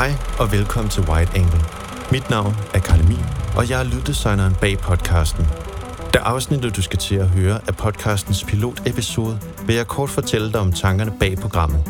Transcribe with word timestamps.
Hej 0.00 0.12
og 0.38 0.52
velkommen 0.52 0.90
til 0.90 1.02
White 1.02 1.32
Angle. 1.34 1.60
Mit 2.12 2.30
navn 2.30 2.56
er 2.74 2.78
Karl 2.78 3.00
Emil, 3.00 3.24
og 3.56 3.70
jeg 3.70 3.80
er 3.80 3.84
lyddesigneren 3.84 4.54
bag 4.60 4.78
podcasten. 4.78 5.46
Da 6.14 6.18
afsnittet, 6.18 6.76
du 6.76 6.82
skal 6.82 6.98
til 6.98 7.14
at 7.14 7.28
høre, 7.28 7.60
er 7.68 7.72
podcastens 7.72 8.44
pilotepisode, 8.44 9.38
vil 9.66 9.76
jeg 9.76 9.86
kort 9.86 10.10
fortælle 10.10 10.52
dig 10.52 10.60
om 10.60 10.72
tankerne 10.72 11.12
bag 11.20 11.36
programmet. 11.36 11.84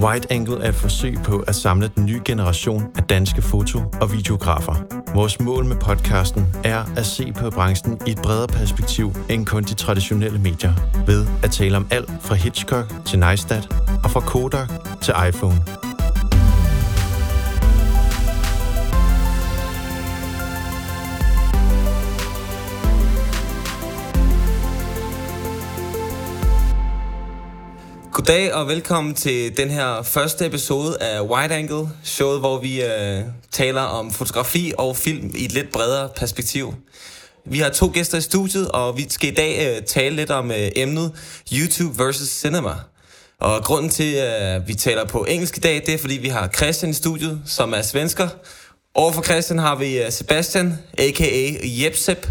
White 0.00 0.32
Angle 0.32 0.64
er 0.64 0.68
et 0.68 0.74
forsøg 0.74 1.18
på 1.24 1.38
at 1.38 1.54
samle 1.54 1.90
den 1.96 2.06
nye 2.06 2.20
generation 2.24 2.84
af 2.96 3.02
danske 3.02 3.42
foto- 3.42 3.82
og 4.00 4.12
videografer. 4.12 4.74
Vores 5.14 5.40
mål 5.40 5.64
med 5.64 5.76
podcasten 5.76 6.46
er 6.64 6.84
at 6.96 7.06
se 7.06 7.32
på 7.32 7.50
branchen 7.50 7.98
i 8.06 8.10
et 8.10 8.18
bredere 8.22 8.48
perspektiv 8.48 9.14
end 9.30 9.46
kun 9.46 9.62
de 9.62 9.74
traditionelle 9.74 10.38
medier, 10.38 10.72
ved 11.06 11.26
at 11.42 11.50
tale 11.50 11.76
om 11.76 11.86
alt 11.90 12.10
fra 12.20 12.34
Hitchcock 12.34 12.92
til 13.04 13.18
Neistat 13.18 13.68
og 14.04 14.10
fra 14.10 14.20
Kodak 14.20 14.68
til 15.02 15.14
iPhone. 15.28 15.93
Goddag 28.26 28.54
og 28.54 28.68
velkommen 28.68 29.14
til 29.14 29.56
den 29.56 29.70
her 29.70 30.02
første 30.02 30.46
episode 30.46 30.96
af 31.00 31.20
Wide 31.20 31.54
Angle, 31.54 31.88
showet, 32.04 32.40
hvor 32.40 32.58
vi 32.58 32.82
øh, 32.82 33.22
taler 33.50 33.80
om 33.80 34.10
fotografi 34.10 34.72
og 34.78 34.96
film 34.96 35.32
i 35.36 35.44
et 35.44 35.52
lidt 35.52 35.72
bredere 35.72 36.08
perspektiv. 36.16 36.74
Vi 37.44 37.58
har 37.58 37.68
to 37.68 37.90
gæster 37.94 38.18
i 38.18 38.20
studiet, 38.20 38.68
og 38.68 38.96
vi 38.96 39.06
skal 39.08 39.32
i 39.32 39.34
dag 39.34 39.76
øh, 39.76 39.82
tale 39.82 40.16
lidt 40.16 40.30
om 40.30 40.50
øh, 40.50 40.70
emnet 40.76 41.12
YouTube 41.52 42.04
versus 42.04 42.28
cinema. 42.28 42.70
Og 43.40 43.64
grunden 43.64 43.90
til, 43.90 44.14
at 44.14 44.60
øh, 44.60 44.68
vi 44.68 44.74
taler 44.74 45.04
på 45.04 45.24
engelsk 45.28 45.56
i 45.56 45.60
dag, 45.60 45.82
det 45.86 45.94
er, 45.94 45.98
fordi 45.98 46.14
vi 46.14 46.28
har 46.28 46.48
Christian 46.48 46.90
i 46.90 46.94
studiet, 46.94 47.42
som 47.46 47.72
er 47.72 47.82
svensker. 47.82 48.28
Overfor 48.96 49.22
Christian 49.22 49.58
har 49.58 49.74
vi 49.74 50.02
øh, 50.02 50.12
Sebastian, 50.12 50.78
a.k.a. 50.98 51.52
Jepsep. 51.84 52.28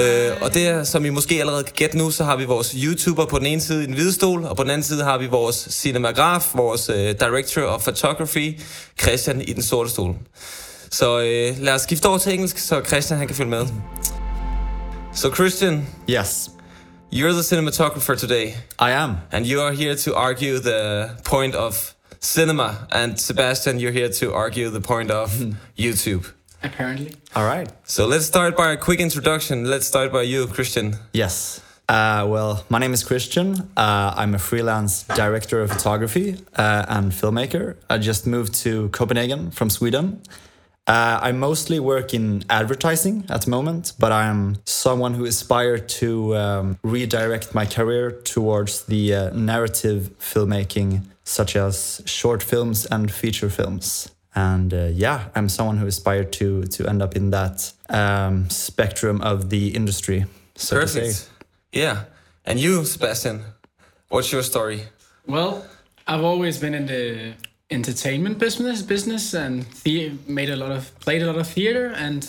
Øh, 0.00 0.32
og 0.42 0.54
det, 0.54 0.88
som 0.88 1.04
I 1.04 1.08
måske 1.08 1.40
allerede 1.40 1.64
kan 1.64 1.72
gætte 1.76 1.98
nu, 1.98 2.10
så 2.10 2.24
har 2.24 2.36
vi 2.36 2.44
vores 2.44 2.74
YouTuber 2.84 3.24
på 3.26 3.38
den 3.38 3.46
ene 3.46 3.60
side 3.60 3.82
i 3.82 3.86
den 3.86 3.94
hvide 3.94 4.12
stol, 4.12 4.44
og 4.44 4.56
på 4.56 4.62
den 4.62 4.70
anden 4.70 4.82
side 4.84 5.04
har 5.04 5.18
vi 5.18 5.26
vores 5.26 5.56
cinematograf, 5.70 6.50
vores 6.54 6.88
uh, 6.88 6.94
director 6.96 7.62
of 7.62 7.82
photography, 7.82 8.60
Christian 9.00 9.40
i 9.40 9.52
den 9.52 9.62
sorte 9.62 9.90
stol. 9.90 10.14
Så 10.90 11.16
uh, 11.18 11.62
lad 11.64 11.74
os 11.74 11.82
skifte 11.82 12.06
over 12.06 12.18
til 12.18 12.32
engelsk, 12.34 12.58
så 12.58 12.82
Christian 12.86 13.18
han 13.18 13.26
kan 13.26 13.36
følge 13.36 13.50
med. 13.50 13.66
So 15.14 15.34
Christian, 15.34 15.88
Yes, 16.10 16.50
you're 17.14 17.32
the 17.32 17.42
cinematographer 17.42 18.14
today, 18.14 18.46
I 18.80 18.90
am. 18.90 19.10
and 19.32 19.46
you 19.46 19.60
are 19.62 19.72
here 19.74 19.96
to 19.96 20.14
argue 20.14 20.58
the 20.58 21.08
point 21.24 21.54
of 21.54 21.92
cinema, 22.20 22.86
and 22.92 23.18
Sebastian, 23.18 23.78
you're 23.80 23.92
here 23.92 24.08
to 24.10 24.32
argue 24.32 24.70
the 24.70 24.80
point 24.80 25.10
of 25.10 25.30
YouTube. 25.76 26.32
apparently. 26.62 27.14
All 27.34 27.44
right. 27.44 27.68
So 27.84 28.06
let's 28.06 28.26
start 28.26 28.56
by 28.56 28.72
a 28.72 28.76
quick 28.76 29.00
introduction. 29.00 29.64
Let's 29.64 29.86
start 29.86 30.12
by 30.12 30.22
you, 30.22 30.46
Christian. 30.46 30.96
Yes. 31.12 31.60
Uh, 31.88 32.24
well, 32.28 32.64
my 32.68 32.78
name 32.78 32.92
is 32.92 33.02
Christian. 33.02 33.68
Uh, 33.76 34.14
I'm 34.16 34.34
a 34.34 34.38
freelance 34.38 35.02
director 35.02 35.60
of 35.60 35.70
photography 35.72 36.36
uh, 36.54 36.84
and 36.88 37.10
filmmaker. 37.10 37.76
I 37.88 37.98
just 37.98 38.26
moved 38.26 38.54
to 38.62 38.90
Copenhagen 38.90 39.50
from 39.50 39.70
Sweden. 39.70 40.22
Uh, 40.86 41.18
I 41.22 41.32
mostly 41.32 41.80
work 41.80 42.14
in 42.14 42.44
advertising 42.48 43.24
at 43.28 43.42
the 43.42 43.50
moment, 43.50 43.92
but 43.98 44.12
I'm 44.12 44.56
someone 44.66 45.14
who 45.14 45.24
aspired 45.24 45.88
to 46.00 46.36
um, 46.36 46.78
redirect 46.82 47.54
my 47.54 47.66
career 47.66 48.10
towards 48.10 48.84
the 48.84 49.14
uh, 49.14 49.30
narrative 49.30 50.10
filmmaking, 50.20 51.02
such 51.30 51.54
as 51.56 52.02
short 52.06 52.42
films 52.42 52.86
and 52.86 53.10
feature 53.10 53.48
films. 53.50 54.10
And 54.34 54.74
uh, 54.74 54.88
yeah, 54.92 55.28
I'm 55.34 55.48
someone 55.48 55.78
who 55.78 55.86
aspired 55.86 56.32
to 56.32 56.62
to 56.64 56.88
end 56.88 57.02
up 57.02 57.16
in 57.16 57.30
that 57.30 57.72
um, 57.88 58.50
spectrum 58.50 59.20
of 59.22 59.48
the 59.50 59.68
industry. 59.74 60.24
So 60.56 60.80
to 60.80 60.88
say. 60.88 61.00
Perfect. 61.00 61.28
Yeah. 61.72 62.04
And 62.44 62.58
you, 62.58 62.84
Sebastian, 62.84 63.42
what's 64.08 64.32
your 64.32 64.42
story? 64.42 64.80
Well, 65.26 65.64
I've 66.06 66.24
always 66.24 66.58
been 66.58 66.74
in 66.74 66.86
the 66.86 67.34
entertainment 67.70 68.38
business, 68.38 68.82
business, 68.82 69.34
and 69.34 69.64
the- 69.84 70.12
made 70.26 70.50
a 70.50 70.56
lot 70.56 70.72
of 70.72 70.90
played 71.00 71.22
a 71.22 71.26
lot 71.26 71.36
of 71.36 71.46
theater, 71.46 71.92
and 71.96 72.26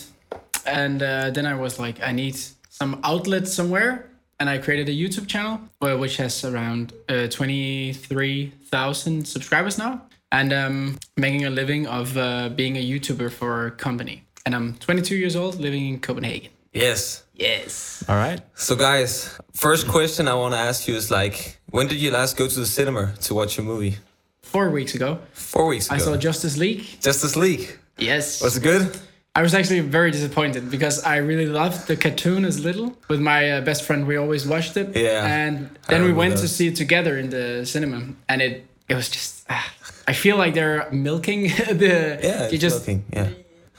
and 0.66 1.02
uh, 1.02 1.30
then 1.34 1.46
I 1.46 1.54
was 1.54 1.78
like, 1.78 2.00
I 2.08 2.12
need 2.12 2.36
some 2.70 3.00
outlet 3.02 3.48
somewhere, 3.48 4.06
and 4.40 4.48
I 4.50 4.58
created 4.58 4.88
a 4.88 4.92
YouTube 4.92 5.26
channel, 5.28 5.60
uh, 5.80 5.96
which 5.96 6.16
has 6.16 6.44
around 6.44 6.92
uh, 7.08 7.28
twenty 7.28 7.92
three 7.92 8.52
thousand 8.70 9.26
subscribers 9.26 9.78
now, 9.78 10.02
and 10.30 10.52
um, 10.52 10.98
making 11.16 11.44
a 11.44 11.50
living 11.50 11.86
of 11.86 12.16
uh, 12.16 12.48
being 12.50 12.76
a 12.76 12.84
YouTuber 12.84 13.30
for 13.30 13.66
a 13.66 13.70
company. 13.70 14.24
And 14.44 14.56
I'm 14.56 14.74
22 14.74 15.14
years 15.14 15.36
old, 15.36 15.60
living 15.60 15.88
in 15.88 16.00
Copenhagen. 16.00 16.50
Yes. 16.72 17.22
Yes. 17.34 18.02
All 18.08 18.16
right. 18.16 18.40
So, 18.54 18.74
guys, 18.74 19.38
first 19.54 19.86
question 19.86 20.26
I 20.26 20.34
want 20.34 20.54
to 20.54 20.58
ask 20.58 20.88
you 20.88 20.96
is 20.96 21.10
like, 21.10 21.60
when 21.70 21.86
did 21.86 21.98
you 21.98 22.10
last 22.10 22.36
go 22.36 22.48
to 22.48 22.60
the 22.60 22.66
cinema 22.66 23.14
to 23.22 23.34
watch 23.34 23.58
a 23.58 23.62
movie? 23.62 23.98
Four 24.42 24.70
weeks 24.70 24.94
ago, 24.94 25.20
Four 25.32 25.66
weeks 25.66 25.86
ago. 25.86 25.94
I 25.94 25.98
saw 25.98 26.16
Justice 26.16 26.56
League. 26.56 26.84
Justice 27.00 27.36
League. 27.36 27.78
Yes. 27.98 28.42
Was 28.42 28.56
it 28.56 28.62
good? 28.62 28.98
I 29.34 29.40
was 29.42 29.54
actually 29.54 29.80
very 29.80 30.10
disappointed 30.10 30.70
because 30.70 31.02
I 31.04 31.16
really 31.16 31.46
loved 31.46 31.86
the 31.86 31.96
cartoon 31.96 32.44
as 32.44 32.62
little. 32.62 32.96
With 33.08 33.20
my 33.20 33.50
uh, 33.52 33.60
best 33.62 33.84
friend, 33.84 34.06
we 34.06 34.16
always 34.16 34.46
watched 34.46 34.76
it. 34.76 34.94
Yeah, 34.94 35.24
And 35.24 35.70
then 35.88 36.02
we 36.02 36.08
remember 36.08 36.18
went 36.18 36.36
to 36.38 36.48
see 36.48 36.66
it 36.68 36.76
together 36.76 37.16
in 37.18 37.30
the 37.30 37.64
cinema, 37.64 38.02
and 38.28 38.42
it 38.42 38.66
it 38.88 38.94
was 38.94 39.08
just. 39.08 39.46
ah, 39.48 39.72
I 40.06 40.12
feel 40.12 40.36
like 40.36 40.52
they're 40.54 40.86
milking 40.92 41.42
the. 41.78 42.18
Yeah, 42.22 42.48
You 42.48 42.54
it's 42.54 42.60
just. 42.60 42.78
looking. 42.80 43.04
Yeah. 43.12 43.28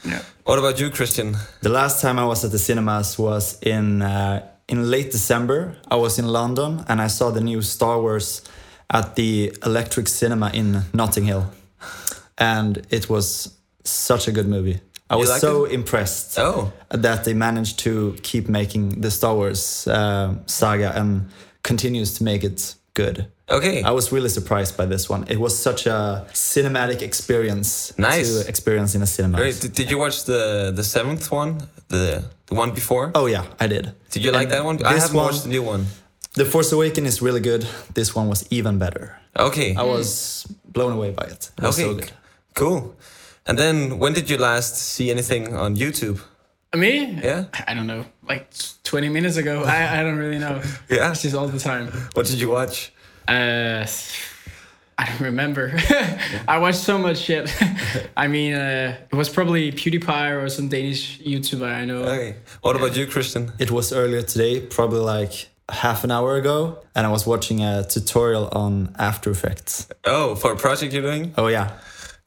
Yeah. 0.05 0.21
What 0.43 0.57
about 0.59 0.79
you, 0.79 0.89
Christian? 0.89 1.37
The 1.61 1.69
last 1.69 2.01
time 2.01 2.17
I 2.19 2.25
was 2.25 2.43
at 2.43 2.51
the 2.51 2.59
cinemas 2.59 3.17
was 3.19 3.59
in 3.61 4.01
uh, 4.01 4.41
in 4.67 4.89
late 4.89 5.11
December. 5.11 5.75
I 5.91 5.95
was 5.97 6.17
in 6.17 6.25
London 6.27 6.83
and 6.87 6.99
I 6.99 7.07
saw 7.09 7.31
the 7.31 7.41
new 7.41 7.61
Star 7.61 8.01
Wars 8.01 8.41
at 8.89 9.15
the 9.15 9.53
Electric 9.63 10.07
Cinema 10.07 10.49
in 10.53 10.81
Notting 10.93 11.25
Hill, 11.25 11.45
and 12.39 12.81
it 12.89 13.07
was 13.07 13.53
such 13.83 14.27
a 14.27 14.31
good 14.31 14.47
movie. 14.47 14.79
I 15.09 15.15
was 15.15 15.29
liked 15.29 15.41
so 15.41 15.65
impressed 15.65 16.39
Oh, 16.39 16.71
that 16.89 17.23
they 17.23 17.33
managed 17.33 17.79
to 17.79 18.15
keep 18.23 18.47
making 18.49 19.01
the 19.01 19.11
Star 19.11 19.35
Wars 19.35 19.87
uh, 19.87 20.33
saga 20.45 20.91
and 20.95 21.29
continues 21.63 22.13
to 22.17 22.23
make 22.23 22.43
it 22.43 22.75
good. 22.93 23.25
okay. 23.49 23.83
I 23.83 23.91
was 23.91 24.11
really 24.11 24.29
surprised 24.29 24.77
by 24.77 24.85
this 24.87 25.09
one. 25.09 25.25
It 25.27 25.37
was 25.39 25.53
such 25.57 25.85
a 25.87 26.25
cinematic 26.33 27.01
experience 27.01 27.93
Nice. 27.97 28.29
to 28.41 28.47
experience 28.49 28.95
in 28.95 29.01
a 29.01 29.05
cinema. 29.07 29.37
Great. 29.37 29.59
Did, 29.61 29.73
did 29.73 29.89
you 29.91 29.97
watch 29.99 30.23
the 30.25 30.71
the 30.75 30.83
seventh 30.83 31.31
one? 31.31 31.57
The 31.89 32.23
the 32.47 32.55
one 32.55 32.71
before? 32.73 33.11
Oh 33.15 33.27
yeah, 33.27 33.43
I 33.59 33.67
did. 33.67 33.85
Did 34.11 34.23
you 34.23 34.31
like 34.31 34.49
that 34.49 34.63
one? 34.65 34.77
I 34.85 34.93
haven't 34.99 35.15
one- 35.15 35.25
watched 35.25 35.43
the 35.43 35.49
new 35.49 35.63
one. 35.73 35.85
The 36.35 36.45
Force 36.45 36.71
Awakens 36.75 37.07
is 37.07 37.21
really 37.21 37.41
good. 37.41 37.61
This 37.93 38.15
one 38.15 38.27
was 38.29 38.41
even 38.49 38.77
better. 38.79 39.05
Okay. 39.35 39.75
I 39.75 39.83
was 39.83 40.45
blown 40.73 40.91
away 40.93 41.11
by 41.11 41.25
it. 41.25 41.51
It 41.57 41.63
okay. 41.65 41.83
so 41.83 41.93
good. 41.93 42.11
Cool. 42.55 42.95
And 43.45 43.57
then 43.57 43.99
when 43.99 44.13
did 44.13 44.29
you 44.29 44.37
last 44.37 44.75
see 44.77 45.11
anything 45.11 45.55
on 45.55 45.75
YouTube? 45.75 46.21
Me? 46.75 47.19
Yeah. 47.23 47.45
I 47.67 47.73
don't 47.73 47.87
know. 47.87 48.05
Like 48.27 48.49
20 48.83 49.09
minutes 49.09 49.37
ago. 49.37 49.63
I, 49.63 49.99
I 49.99 50.03
don't 50.03 50.17
really 50.17 50.39
know. 50.39 50.61
Yeah. 50.89 51.11
It's 51.11 51.21
just 51.21 51.35
all 51.35 51.47
the 51.47 51.59
time. 51.59 51.87
What 52.13 52.25
did 52.25 52.39
you 52.39 52.49
watch? 52.49 52.91
Uh, 53.27 53.85
I 54.97 55.05
don't 55.05 55.21
remember. 55.21 55.73
I 56.47 56.57
watched 56.59 56.79
so 56.79 56.97
much 56.97 57.17
shit. 57.19 57.53
I 58.17 58.27
mean, 58.27 58.53
uh, 58.53 58.97
it 59.11 59.15
was 59.15 59.29
probably 59.29 59.71
PewDiePie 59.71 60.41
or 60.43 60.49
some 60.49 60.67
Danish 60.69 61.19
YouTuber 61.19 61.65
I 61.65 61.85
know. 61.85 62.03
Okay. 62.03 62.35
What 62.61 62.75
about 62.75 62.95
you, 62.95 63.07
Christian? 63.07 63.51
It 63.59 63.71
was 63.71 63.91
earlier 63.93 64.21
today, 64.21 64.61
probably 64.61 64.99
like 64.99 65.49
half 65.69 66.03
an 66.03 66.11
hour 66.11 66.35
ago, 66.35 66.79
and 66.95 67.05
I 67.07 67.09
was 67.09 67.25
watching 67.25 67.63
a 67.63 67.83
tutorial 67.83 68.49
on 68.51 68.95
After 68.99 69.31
Effects. 69.31 69.87
Oh, 70.05 70.35
for 70.35 70.51
a 70.53 70.55
project 70.55 70.93
you're 70.93 71.01
doing? 71.01 71.33
Oh 71.37 71.47
yeah, 71.47 71.71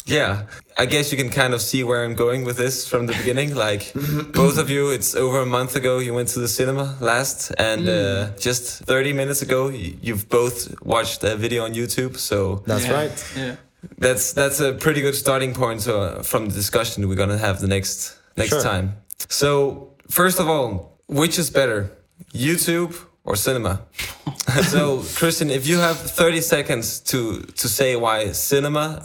Yeah. 0.06 0.42
I 0.78 0.86
guess 0.86 1.10
you 1.10 1.18
can 1.18 1.30
kind 1.30 1.54
of 1.54 1.60
see 1.60 1.82
where 1.84 2.04
I'm 2.04 2.14
going 2.14 2.44
with 2.44 2.56
this 2.56 2.86
from 2.86 3.06
the 3.06 3.12
beginning. 3.14 3.54
Like, 3.54 3.92
both 4.32 4.58
of 4.58 4.68
you, 4.70 4.90
it's 4.90 5.14
over 5.14 5.40
a 5.40 5.46
month 5.46 5.74
ago 5.76 5.98
you 5.98 6.14
went 6.14 6.28
to 6.34 6.40
the 6.40 6.48
cinema 6.48 6.96
last, 7.00 7.50
and 7.58 7.88
uh, 7.88 8.30
just 8.38 8.84
30 8.84 9.12
minutes 9.14 9.42
ago 9.42 9.68
you've 9.68 10.28
both 10.28 10.80
watched 10.82 11.24
a 11.24 11.34
video 11.36 11.64
on 11.64 11.74
YouTube. 11.74 12.16
So 12.18 12.62
that's 12.66 12.84
Yeah. 12.86 12.92
right. 13.00 13.24
Yeah. 13.36 13.56
that's 13.98 14.32
that's 14.32 14.60
a 14.60 14.72
pretty 14.72 15.00
good 15.00 15.14
starting 15.14 15.54
point 15.54 15.80
so, 15.82 16.00
uh, 16.00 16.22
from 16.22 16.48
the 16.48 16.54
discussion 16.54 17.08
we're 17.08 17.14
gonna 17.24 17.38
have 17.38 17.60
the 17.60 17.68
next 17.68 18.16
next 18.36 18.50
Sure. 18.50 18.62
time. 18.62 18.86
So 19.28 19.90
first 20.10 20.38
of 20.40 20.46
all, 20.48 20.98
which 21.08 21.38
is 21.38 21.50
better, 21.50 21.90
YouTube 22.34 22.92
or 23.24 23.36
cinema? 23.36 23.80
so 24.72 25.02
Christian, 25.18 25.50
if 25.50 25.66
you 25.66 25.78
have 25.78 25.96
30 25.98 26.40
seconds 26.40 27.00
to 27.10 27.42
to 27.60 27.68
say 27.68 27.96
why 27.96 28.32
cinema 28.32 29.02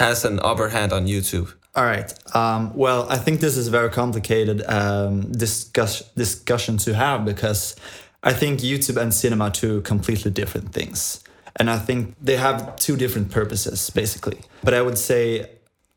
has 0.00 0.24
an 0.24 0.40
upper 0.42 0.70
hand 0.70 0.92
on 0.92 1.06
YouTube. 1.06 1.52
All 1.76 1.84
right. 1.84 2.12
Um, 2.34 2.74
well, 2.74 3.06
I 3.08 3.16
think 3.16 3.40
this 3.40 3.56
is 3.56 3.68
a 3.68 3.70
very 3.70 3.90
complicated 3.90 4.62
um, 4.66 5.30
discuss- 5.30 6.02
discussion 6.16 6.78
to 6.78 6.94
have 6.94 7.24
because 7.24 7.76
I 8.22 8.32
think 8.32 8.60
YouTube 8.60 9.00
and 9.00 9.14
cinema 9.14 9.44
are 9.44 9.50
two 9.50 9.82
completely 9.82 10.32
different 10.32 10.72
things. 10.72 11.22
And 11.56 11.70
I 11.70 11.78
think 11.78 12.14
they 12.20 12.36
have 12.36 12.76
two 12.76 12.96
different 12.96 13.30
purposes, 13.30 13.90
basically. 13.90 14.40
But 14.64 14.74
I 14.74 14.82
would 14.82 14.98
say 14.98 15.50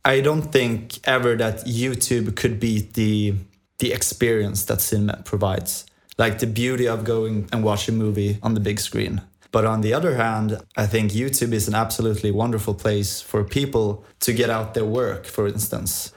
I 0.05 0.21
don't 0.21 0.51
think 0.51 0.99
ever 1.07 1.35
that 1.37 1.65
YouTube 1.65 2.35
could 2.35 2.59
beat 2.59 2.93
the 2.93 3.35
the 3.79 3.91
experience 3.91 4.65
that 4.65 4.79
cinema 4.81 5.21
provides, 5.25 5.85
like 6.17 6.39
the 6.39 6.47
beauty 6.47 6.87
of 6.87 7.03
going 7.03 7.49
and 7.51 7.63
watch 7.63 7.89
a 7.89 7.91
movie 7.91 8.37
on 8.43 8.53
the 8.53 8.59
big 8.59 8.79
screen. 8.79 9.21
But 9.53 9.65
on 9.65 9.81
the 9.81 9.93
other 9.93 10.15
hand, 10.15 10.57
I 10.75 10.87
think 10.87 11.11
YouTube 11.11 11.53
is 11.53 11.67
an 11.67 11.75
absolutely 11.75 12.31
wonderful 12.31 12.73
place 12.73 13.21
for 13.21 13.43
people 13.43 14.03
to 14.21 14.33
get 14.33 14.49
out 14.49 14.73
their 14.73 14.83
work, 14.83 15.27
for 15.27 15.47
instance. 15.47 16.11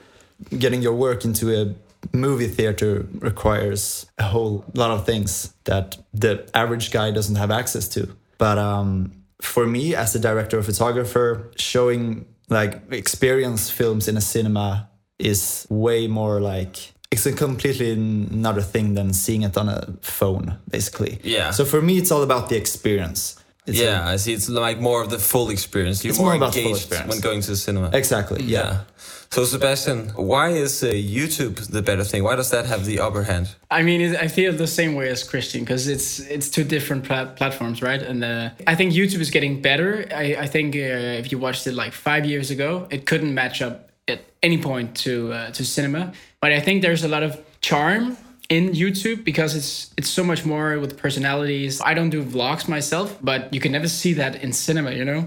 Getting 0.59 0.81
your 0.81 0.94
work 0.94 1.23
into 1.25 1.55
a 1.55 1.75
movie 2.17 2.49
theater 2.49 3.06
requires 3.19 4.06
a 4.17 4.25
whole 4.25 4.65
lot 4.75 4.91
of 4.91 5.05
things 5.05 5.53
that 5.65 5.99
the 6.15 6.49
average 6.55 6.91
guy 6.91 7.11
doesn't 7.11 7.37
have 7.37 7.50
access 7.50 7.88
to. 7.88 8.09
But 8.38 8.56
um, 8.56 9.12
for 9.43 9.67
me, 9.67 9.94
as 9.94 10.15
a 10.15 10.19
director 10.19 10.59
or 10.59 10.62
photographer, 10.62 11.50
showing 11.56 12.25
like 12.49 12.81
experience 12.91 13.69
films 13.69 14.09
in 14.09 14.17
a 14.17 14.23
cinema 14.23 14.88
is 15.19 15.67
way 15.69 16.06
more 16.06 16.41
like 16.41 16.93
it's 17.11 17.26
a 17.26 17.32
completely 17.32 17.93
another 17.93 18.62
thing 18.62 18.94
than 18.94 19.12
seeing 19.12 19.43
it 19.43 19.56
on 19.56 19.69
a 19.69 19.81
phone, 20.03 20.58
basically. 20.70 21.19
Yeah. 21.23 21.50
So 21.53 21.64
for 21.64 21.81
me, 21.81 21.99
it's 21.99 22.11
all 22.11 22.23
about 22.23 22.49
the 22.49 22.56
experience. 22.56 23.37
It's 23.67 23.81
yeah, 23.81 24.06
I 24.14 24.17
see. 24.17 24.32
It's 24.32 24.49
like 24.49 24.79
more 24.81 25.03
of 25.03 25.11
the 25.11 25.19
full 25.19 25.50
experience. 25.50 26.05
You're 26.05 26.11
It's 26.12 26.20
more, 26.20 26.29
more 26.29 26.37
about 26.37 26.53
full 26.55 26.62
engaged 26.62 26.82
experience. 26.87 27.11
when 27.11 27.20
going 27.20 27.41
to 27.43 27.50
the 27.50 27.56
cinema. 27.56 27.91
exactly. 27.93 28.43
Yeah. 28.44 28.58
Yeah. 28.61 28.81
So 29.31 29.44
Sebastian, 29.44 30.11
why 30.14 30.50
is 30.50 30.82
uh, 30.85 30.87
YouTube 30.87 31.56
the 31.73 31.82
better 31.82 32.05
thing? 32.05 32.23
Why 32.23 32.37
does 32.37 32.50
that 32.50 32.64
have 32.67 32.85
the 32.85 33.00
upper 33.00 33.25
hand? 33.25 33.56
I 33.70 33.82
mean, 33.82 34.00
it, 34.00 34.17
I 34.17 34.29
feel 34.29 34.52
the 34.52 34.69
same 34.69 34.94
way 34.94 35.09
as 35.09 35.25
Christian 35.25 35.61
because 35.64 35.88
it's 35.88 36.20
it's 36.20 36.49
two 36.49 36.62
different 36.64 37.05
pla- 37.05 37.32
platforms, 37.35 37.82
right? 37.82 38.00
And 38.00 38.23
uh, 38.23 38.50
I 38.73 38.76
think 38.76 38.93
YouTube 38.93 39.20
is 39.20 39.31
getting 39.31 39.61
better. 39.61 40.06
I, 40.14 40.37
I 40.44 40.47
think 40.47 40.76
uh, 40.76 41.20
if 41.23 41.32
you 41.32 41.38
watched 41.41 41.67
it 41.67 41.75
like 41.75 41.93
five 41.93 42.25
years 42.25 42.50
ago, 42.52 42.87
it 42.91 43.05
couldn't 43.05 43.35
match 43.35 43.61
up 43.62 43.91
at 44.06 44.20
any 44.44 44.59
point 44.59 44.94
to 45.05 45.32
uh, 45.32 45.50
to 45.50 45.64
cinema. 45.64 46.12
But 46.46 46.52
I 46.52 46.60
think 46.60 46.82
there's 46.82 47.02
a 47.02 47.08
lot 47.08 47.25
of 47.25 47.32
charm 47.60 48.16
in 48.48 48.70
YouTube 48.70 49.25
because 49.25 49.56
it's 49.56 49.90
it's 49.96 50.08
so 50.08 50.22
much 50.22 50.44
more 50.44 50.78
with 50.78 50.96
personalities. 50.96 51.81
I 51.81 51.93
don't 51.93 52.10
do 52.10 52.22
vlogs 52.22 52.69
myself, 52.69 53.19
but 53.20 53.52
you 53.52 53.58
can 53.58 53.72
never 53.72 53.88
see 53.88 54.12
that 54.12 54.44
in 54.44 54.52
cinema. 54.52 54.93
You 54.93 55.04
know, 55.04 55.22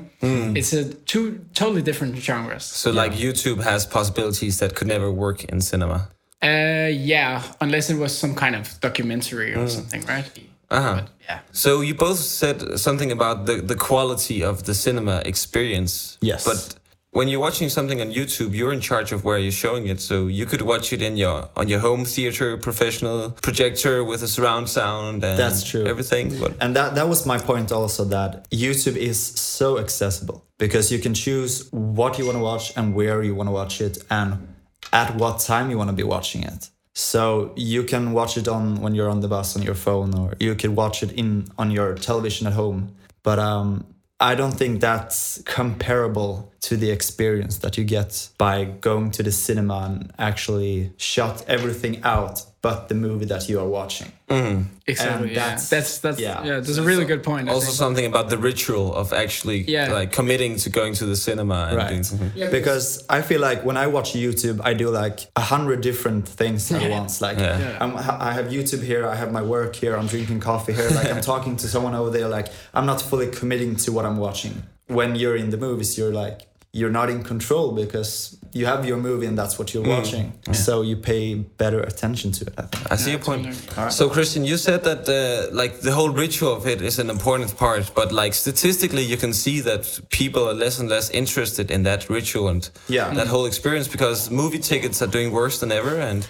it's 0.55 0.71
a 0.71 0.83
two 1.11 1.25
totally 1.53 1.81
different 1.81 2.15
genres. 2.15 2.63
So 2.63 2.91
like 2.91 3.11
YouTube 3.11 3.61
has 3.63 3.85
possibilities 3.85 4.59
that 4.59 4.75
could 4.75 4.87
never 4.87 5.11
work 5.11 5.43
in 5.43 5.59
cinema. 5.59 6.07
Uh, 6.41 6.87
yeah, 7.13 7.43
unless 7.59 7.89
it 7.89 7.97
was 7.97 8.17
some 8.17 8.33
kind 8.33 8.55
of 8.55 8.79
documentary 8.79 9.53
or 9.55 9.67
something, 9.67 10.01
right? 10.05 10.31
Uh-huh. 10.71 10.95
But, 10.95 11.09
yeah. 11.27 11.39
So 11.51 11.81
you 11.81 11.95
both 11.95 12.19
said 12.19 12.79
something 12.79 13.11
about 13.11 13.45
the, 13.45 13.55
the 13.55 13.75
quality 13.75 14.41
of 14.41 14.63
the 14.63 14.73
cinema 14.73 15.21
experience. 15.25 16.17
Yes. 16.21 16.45
But 16.45 16.79
when 17.11 17.27
you're 17.27 17.39
watching 17.39 17.69
something 17.69 18.01
on 18.01 18.11
YouTube, 18.11 18.53
you're 18.55 18.71
in 18.71 18.81
charge 18.81 19.11
of 19.11 19.23
where 19.23 19.39
you're 19.39 19.51
showing 19.51 19.87
it. 19.87 19.99
So 19.99 20.27
you 20.27 20.45
could 20.45 20.61
watch 20.61 20.93
it 20.93 21.01
in 21.01 21.17
your 21.17 21.49
on 21.55 21.67
your 21.67 21.79
home 21.79 22.05
theater, 22.05 22.55
professional 22.57 23.31
projector 23.31 24.03
with 24.03 24.21
a 24.21 24.27
surround 24.27 24.69
sound 24.69 25.23
and 25.23 25.37
That's 25.37 25.63
true. 25.63 25.85
everything. 25.85 26.39
But 26.39 26.53
And 26.61 26.75
that, 26.75 26.95
that 26.95 27.07
was 27.09 27.25
my 27.25 27.39
point 27.39 27.71
also 27.71 28.05
that 28.05 28.49
YouTube 28.51 28.95
is 28.95 29.19
so 29.19 29.79
accessible 29.79 30.45
because 30.59 30.91
you 30.91 30.99
can 30.99 31.13
choose 31.13 31.67
what 31.71 32.19
you 32.19 32.25
want 32.25 32.37
to 32.37 32.43
watch 32.43 32.77
and 32.77 32.93
where 32.93 33.23
you 33.23 33.33
want 33.33 33.47
to 33.47 33.53
watch 33.53 33.81
it 33.81 33.97
and 34.11 34.47
at 34.93 35.15
what 35.15 35.39
time 35.39 35.71
you 35.71 35.77
want 35.77 35.89
to 35.89 35.95
be 35.95 36.03
watching 36.03 36.43
it. 36.43 36.69
So 36.93 37.53
you 37.55 37.83
can 37.83 38.13
watch 38.13 38.37
it 38.37 38.47
on 38.47 38.81
when 38.81 38.93
you're 38.93 39.09
on 39.09 39.21
the 39.21 39.27
bus 39.27 39.55
on 39.55 39.63
your 39.63 39.75
phone 39.75 40.13
or 40.13 40.33
you 40.39 40.53
can 40.53 40.75
watch 40.75 41.01
it 41.01 41.11
in 41.13 41.47
on 41.57 41.71
your 41.71 41.95
television 41.95 42.45
at 42.45 42.53
home. 42.53 42.95
But 43.23 43.39
um 43.39 43.85
I 44.19 44.35
don't 44.35 44.51
think 44.51 44.81
that's 44.81 45.41
comparable 45.45 46.48
to 46.61 46.75
the 46.77 46.91
experience 46.91 47.57
that 47.59 47.77
you 47.77 47.83
get 47.83 48.29
by 48.37 48.65
going 48.65 49.11
to 49.11 49.23
the 49.23 49.31
cinema 49.31 49.77
and 49.89 50.13
actually 50.17 50.91
shut 50.97 51.43
everything 51.47 52.01
out 52.03 52.43
but 52.61 52.89
the 52.89 52.95
movie 52.95 53.23
that 53.23 53.47
you 53.47 53.57
are 53.57 53.67
watching. 53.69 54.11
Mm-hmm. 54.27 54.63
Exactly. 54.85 55.27
And 55.27 55.35
yeah. 55.35 55.35
that's- 55.45 55.69
That's 55.69 55.99
that's 55.99 56.19
yeah. 56.19 56.43
yeah. 56.43 56.59
That's 56.59 56.77
a 56.77 56.83
really 56.83 57.05
good 57.05 57.23
point. 57.23 57.47
I 57.47 57.53
also 57.53 57.67
think. 57.67 57.77
something 57.77 58.05
about 58.05 58.29
the 58.29 58.37
ritual 58.37 58.93
of 58.93 59.13
actually 59.13 59.59
Yeah. 59.61 59.93
like 59.93 60.11
committing 60.11 60.57
to 60.57 60.69
going 60.69 60.93
to 60.95 61.05
the 61.05 61.15
cinema 61.15 61.67
and 61.69 61.77
Right. 61.77 61.89
doing 61.89 62.03
something. 62.03 62.31
because 62.51 63.05
I 63.09 63.21
feel 63.21 63.39
like 63.39 63.63
when 63.63 63.77
I 63.77 63.87
watch 63.87 64.11
YouTube, 64.13 64.59
I 64.61 64.73
do 64.73 64.89
like 64.89 65.19
a 65.37 65.41
hundred 65.53 65.79
different 65.79 66.27
things 66.27 66.69
at 66.69 66.89
once. 66.99 67.21
Like 67.21 67.37
Yeah. 67.39 67.57
Yeah. 67.59 67.77
I'm, 67.79 67.95
I 67.95 68.33
have 68.33 68.47
YouTube 68.47 68.83
here, 68.83 69.07
I 69.07 69.15
have 69.15 69.31
my 69.31 69.41
work 69.41 69.73
here, 69.77 69.95
I'm 69.95 70.07
drinking 70.07 70.41
coffee 70.41 70.73
here, 70.73 70.89
like 70.89 71.09
I'm 71.09 71.21
talking 71.33 71.55
to 71.61 71.67
someone 71.69 71.95
over 71.95 72.09
there. 72.09 72.27
Like 72.27 72.47
I'm 72.73 72.85
not 72.85 72.99
fully 73.01 73.27
committing 73.27 73.77
to 73.85 73.93
what 73.93 74.03
I'm 74.05 74.17
watching. 74.17 74.63
When 74.87 75.15
you're 75.15 75.37
in 75.37 75.49
the 75.51 75.57
movies, 75.57 75.97
you're 75.97 76.11
like 76.25 76.41
you're 76.71 76.91
not 76.91 77.09
in 77.09 77.23
control 77.23 77.71
because 77.71 78.37
you 78.53 78.65
have 78.67 78.85
your 78.85 78.97
movie 78.97 79.25
and 79.25 79.37
that's 79.37 79.57
what 79.57 79.73
you're 79.73 79.83
watching. 79.83 80.33
So 80.53 80.81
you 80.83 80.97
pay 80.97 81.33
better 81.35 81.79
attention 81.81 82.31
to 82.33 82.45
it. 82.45 82.53
I 82.57 82.61
think. 82.63 82.91
I 82.91 82.95
see 82.95 83.11
your 83.11 83.19
point. 83.19 83.43
totally. 83.69 83.91
So, 83.91 84.09
Christian, 84.09 84.43
you 84.45 84.57
said 84.57 84.83
that 84.83 85.09
uh, 85.09 85.55
like 85.55 85.81
the 85.81 85.91
whole 85.91 86.09
ritual 86.11 86.53
of 86.53 86.67
it 86.67 86.81
is 86.81 86.99
an 86.99 87.09
important 87.09 87.55
part, 87.57 87.91
but 87.95 88.11
like 88.11 88.33
statistically, 88.35 89.03
you 89.03 89.17
can 89.17 89.33
see 89.33 89.61
that 89.61 89.99
people 90.09 90.47
are 90.47 90.53
less 90.53 90.77
and 90.79 90.89
less 90.89 91.09
interested 91.09 91.71
in 91.71 91.83
that 91.83 92.07
ritual 92.09 92.47
and 92.49 92.69
Yeah. 92.87 93.13
that 93.15 93.27
whole 93.27 93.45
experience 93.47 93.87
because 93.87 94.29
movie 94.29 94.59
tickets 94.59 95.01
are 95.01 95.07
doing 95.07 95.31
worse 95.31 95.59
than 95.59 95.71
ever. 95.71 95.95
And 95.99 96.27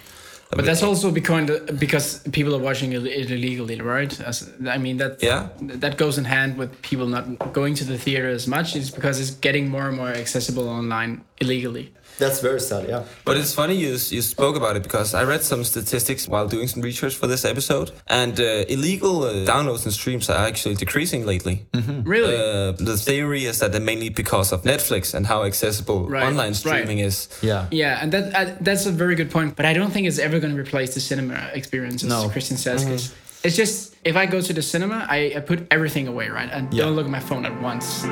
But 0.56 0.64
that's 0.64 0.82
also 0.82 1.12
because 1.12 1.48
because 1.78 2.06
people 2.32 2.54
are 2.56 2.58
watching 2.68 2.92
it 2.92 3.06
it 3.06 3.30
illegally, 3.30 3.80
right? 3.80 4.12
As, 4.20 4.50
I 4.66 4.78
mean 4.78 4.96
that 4.96 5.22
Yeah. 5.22 5.48
that 5.82 5.96
goes 5.96 6.18
in 6.18 6.24
hand 6.24 6.58
with 6.58 6.70
people 6.82 7.06
not 7.06 7.52
going 7.52 7.74
to 7.76 7.84
the 7.84 7.96
theater 7.96 8.28
as 8.28 8.46
much. 8.46 8.74
It's 8.74 8.90
because 8.90 9.20
it's 9.20 9.30
getting 9.30 9.68
more 9.68 9.86
and 9.88 9.96
more 9.96 10.08
accessible 10.24 10.68
online 10.68 11.22
illegally. 11.40 11.92
That's 12.20 12.40
very 12.40 12.60
sad. 12.60 12.82
Yeah. 12.88 13.02
But 13.24 13.36
it's 13.40 13.54
funny 13.54 13.74
you 13.84 13.90
you 14.16 14.22
spoke 14.22 14.56
about 14.56 14.76
it 14.76 14.82
because 14.82 15.14
I 15.20 15.22
read 15.32 15.42
some 15.42 15.64
statistics 15.64 16.28
while 16.28 16.46
doing 16.54 16.68
some 16.68 16.82
research 16.90 17.14
for 17.20 17.26
this 17.26 17.44
episode, 17.44 17.88
and 18.06 18.38
uh, 18.38 18.44
illegal 18.74 19.24
uh, 19.24 19.32
downloads 19.52 19.84
and 19.86 19.92
streams 19.92 20.28
are 20.30 20.46
actually 20.48 20.74
decreasing 20.76 21.22
lately. 21.26 21.56
Really? 22.04 22.36
Uh, 22.36 22.72
the 22.90 22.96
theory 22.96 23.42
is 23.50 23.58
that 23.60 23.72
they're 23.72 23.86
mainly 23.92 24.10
because 24.10 24.52
of 24.54 24.62
Netflix 24.62 25.14
and 25.14 25.26
how 25.26 25.44
accessible 25.44 26.00
Right, 26.08 26.22
online 26.28 26.52
right. 26.52 26.56
streaming 26.56 26.98
is. 27.00 27.28
Yeah. 27.42 27.66
Yeah, 27.70 28.02
and 28.02 28.12
that 28.12 28.24
uh, 28.34 28.54
that's 28.60 28.86
a 28.86 28.92
very 28.92 29.14
good 29.14 29.30
point. 29.30 29.56
But 29.56 29.64
I 29.66 29.72
don't 29.78 29.90
think 29.92 30.06
it's 30.06 30.18
ever 30.18 30.38
going 30.40 30.54
to 30.54 30.60
replace 30.60 30.94
the 30.94 31.00
cinema 31.00 31.50
experience, 31.54 32.04
as 32.04 32.08
No. 32.10 32.28
Christian 32.28 32.56
says. 32.56 32.84
'cause 32.84 33.10
It's 33.42 33.56
just 33.56 33.96
if 34.04 34.16
I 34.16 34.26
go 34.26 34.40
to 34.48 34.52
the 34.52 34.62
cinema, 34.62 35.06
I, 35.08 35.32
I 35.36 35.40
put 35.40 35.58
everything 35.70 36.06
away, 36.08 36.28
right, 36.28 36.50
and 36.52 36.64
Yeah. 36.74 36.84
don't 36.84 36.96
look 36.96 37.06
at 37.06 37.10
my 37.10 37.20
phone 37.30 37.46
at 37.46 37.54
once. 37.62 38.04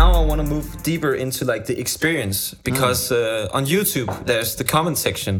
Now 0.00 0.08
I 0.20 0.24
want 0.30 0.40
to 0.40 0.46
move 0.54 0.66
deeper 0.82 1.14
into 1.24 1.44
like 1.44 1.64
the 1.70 1.76
experience 1.84 2.38
because 2.64 3.12
uh, 3.12 3.48
on 3.56 3.66
YouTube 3.66 4.10
there's 4.26 4.56
the 4.56 4.64
comment 4.64 4.98
section. 4.98 5.34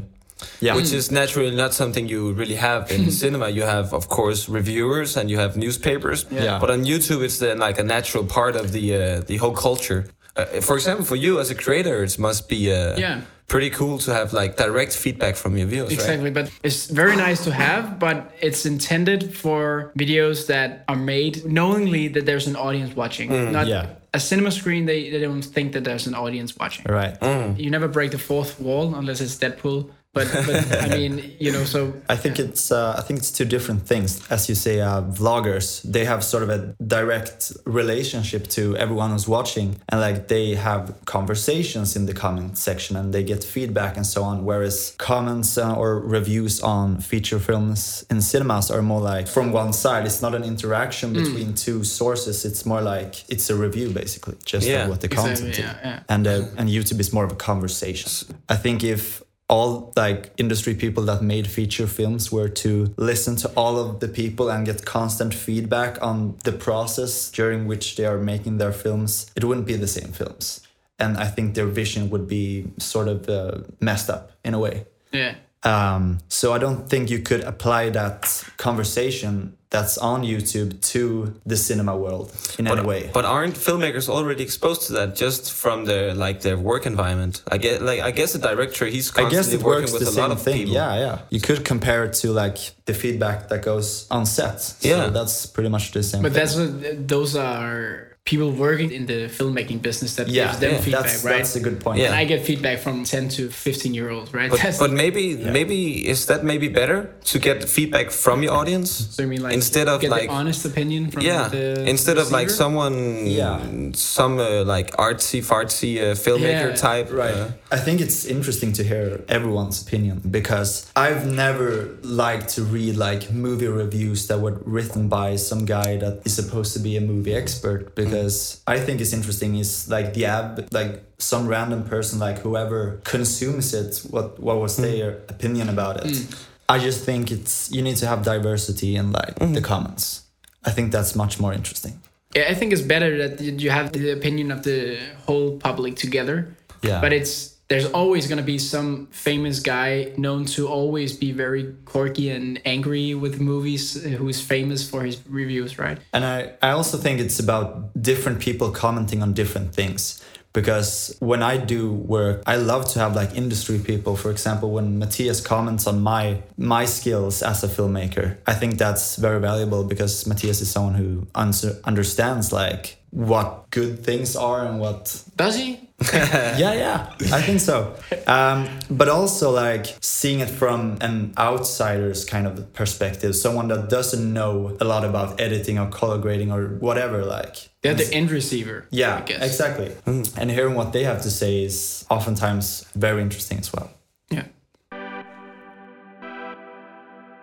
Yeah. 0.61 0.75
Which 0.79 0.93
is 0.93 1.11
naturally 1.11 1.55
not 1.55 1.73
something 1.73 2.09
you 2.09 2.33
really 2.41 2.57
have 2.57 2.91
in 2.91 3.11
cinema. 3.23 3.49
You 3.49 3.63
have, 3.63 3.93
of 3.95 4.09
course, 4.09 4.49
reviewers 4.49 5.17
and 5.17 5.31
you 5.31 5.39
have 5.39 5.57
newspapers. 5.57 6.27
Yeah. 6.31 6.59
But 6.59 6.69
on 6.71 6.85
YouTube, 6.85 7.23
it's 7.23 7.39
then 7.39 7.59
like 7.69 7.79
a 7.79 7.85
natural 7.85 8.25
part 8.25 8.57
of 8.57 8.67
the 8.73 8.85
uh, 8.95 9.21
the 9.31 9.37
whole 9.43 9.55
culture. 9.55 10.01
Uh, 10.37 10.45
for 10.61 10.75
example, 10.75 11.05
for 11.05 11.17
you 11.17 11.39
as 11.41 11.51
a 11.51 11.55
creator, 11.55 12.03
it 12.03 12.19
must 12.19 12.49
be 12.49 12.61
uh, 12.73 12.99
Yeah. 12.99 13.21
pretty 13.47 13.71
cool 13.71 13.99
to 13.99 14.11
have 14.13 14.33
like 14.33 14.57
direct 14.57 14.93
feedback 14.97 15.37
from 15.37 15.57
your 15.57 15.69
viewers, 15.69 15.91
right? 15.91 16.01
Exactly, 16.01 16.31
but 16.39 16.51
it's 16.65 16.87
very 16.91 17.17
nice 17.17 17.45
to 17.45 17.51
have, 17.53 17.85
but 17.99 18.17
it's 18.41 18.65
intended 18.67 19.21
for 19.43 19.93
videos 19.97 20.47
that 20.47 20.69
are 20.89 20.99
made 21.17 21.35
knowingly 21.45 22.09
that 22.15 22.25
there's 22.27 22.47
an 22.49 22.57
audience 22.57 22.97
watching. 22.97 23.29
Not 23.53 23.67
Yeah. 23.69 23.87
A 24.15 24.21
cinema 24.21 24.51
screen, 24.51 24.87
they, 24.87 25.11
they 25.11 25.21
don't 25.21 25.43
think 25.43 25.73
that 25.73 25.85
there's 25.85 26.07
an 26.07 26.15
audience 26.15 26.57
watching. 26.57 26.85
Right. 26.89 27.19
Mm. 27.21 27.59
You 27.59 27.71
never 27.71 27.89
break 27.89 28.11
the 28.11 28.19
fourth 28.19 28.61
wall 28.61 28.95
unless 28.95 29.21
it's 29.21 29.37
Deadpool. 29.37 29.91
But, 30.15 30.29
but 30.47 30.83
I 30.83 30.89
mean, 30.99 31.35
you 31.41 31.53
know, 31.53 31.65
so 31.65 31.95
I 32.09 32.17
think 32.17 32.39
it's 32.39 32.71
uh, 32.71 32.95
I 32.99 33.01
think 33.01 33.19
it's 33.21 33.33
two 33.33 33.47
different 33.47 33.87
things. 33.87 34.21
As 34.31 34.47
you 34.49 34.55
say, 34.55 34.81
uh, 34.81 35.01
vloggers 35.03 35.81
they 35.91 36.05
have 36.05 36.23
sort 36.23 36.43
of 36.43 36.51
a 36.51 36.75
direct 36.87 37.51
relationship 37.65 38.47
to 38.49 38.77
everyone 38.77 39.11
who's 39.13 39.27
watching, 39.27 39.77
and 39.89 40.01
like 40.03 40.29
they 40.29 40.55
have 40.55 40.95
conversations 41.07 41.97
in 41.97 42.05
the 42.05 42.13
comment 42.13 42.59
section 42.59 42.95
and 42.97 43.15
they 43.15 43.23
get 43.23 43.43
feedback 43.43 43.97
and 43.97 44.07
so 44.07 44.23
on. 44.23 44.45
Whereas 44.45 44.95
comments 44.99 45.57
uh, 45.57 45.75
or 45.75 45.99
reviews 46.01 46.61
on 46.63 47.01
feature 47.01 47.39
films 47.39 48.05
in 48.11 48.21
cinemas 48.21 48.71
are 48.71 48.83
more 48.83 49.01
like 49.01 49.29
from 49.29 49.51
one 49.51 49.73
side. 49.73 50.05
It's 50.05 50.21
not 50.21 50.35
an 50.35 50.45
interaction 50.45 51.15
between 51.15 51.55
two 51.55 51.85
sources. 51.85 52.45
It's 52.45 52.67
more 52.67 52.83
like 52.83 53.25
it's 53.31 53.49
a 53.49 53.55
review 53.57 53.89
basically, 53.91 54.37
just 54.45 54.67
Yeah, 54.67 54.83
of 54.85 54.91
what 54.91 55.01
the 55.01 55.07
exactly, 55.07 55.35
content 55.35 55.51
is. 55.53 55.59
yeah, 55.59 55.79
yeah. 55.83 56.01
And 56.11 56.27
uh, 56.27 56.45
and 56.59 56.69
YouTube 56.69 57.01
is 57.01 57.13
more 57.15 57.25
of 57.25 57.33
a 57.33 57.37
conversation. 57.37 58.11
I 58.51 58.57
think 58.57 58.85
if 58.85 59.22
all 59.53 59.93
like 59.97 60.33
industry 60.39 60.75
people 60.75 61.05
that 61.05 61.21
made 61.21 61.47
feature 61.47 61.87
films 61.87 62.33
were 62.33 62.49
to 62.49 62.95
listen 62.97 63.37
to 63.37 63.49
all 63.55 63.79
of 63.79 64.01
the 64.01 64.09
people 64.09 64.49
and 64.49 64.65
get 64.65 64.87
constant 64.87 65.35
feedback 65.35 66.01
on 66.01 66.39
the 66.45 66.53
process 66.53 67.31
during 67.31 67.67
which 67.67 67.97
they 67.97 68.07
are 68.07 68.17
making 68.17 68.57
their 68.57 68.73
films, 68.73 69.31
it 69.37 69.45
wouldn't 69.45 69.67
be 69.67 69.77
the 69.77 69.87
same 69.87 70.11
films. 70.11 70.63
And 70.99 71.19
I 71.19 71.27
think 71.27 71.55
their 71.55 71.67
vision 71.67 72.09
would 72.09 72.27
be 72.27 72.73
sort 72.79 73.09
of 73.09 73.29
uh, 73.29 73.59
messed 73.79 74.09
up 74.09 74.33
in 74.43 74.55
a 74.55 74.59
way. 74.59 74.87
yeah. 75.13 75.35
Um, 75.65 76.19
so 76.29 76.53
I 76.53 76.59
don't 76.59 76.89
think 76.91 77.09
you 77.09 77.21
could 77.21 77.45
apply 77.45 77.91
that 77.91 78.45
conversation 78.57 79.57
that's 79.73 79.97
on 79.99 80.23
YouTube 80.23 80.71
to 80.93 81.35
the 81.47 81.57
cinema 81.57 81.97
world 81.97 82.31
in 82.59 82.67
but, 82.67 82.79
any 82.79 82.87
way. 82.87 83.11
But 83.13 83.25
aren't 83.25 83.55
filmmakers 83.55 84.09
already 84.09 84.43
exposed 84.45 84.83
to 84.87 84.93
that 84.99 85.17
just 85.17 85.53
from 85.53 85.87
their 85.87 86.15
like 86.15 86.43
their 86.43 86.59
work 86.71 86.85
environment? 86.87 87.43
I 87.51 87.57
get 87.59 87.83
like 87.83 88.01
I 88.01 88.11
guess 88.13 88.35
the 88.35 88.39
director 88.39 88.85
he's 88.87 89.11
I 89.11 89.23
constantly 89.23 89.53
guess 89.53 89.53
it 89.55 89.63
working 89.65 89.83
works 89.83 89.93
with 89.93 90.03
the 90.03 90.09
a 90.11 90.13
same 90.13 90.23
lot 90.23 90.31
of 90.31 90.43
thing. 90.43 90.59
people. 90.59 90.75
Yeah, 90.75 90.99
yeah. 91.07 91.19
You 91.31 91.41
could 91.41 91.65
compare 91.65 92.05
it 92.05 92.13
to 92.23 92.33
like 92.33 92.59
the 92.85 92.95
feedback 92.95 93.49
that 93.49 93.63
goes 93.63 94.07
on 94.11 94.27
set. 94.27 94.61
So 94.61 94.89
Yeah. 94.89 95.07
that's 95.09 95.47
pretty 95.47 95.71
much 95.71 95.93
the 95.93 96.03
same. 96.03 96.23
But 96.23 96.33
thing. 96.33 96.41
that's 96.45 96.55
what, 96.57 97.09
those 97.09 97.35
are 97.35 98.12
people 98.25 98.53
working 98.53 98.93
in 98.93 99.07
the 99.07 99.29
filmmaking 99.29 99.83
business 99.83 100.15
that 100.15 100.29
yeah, 100.29 100.47
gives 100.47 100.59
them 100.61 100.71
yeah, 100.73 100.81
feedback, 100.81 101.03
that's, 101.05 101.25
right? 101.25 101.37
That's 101.39 101.57
a 101.57 101.61
good 101.61 101.81
point. 101.81 101.99
Yeah. 101.99 102.07
And 102.07 102.15
I 102.15 102.25
get 102.25 102.47
feedback 102.47 102.79
from 102.79 103.03
10 103.05 103.29
to 103.31 103.51
15 103.51 103.95
year 103.95 104.11
olds, 104.11 104.33
right? 104.33 104.49
But, 104.51 104.77
but 104.79 104.93
maybe 104.93 105.37
maybe 105.37 106.07
is 106.09 106.27
that 106.27 106.45
maybe 106.45 106.69
better 106.69 107.15
to 107.25 107.39
get 107.39 107.69
feedback 107.69 108.11
from 108.11 108.43
your 108.43 108.53
audience 108.53 108.91
so 109.15 109.23
you 109.23 109.29
mean 109.29 109.43
like 109.43 109.55
instead 109.55 109.89
of 109.89 110.01
get 110.01 110.11
like 110.11 110.29
the 110.29 110.35
honest 110.35 110.65
opinion 110.65 111.11
from 111.11 111.23
yeah 111.23 111.49
the 111.49 111.85
instead 111.89 112.19
of 112.19 112.31
like 112.31 112.51
someone 112.51 113.27
Yeah. 113.27 113.61
some 113.95 114.39
uh, 114.39 114.65
like 114.65 114.91
artsy 114.97 115.41
fartsy 115.51 115.99
uh, 115.99 116.15
filmmaker 116.15 116.71
Yeah, 116.71 116.77
type 116.89 117.09
Right. 117.13 117.35
uh, 117.35 117.49
I 117.71 117.79
think 117.79 118.01
it's 118.01 118.25
interesting 118.25 118.73
to 118.75 118.83
hear 118.85 119.25
everyone's 119.29 119.81
opinion 119.83 120.21
because 120.31 120.91
I've 120.95 121.27
never 121.27 121.97
liked 122.03 122.49
to 122.57 122.63
read 122.63 122.97
like 122.97 123.33
movie 123.33 123.69
reviews 123.69 124.27
that 124.29 124.39
were 124.41 124.61
written 124.65 125.09
by 125.09 125.37
some 125.37 125.65
guy 125.65 125.97
that 125.99 126.23
is 126.25 126.35
supposed 126.35 126.73
to 126.75 126.81
be 126.81 126.97
a 126.97 127.01
movie 127.01 127.35
expert 127.35 127.95
because 127.95 128.12
Mm-hmm. 128.13 128.71
I 128.71 128.79
think 128.79 129.01
it's 129.01 129.13
interesting 129.13 129.57
is 129.57 129.89
like 129.89 130.15
the 130.15 130.27
app, 130.27 130.61
like 130.73 131.03
some 131.19 131.47
random 131.47 131.85
person 131.85 132.19
like 132.19 132.39
whoever 132.39 133.01
consumes 133.05 133.75
it 133.75 133.99
what 134.11 134.39
what 134.39 134.59
was 134.61 134.75
mm-hmm. 134.75 134.83
their 134.83 135.11
opinion 135.29 135.69
about 135.69 136.05
it. 136.05 136.13
Mm. 136.13 136.47
I 136.69 136.79
just 136.79 137.05
think 137.05 137.31
it's 137.31 137.71
you 137.71 137.83
need 137.83 137.97
to 137.97 138.07
have 138.07 138.23
diversity 138.23 138.97
in 138.97 139.13
like 139.13 139.35
the 139.35 139.45
mm-hmm. 139.45 139.65
comments. 139.65 140.23
I 140.65 140.71
think 140.71 140.93
that's 140.93 141.15
much 141.15 141.41
more 141.41 141.53
interesting. 141.53 142.01
Yeah, 142.35 142.47
I 142.49 142.55
think 142.55 142.73
it's 142.73 142.83
better 142.83 143.29
that 143.29 143.41
you 143.41 143.71
have 143.71 143.93
the 143.93 144.11
opinion 144.11 144.51
of 144.51 144.63
the 144.63 144.99
whole 145.27 145.59
public 145.59 145.97
together. 145.97 146.57
Yeah. 146.83 147.01
But 147.01 147.13
it's 147.13 147.52
there's 147.73 147.91
always 147.93 148.27
going 148.27 148.37
to 148.37 148.45
be 148.45 148.59
some 148.59 149.07
famous 149.07 149.59
guy 149.61 150.13
known 150.19 150.45
to 150.45 150.69
always 150.69 151.17
be 151.17 151.33
very 151.33 151.75
quirky 151.87 152.29
and 152.29 152.61
angry 152.67 153.15
with 153.15 153.41
movies 153.41 153.97
uh, 153.97 154.11
who 154.11 154.29
is 154.29 154.43
famous 154.43 154.89
for 154.89 155.03
his 155.03 155.19
reviews, 155.27 155.79
right? 155.79 155.99
And 156.13 156.23
I, 156.23 156.53
I 156.61 156.73
also 156.73 156.99
think 156.99 157.19
it's 157.19 157.41
about 157.41 157.91
different 158.01 158.41
people 158.41 158.71
commenting 158.73 159.23
on 159.23 159.33
different 159.33 159.75
things. 159.75 160.23
Because 160.53 161.17
when 161.21 161.43
I 161.43 161.57
do 161.57 161.91
work, 161.91 162.43
I 162.47 162.57
love 162.57 162.87
to 162.93 162.99
have 162.99 163.17
like 163.17 163.35
industry 163.35 163.79
people. 163.79 164.17
For 164.17 164.31
example, 164.31 164.71
when 164.71 164.99
Matthias 164.99 165.41
comments 165.41 165.87
on 165.87 166.03
my 166.03 166.43
my 166.59 166.85
skills 166.85 167.43
as 167.43 167.65
a 167.65 167.69
filmmaker, 167.69 168.37
I 168.47 168.53
think 168.53 168.77
that's 168.77 169.17
very 169.17 169.41
valuable 169.41 169.83
because 169.83 170.27
Matthias 170.27 170.61
is 170.61 170.71
someone 170.71 170.93
who 170.93 171.27
under, 171.35 171.81
understands 171.85 172.53
like 172.53 173.02
what 173.13 173.71
good 173.71 174.03
things 174.05 174.35
are 174.37 174.65
and 174.65 174.81
what 174.81 175.23
Does 175.37 175.57
he? 175.57 175.89
yeah, 176.13 176.73
yeah, 176.73 177.13
I 177.33 177.41
think 177.43 177.61
so. 177.61 177.95
Um, 178.27 178.69
but 178.91 179.09
also 179.09 179.51
like 179.53 179.87
seeing 180.01 180.41
it 180.41 180.49
from 180.51 180.99
an 181.01 181.33
outsider's 181.39 182.25
kind 182.25 182.47
of 182.47 182.73
perspective, 182.73 183.37
someone 183.37 183.69
that 183.69 183.89
doesn't 183.89 184.33
know 184.33 184.77
a 184.81 184.85
lot 184.85 185.05
about 185.05 185.41
editing 185.41 185.79
or 185.79 185.89
color 185.91 186.19
grading 186.19 186.51
or 186.51 186.69
whatever. 186.81 187.25
Like, 187.25 187.69
They're 187.83 187.95
the 187.95 188.13
end 188.13 188.31
receiver. 188.33 188.87
yeah, 188.91 189.19
I 189.19 189.21
guess. 189.21 189.43
exactly. 189.47 189.93
And 190.07 190.51
hearing 190.51 190.75
what 190.75 190.93
they 190.93 191.05
have 191.05 191.23
to 191.23 191.31
say 191.31 191.63
is 191.63 192.05
oftentimes 192.11 192.85
very 192.97 193.23
interesting 193.23 193.59
as 193.59 193.73
well. 193.73 193.91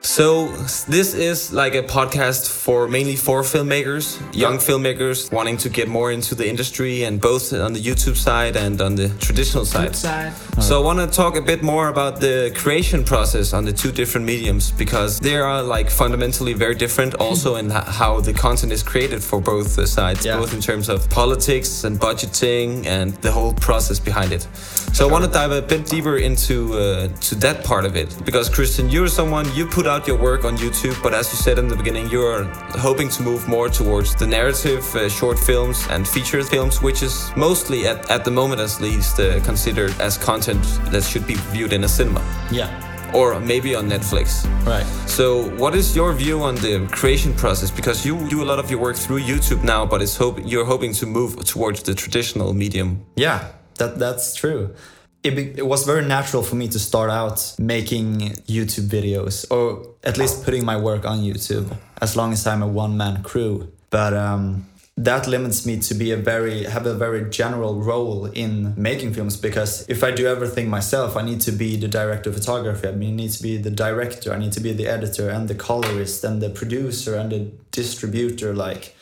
So 0.01 0.47
this 0.87 1.13
is 1.13 1.51
like 1.51 1.75
a 1.75 1.83
podcast 1.83 2.49
for 2.49 2.87
mainly 2.87 3.17
for 3.17 3.41
filmmakers, 3.41 4.17
young 4.33 4.57
filmmakers 4.57 5.31
wanting 5.31 5.57
to 5.57 5.69
get 5.69 5.89
more 5.89 6.11
into 6.11 6.35
the 6.35 6.47
industry 6.47 7.03
and 7.03 7.19
both 7.19 7.51
on 7.51 7.73
the 7.73 7.81
YouTube 7.81 8.15
side 8.15 8.55
and 8.55 8.79
on 8.81 8.95
the 8.95 9.09
traditional 9.19 9.65
side. 9.65 9.89
Flip 9.89 9.95
side. 9.95 10.33
So 10.63 10.81
I 10.81 10.83
want 10.83 10.99
to 10.99 11.07
talk 11.07 11.35
a 11.35 11.41
bit 11.41 11.63
more 11.63 11.89
about 11.89 12.21
the 12.21 12.51
creation 12.55 13.03
process 13.03 13.51
on 13.51 13.65
the 13.65 13.73
two 13.73 13.91
different 13.91 14.25
mediums 14.25 14.71
because 14.71 15.19
they 15.19 15.35
are 15.35 15.61
like 15.61 15.89
fundamentally 15.89 16.53
very 16.53 16.75
different 16.75 17.15
also 17.19 17.55
in 17.55 17.69
how 17.69 18.21
the 18.21 18.33
content 18.33 18.71
is 18.71 18.81
created 18.83 19.21
for 19.21 19.41
both 19.41 19.75
the 19.75 19.85
sides, 19.85 20.25
Yeah. 20.25 20.37
both 20.37 20.53
in 20.53 20.61
terms 20.61 20.87
of 20.87 21.09
politics 21.09 21.83
and 21.83 21.99
budgeting 21.99 22.85
and 22.85 23.13
the 23.15 23.31
whole 23.31 23.53
process 23.53 23.99
behind 23.99 24.31
it. 24.31 24.47
So 24.93 25.07
I 25.07 25.11
want 25.11 25.25
to 25.25 25.29
dive 25.29 25.51
a 25.51 25.61
bit 25.61 25.85
deeper 25.87 26.17
into 26.17 26.73
uh, 26.73 27.07
to 27.27 27.35
that 27.35 27.65
part 27.65 27.83
of 27.85 27.95
it 27.97 28.15
because 28.25 28.49
Christian, 28.49 28.89
you're 28.89 29.07
someone 29.09 29.45
you 29.53 29.65
put 29.65 29.88
out 29.89 30.07
your 30.07 30.17
work 30.17 30.45
on 30.45 30.57
YouTube, 30.57 31.01
but 31.03 31.13
as 31.13 31.31
you 31.31 31.37
said 31.37 31.57
in 31.59 31.67
the 31.67 31.75
beginning, 31.75 32.09
you're 32.09 32.43
hoping 32.87 33.09
to 33.09 33.23
move 33.23 33.47
more 33.47 33.67
towards 33.69 34.15
the 34.15 34.25
narrative, 34.27 34.83
uh, 34.95 35.09
short 35.09 35.37
films, 35.39 35.85
and 35.89 36.07
feature 36.07 36.43
films, 36.43 36.81
which 36.81 37.01
is 37.03 37.31
mostly 37.35 37.87
at, 37.87 38.09
at 38.09 38.23
the 38.23 38.31
moment 38.31 38.61
at 38.61 38.79
least 38.79 39.19
uh, 39.19 39.39
considered 39.43 39.93
as 39.99 40.17
content 40.17 40.63
that 40.91 41.03
should 41.03 41.25
be 41.27 41.35
viewed 41.53 41.73
in 41.73 41.83
a 41.83 41.87
cinema 41.87 42.21
Yeah, 42.51 42.69
or 43.13 43.39
maybe 43.39 43.75
on 43.75 43.89
Netflix. 43.89 44.45
right. 44.65 44.85
So, 45.09 45.49
what 45.57 45.73
is 45.75 45.95
your 45.95 46.13
view 46.13 46.41
on 46.43 46.55
the 46.55 46.87
creation 46.91 47.33
process? 47.33 47.71
Because 47.71 48.05
you 48.05 48.15
do 48.29 48.43
a 48.43 48.47
lot 48.51 48.59
of 48.59 48.69
your 48.71 48.79
work 48.79 48.95
through 48.95 49.21
YouTube 49.21 49.63
now, 49.63 49.85
but 49.85 50.01
it's 50.01 50.15
hope 50.17 50.39
you're 50.45 50.65
hoping 50.65 50.93
to 50.93 51.05
move 51.05 51.31
towards 51.45 51.83
the 51.83 51.93
traditional 51.95 52.53
medium. 52.53 53.03
Yeah, 53.15 53.39
that 53.79 53.97
that's 53.99 54.35
true. 54.35 54.75
It, 55.21 55.35
be, 55.35 55.53
it 55.57 55.65
was 55.65 55.83
very 55.85 56.05
natural 56.05 56.43
for 56.43 56.55
me 56.55 56.69
to 56.69 56.79
start 56.79 57.09
out 57.09 57.55
making 57.59 58.19
YouTube 58.47 58.87
videos, 58.87 59.45
or 59.51 59.95
at 60.03 60.17
least 60.17 60.45
putting 60.45 60.63
my 60.63 60.77
work 60.77 61.05
on 61.05 61.19
YouTube, 61.19 61.75
as 62.01 62.15
long 62.15 62.31
as 62.31 62.47
I'm 62.47 62.63
a 62.63 62.67
one 62.67 62.95
man 62.95 63.21
crew. 63.21 63.71
But 63.89 64.13
um, 64.13 64.65
that 64.99 65.27
limits 65.27 65.65
me 65.65 65.79
to 65.79 65.93
be 65.93 66.11
a 66.11 66.17
very 66.17 66.65
have 66.65 66.85
a 66.85 66.93
very 66.93 67.29
general 67.29 67.81
role 67.81 68.25
in 68.25 68.73
making 68.75 69.13
films 69.13 69.37
because 69.37 69.87
if 69.87 70.03
I 70.03 70.11
do 70.11 70.27
everything 70.27 70.69
myself, 70.69 71.15
I 71.15 71.21
need 71.21 71.39
to 71.41 71.53
be 71.53 71.77
the 71.77 71.87
director 71.87 72.29
of 72.29 72.35
photography. 72.35 72.89
I 72.89 72.91
mean, 72.91 73.13
I 73.13 73.15
need 73.15 73.31
to 73.31 73.41
be 73.41 73.55
the 73.57 73.71
director. 73.71 74.33
I 74.33 74.37
need 74.37 74.51
to 74.53 74.59
be 74.59 74.73
the 74.73 74.87
editor 74.87 75.29
and 75.29 75.47
the 75.47 75.55
colorist 75.55 76.25
and 76.25 76.41
the 76.41 76.49
producer 76.49 77.15
and 77.15 77.31
the 77.31 77.51
distributor. 77.71 78.53
Like 78.53 78.93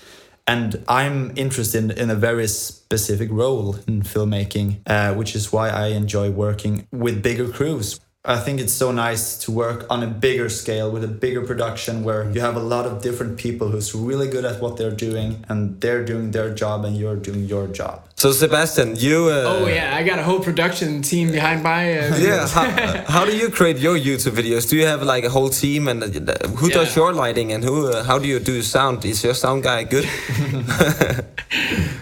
and 0.48 0.84
I'm 0.88 1.34
interested 1.36 1.92
in, 1.92 2.10
a 2.10 2.16
very 2.16 2.48
specific 2.48 3.30
role 3.32 3.75
in 3.86 4.01
filmmaking, 4.01 4.80
uh, 4.88 5.13
which 5.13 5.36
is 5.36 5.51
why 5.51 5.70
I 5.70 5.88
enjoy 5.88 6.32
working 6.32 6.88
with 6.92 7.22
bigger 7.22 7.50
crews. 7.50 8.00
I 8.24 8.38
think 8.38 8.60
it's 8.60 8.74
so 8.74 8.92
nice 8.92 9.38
to 9.39 9.51
work 9.51 9.86
on 9.89 10.04
a 10.04 10.08
bigger 10.08 10.50
scale 10.50 10.89
with 10.89 11.04
a 11.04 11.08
bigger 11.08 11.46
production 11.46 12.04
where 12.04 12.30
you 12.32 12.42
have 12.42 12.56
a 12.56 12.62
lot 12.62 12.86
of 12.86 13.01
different 13.01 13.38
people 13.38 13.70
who's 13.70 13.94
really 13.94 14.27
good 14.27 14.46
at 14.46 14.62
what 14.62 14.77
they're 14.77 14.92
doing 14.92 15.46
and 15.50 15.80
they're 15.82 16.04
doing 16.04 16.32
their 16.32 16.54
job 16.54 16.86
and 16.86 16.98
you're 16.98 17.16
doing 17.18 17.46
your 17.46 17.68
job. 17.68 18.07
So, 18.20 18.32
Sebastian, 18.32 18.96
you. 18.96 19.30
Uh, 19.30 19.44
Oh 19.46 19.68
yeah, 19.68 19.96
I 19.96 20.02
got 20.02 20.18
a 20.18 20.24
whole 20.24 20.40
production 20.40 21.04
team 21.04 21.30
behind 21.32 21.62
my. 21.62 22.00
Uh, 22.00 22.18
Yeah, 22.28 22.48
how, 22.48 22.66
how 23.14 23.26
do 23.26 23.38
you 23.38 23.50
create 23.50 23.78
your 23.78 23.96
YouTube 23.96 24.34
videos? 24.34 24.68
Do 24.68 24.76
you 24.76 24.88
have 24.88 25.04
like 25.04 25.24
a 25.24 25.30
whole 25.30 25.50
team, 25.50 25.88
and 25.88 26.02
uh, 26.04 26.48
who 26.58 26.70
does 26.72 26.96
your 26.96 27.14
lighting, 27.14 27.52
and 27.52 27.64
who? 27.64 27.90
Uh, 27.92 28.04
how 28.04 28.18
do 28.18 28.28
you 28.28 28.40
do 28.40 28.64
sound? 28.64 29.06
Is 29.06 29.24
your 29.24 29.36
sound 29.36 29.64
guy 29.64 29.84
good? 29.84 30.08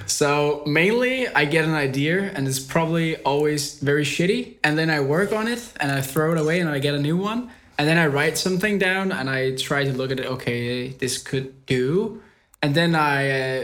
So 0.08 0.64
mainly, 0.66 1.28
I 1.28 1.44
get 1.46 1.66
an 1.66 1.74
idea, 1.74 2.32
and 2.34 2.48
it's 2.48 2.60
probably 2.60 3.18
always 3.24 3.80
very 3.80 4.06
shitty, 4.06 4.56
and 4.64 4.78
then 4.78 4.90
I 4.90 5.02
work 5.02 5.34
on 5.34 5.48
it, 5.48 5.60
and 5.82 5.92
I 5.92 6.00
throw 6.02 6.32
it 6.32 6.40
away, 6.40 6.60
and 6.62 6.70
I 6.70 6.80
get 6.80 6.94
a 6.94 7.00
new 7.00 7.18
one, 7.18 7.50
and 7.78 7.86
then 7.90 7.98
I 7.98 8.06
write 8.08 8.38
something 8.38 8.78
down, 8.80 9.12
and 9.12 9.30
I 9.30 9.56
try 9.56 9.84
to 9.84 9.92
look 9.92 10.12
at 10.12 10.20
it. 10.22 10.28
Okay, 10.28 10.90
this 10.90 11.18
could 11.18 11.66
do, 11.66 12.22
and 12.62 12.74
then 12.76 12.96
I 12.96 13.20
uh, 13.30 13.64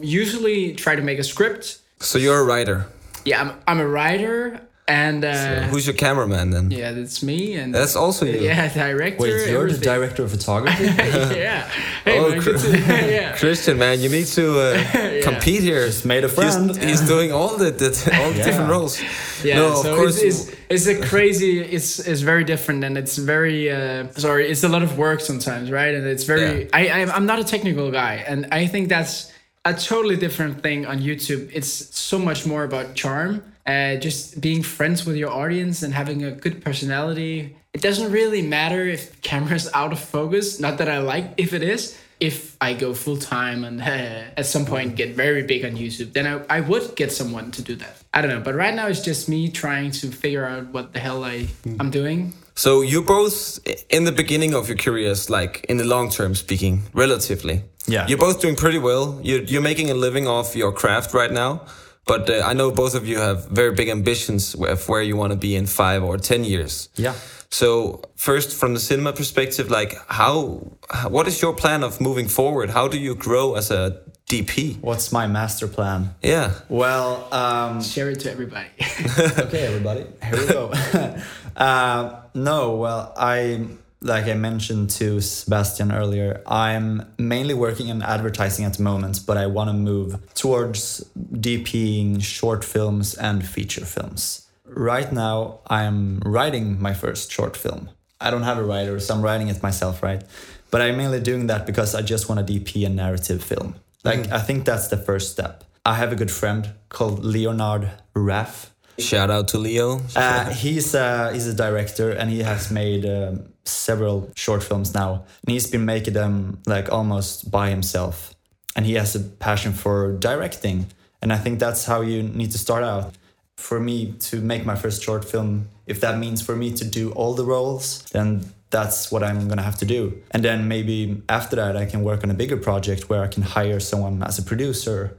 usually 0.00 0.74
try 0.74 0.94
to 0.96 1.02
make 1.02 1.18
a 1.18 1.24
script. 1.24 1.78
So 2.00 2.18
you're 2.18 2.40
a 2.40 2.44
writer. 2.44 2.86
Yeah, 3.24 3.40
I'm, 3.42 3.52
I'm 3.66 3.80
a 3.80 3.86
writer, 3.86 4.60
and 4.88 5.24
uh, 5.24 5.62
Who's 5.64 5.86
your 5.86 5.94
cameraman 5.94 6.50
then? 6.50 6.70
yeah, 6.70 6.92
that's 6.92 7.22
me, 7.22 7.54
and 7.54 7.74
That's 7.74 7.94
also 7.94 8.24
you. 8.24 8.40
yeah, 8.40 8.72
director. 8.72 9.22
Wait, 9.22 9.50
you're 9.50 9.70
the 9.70 9.78
director 9.78 10.22
of 10.24 10.30
photography? 10.30 10.84
yeah. 11.38 11.68
Hey, 12.04 12.18
Oh, 12.18 12.30
man, 12.30 12.40
cr- 12.40 12.52
good 12.52 12.60
to- 12.60 12.78
yeah. 13.12 13.36
Christian, 13.36 13.78
man, 13.78 14.00
you 14.00 14.08
need 14.08 14.26
to 14.28 14.58
uh, 14.58 15.22
compete 15.22 15.60
here. 15.62 15.86
Just 15.86 16.06
made 16.06 16.24
a 16.24 16.28
He's, 16.28 16.34
friend. 16.34 16.74
he's 16.76 17.02
doing 17.06 17.30
all 17.30 17.56
the, 17.58 17.70
the 17.70 17.88
all 18.18 18.30
the 18.30 18.38
Yeah. 18.38 18.44
different 18.44 18.70
roles. 18.70 18.98
Yeah, 19.44 19.56
no, 19.56 19.80
of 19.80 19.96
course. 19.96 20.18
it's, 20.22 20.48
it's 20.48 20.56
it's 20.70 20.86
a 20.86 21.06
crazy. 21.06 21.60
It's 21.60 21.98
it's 21.98 22.22
very 22.22 22.44
different, 22.44 22.82
and 22.84 22.96
it's 22.96 23.16
very 23.18 23.70
uh, 23.70 24.08
sorry. 24.16 24.48
It's 24.50 24.64
a 24.64 24.68
lot 24.68 24.82
of 24.82 24.96
work 24.98 25.20
sometimes, 25.20 25.70
right? 25.70 25.94
And 25.94 26.06
it's 26.06 26.24
very. 26.24 26.62
Yeah. 26.64 26.68
I 26.72 26.88
I'm- 27.00 27.10
I'm 27.14 27.26
not 27.26 27.38
a 27.38 27.44
technical 27.44 27.90
guy, 27.90 28.24
and 28.26 28.46
I 28.50 28.66
think 28.66 28.88
that's 28.88 29.29
a 29.64 29.74
totally 29.74 30.16
different 30.16 30.62
thing 30.62 30.86
on 30.86 31.00
YouTube. 31.00 31.50
It's 31.52 31.70
so 31.96 32.18
much 32.18 32.46
more 32.46 32.64
about 32.64 32.94
charm, 32.94 33.42
uh, 33.66 33.96
just 33.96 34.40
being 34.40 34.62
friends 34.62 35.04
with 35.04 35.16
your 35.16 35.30
audience 35.30 35.82
and 35.82 35.92
having 35.92 36.24
a 36.24 36.30
good 36.30 36.64
personality. 36.64 37.56
It 37.72 37.82
doesn't 37.82 38.10
really 38.10 38.42
matter 38.42 38.84
if 38.84 39.20
camera's 39.22 39.68
out 39.74 39.92
of 39.92 40.00
focus. 40.00 40.58
Not 40.58 40.78
that 40.78 40.88
I 40.88 40.98
like 40.98 41.34
if 41.36 41.52
it 41.52 41.62
is. 41.62 41.98
If 42.18 42.56
I 42.60 42.74
go 42.74 42.92
full 42.92 43.16
time 43.16 43.64
and 43.64 43.80
uh, 43.80 43.84
at 44.36 44.46
some 44.46 44.66
point 44.66 44.96
get 44.96 45.14
very 45.14 45.42
big 45.42 45.64
on 45.64 45.72
YouTube, 45.72 46.12
then 46.12 46.26
I, 46.26 46.58
I 46.58 46.60
would 46.60 46.96
get 46.96 47.12
someone 47.12 47.50
to 47.52 47.62
do 47.62 47.76
that. 47.76 47.96
I 48.12 48.22
don't 48.22 48.30
know, 48.30 48.40
but 48.40 48.54
right 48.54 48.74
now 48.74 48.88
it's 48.88 49.02
just 49.02 49.28
me 49.28 49.50
trying 49.50 49.92
to 49.92 50.10
figure 50.10 50.44
out 50.44 50.66
what 50.68 50.92
the 50.92 50.98
hell 50.98 51.22
I 51.22 51.48
I'm 51.78 51.90
doing. 51.90 52.32
So 52.60 52.82
you're 52.82 53.08
both 53.18 53.58
in 53.88 54.04
the 54.04 54.12
beginning 54.12 54.52
of 54.52 54.68
your 54.68 54.76
careers, 54.76 55.30
like 55.30 55.64
in 55.70 55.78
the 55.78 55.84
long 55.84 56.10
term 56.10 56.34
speaking, 56.34 56.82
relatively. 56.92 57.62
Yeah. 57.86 58.06
You're 58.06 58.18
both 58.18 58.42
doing 58.42 58.54
pretty 58.54 58.78
well. 58.78 59.18
You're, 59.22 59.44
you're 59.44 59.62
making 59.62 59.90
a 59.90 59.94
living 59.94 60.26
off 60.26 60.54
your 60.54 60.70
craft 60.70 61.14
right 61.14 61.32
now. 61.32 61.62
But 62.04 62.28
uh, 62.28 62.42
I 62.44 62.52
know 62.52 62.70
both 62.70 62.94
of 62.94 63.08
you 63.08 63.18
have 63.18 63.48
very 63.48 63.72
big 63.72 63.88
ambitions 63.88 64.54
of 64.54 64.86
where 64.90 65.00
you 65.00 65.16
want 65.16 65.32
to 65.32 65.38
be 65.38 65.56
in 65.56 65.64
five 65.64 66.02
or 66.04 66.18
ten 66.18 66.44
years. 66.44 66.90
Yeah. 66.96 67.14
So 67.48 68.02
first, 68.16 68.54
from 68.54 68.74
the 68.74 68.80
cinema 68.80 69.14
perspective, 69.14 69.70
like 69.70 69.94
how, 70.08 70.60
what 71.08 71.26
is 71.28 71.40
your 71.40 71.54
plan 71.54 71.82
of 71.82 71.98
moving 71.98 72.28
forward? 72.28 72.68
How 72.68 72.88
do 72.88 72.98
you 72.98 73.14
grow 73.14 73.54
as 73.54 73.70
a 73.70 74.02
DP? 74.28 74.80
What's 74.82 75.12
my 75.12 75.26
master 75.26 75.66
plan? 75.66 76.14
Yeah. 76.22 76.52
Well, 76.68 77.26
um, 77.32 77.82
Share 77.82 78.10
it 78.10 78.20
to 78.20 78.30
everybody. 78.30 78.68
okay, 79.38 79.62
everybody, 79.62 80.04
here 80.22 80.36
we 80.36 80.46
go. 80.46 80.72
uh, 81.56 82.19
no, 82.34 82.76
well, 82.76 83.12
I 83.16 83.66
like 84.02 84.26
I 84.26 84.34
mentioned 84.34 84.90
to 84.90 85.20
Sebastian 85.20 85.92
earlier, 85.92 86.42
I'm 86.46 87.12
mainly 87.18 87.54
working 87.54 87.88
in 87.88 88.02
advertising 88.02 88.64
at 88.64 88.74
the 88.74 88.82
moment, 88.82 89.20
but 89.26 89.36
I 89.36 89.46
want 89.46 89.68
to 89.68 89.74
move 89.74 90.18
towards 90.34 91.04
DPing 91.18 92.22
short 92.22 92.64
films 92.64 93.14
and 93.14 93.46
feature 93.46 93.84
films. 93.84 94.46
Right 94.64 95.12
now, 95.12 95.60
I'm 95.66 96.20
writing 96.20 96.80
my 96.80 96.94
first 96.94 97.30
short 97.30 97.56
film. 97.56 97.90
I 98.20 98.30
don't 98.30 98.42
have 98.42 98.58
a 98.58 98.64
writer, 98.64 99.00
so 99.00 99.14
I'm 99.14 99.22
writing 99.22 99.48
it 99.48 99.62
myself, 99.62 100.02
right? 100.02 100.22
But 100.70 100.80
I'm 100.80 100.96
mainly 100.96 101.20
doing 101.20 101.48
that 101.48 101.66
because 101.66 101.94
I 101.94 102.02
just 102.02 102.28
want 102.28 102.46
to 102.46 102.52
DP 102.52 102.86
a 102.86 102.88
narrative 102.88 103.42
film. 103.42 103.74
Like, 104.04 104.20
mm. 104.20 104.32
I 104.32 104.38
think 104.38 104.64
that's 104.64 104.88
the 104.88 104.96
first 104.96 105.32
step. 105.32 105.64
I 105.84 105.94
have 105.94 106.12
a 106.12 106.16
good 106.16 106.30
friend 106.30 106.70
called 106.88 107.24
Leonard 107.24 107.90
Raff. 108.14 108.69
Shout 109.00 109.30
out 109.30 109.48
to 109.48 109.58
Leo. 109.58 110.00
Uh, 110.14 110.50
he's 110.50 110.94
a, 110.94 111.32
he's 111.32 111.46
a 111.46 111.54
director 111.54 112.10
and 112.10 112.30
he 112.30 112.40
has 112.40 112.70
made 112.70 113.04
um, 113.06 113.52
several 113.64 114.30
short 114.36 114.62
films 114.62 114.94
now. 114.94 115.24
And 115.42 115.52
he's 115.52 115.66
been 115.66 115.84
making 115.84 116.14
them 116.14 116.60
like 116.66 116.90
almost 116.90 117.50
by 117.50 117.70
himself. 117.70 118.34
And 118.76 118.86
he 118.86 118.94
has 118.94 119.14
a 119.16 119.20
passion 119.20 119.72
for 119.72 120.12
directing. 120.12 120.86
And 121.22 121.32
I 121.32 121.36
think 121.36 121.58
that's 121.58 121.84
how 121.84 122.00
you 122.00 122.22
need 122.22 122.52
to 122.52 122.58
start 122.58 122.84
out. 122.84 123.14
For 123.56 123.78
me 123.78 124.12
to 124.20 124.40
make 124.40 124.64
my 124.64 124.74
first 124.74 125.02
short 125.02 125.22
film, 125.22 125.68
if 125.86 126.00
that 126.00 126.18
means 126.18 126.40
for 126.40 126.56
me 126.56 126.72
to 126.72 126.84
do 126.84 127.12
all 127.12 127.34
the 127.34 127.44
roles, 127.44 128.02
then 128.04 128.40
that's 128.70 129.12
what 129.12 129.22
I'm 129.22 129.48
gonna 129.48 129.62
have 129.62 129.76
to 129.78 129.84
do. 129.84 130.22
And 130.30 130.42
then 130.42 130.66
maybe 130.68 131.22
after 131.28 131.56
that, 131.56 131.76
I 131.76 131.84
can 131.84 132.02
work 132.02 132.24
on 132.24 132.30
a 132.30 132.34
bigger 132.34 132.56
project 132.56 133.10
where 133.10 133.22
I 133.22 133.26
can 133.26 133.42
hire 133.42 133.80
someone 133.80 134.22
as 134.22 134.38
a 134.38 134.42
producer, 134.42 135.14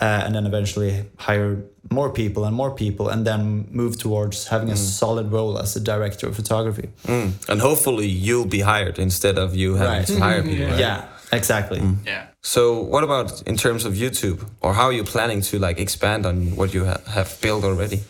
uh, 0.00 0.22
and 0.24 0.34
then 0.34 0.46
eventually 0.46 1.04
hire 1.18 1.62
more 1.90 2.10
people 2.12 2.44
and 2.44 2.54
more 2.54 2.70
people, 2.74 3.08
and 3.08 3.26
then 3.26 3.66
move 3.70 3.98
towards 3.98 4.48
having 4.48 4.70
a 4.70 4.76
solid 4.76 5.32
role 5.32 5.58
as 5.58 5.74
a 5.76 5.80
director 5.80 6.28
of 6.28 6.36
photography. 6.36 6.88
Mm. 7.06 7.32
And 7.48 7.60
hopefully 7.60 8.06
you'll 8.06 8.46
be 8.46 8.60
hired 8.60 8.98
instead 8.98 9.38
of 9.38 9.54
you 9.56 9.74
having 9.76 9.98
Right. 9.98 10.06
to 10.06 10.18
hire 10.20 10.42
people. 10.50 10.66
right? 10.66 10.78
Yeah, 10.78 11.04
exactly. 11.32 11.80
yeah. 12.06 12.26
So 12.42 12.80
what 12.82 13.04
about 13.04 13.42
in 13.46 13.56
terms 13.56 13.84
of 13.84 13.94
YouTube, 13.94 14.38
or 14.60 14.74
how 14.74 14.84
are 14.84 14.92
you 14.92 15.04
planning 15.04 15.40
to 15.42 15.58
like 15.58 15.78
expand 15.80 16.26
on 16.26 16.54
what 16.56 16.72
you 16.74 16.84
ha- 16.84 17.00
have 17.14 17.36
built 17.40 17.64
already? 17.64 18.00